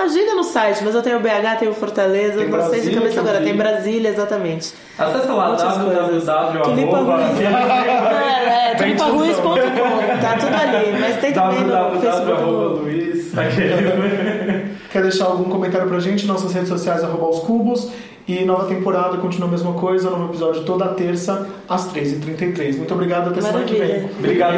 agenda 0.04 0.36
no 0.36 0.44
site, 0.44 0.84
mas 0.84 0.94
eu 0.94 1.02
tenho 1.02 1.18
o 1.18 1.20
BH, 1.20 1.58
tenho 1.58 1.72
o 1.72 1.74
Fortaleza, 1.74 2.38
Tem 2.38 2.48
não 2.48 2.70
sei 2.70 2.82
de 2.82 2.92
Brasília, 2.92 3.02
cabeça 3.02 3.20
agora, 3.22 3.42
tem 3.42 3.58
Brasília, 3.58 4.10
exatamente. 4.10 4.72
Acessa 5.00 5.34
lá 5.34 5.48
Muitas 5.48 5.78
coisas. 5.80 6.24
Tulipa 6.64 6.98
Ruiz. 7.00 7.40
www. 9.40 9.58
É, 9.58 9.64
é, 9.64 10.18
tá 10.22 10.38
tudo 10.40 10.54
ali, 10.54 10.96
mas 11.00 11.18
tem 11.18 11.34
também 11.34 11.64
no 11.64 12.00
Facebook. 12.00 12.84
Quer 14.94 15.02
deixar 15.02 15.26
algum 15.26 15.46
comentário 15.46 15.88
pra 15.88 16.00
gente? 16.00 16.28
Nossas 16.28 16.54
redes 16.54 16.70
sociais, 16.70 17.04
arroba 17.04 17.28
os 17.28 17.40
cubos. 17.40 17.90
E 18.28 18.46
nova 18.46 18.68
temporada 18.68 19.18
continua 19.18 19.48
a 19.48 19.52
mesma 19.52 19.74
coisa, 19.74 20.08
novo 20.08 20.26
episódio 20.26 20.64
toda 20.66 20.88
terça, 20.90 21.48
às 21.68 21.92
3h33. 21.92 22.78
Muito 22.78 22.94
obrigado, 22.94 23.32
até 23.32 23.42
semana 23.42 23.66
que 23.66 23.74
vem. 23.74 24.06
Obrigado. 24.20 24.54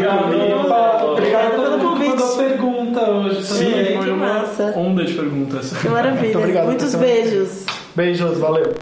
Obrigado 1.13 1.45
a 1.45 1.55
todo 1.55 1.77
pelo 1.77 1.77
mundo 1.77 1.99
que 1.99 2.05
convite. 2.05 2.09
mandou 2.09 2.37
pergunta 2.37 3.09
hoje. 3.11 3.43
Sim, 3.45 3.71
também. 3.71 3.97
foi 3.97 4.11
uma 4.11 4.33
massa. 4.33 4.73
onda 4.75 5.05
de 5.05 5.13
perguntas. 5.13 5.73
Que 5.77 5.87
maravilha. 5.87 6.21
Muito 6.21 6.37
obrigado, 6.37 6.65
Muitos 6.65 6.95
beijos. 6.95 7.65
Beijos, 7.95 8.37
valeu. 8.37 8.73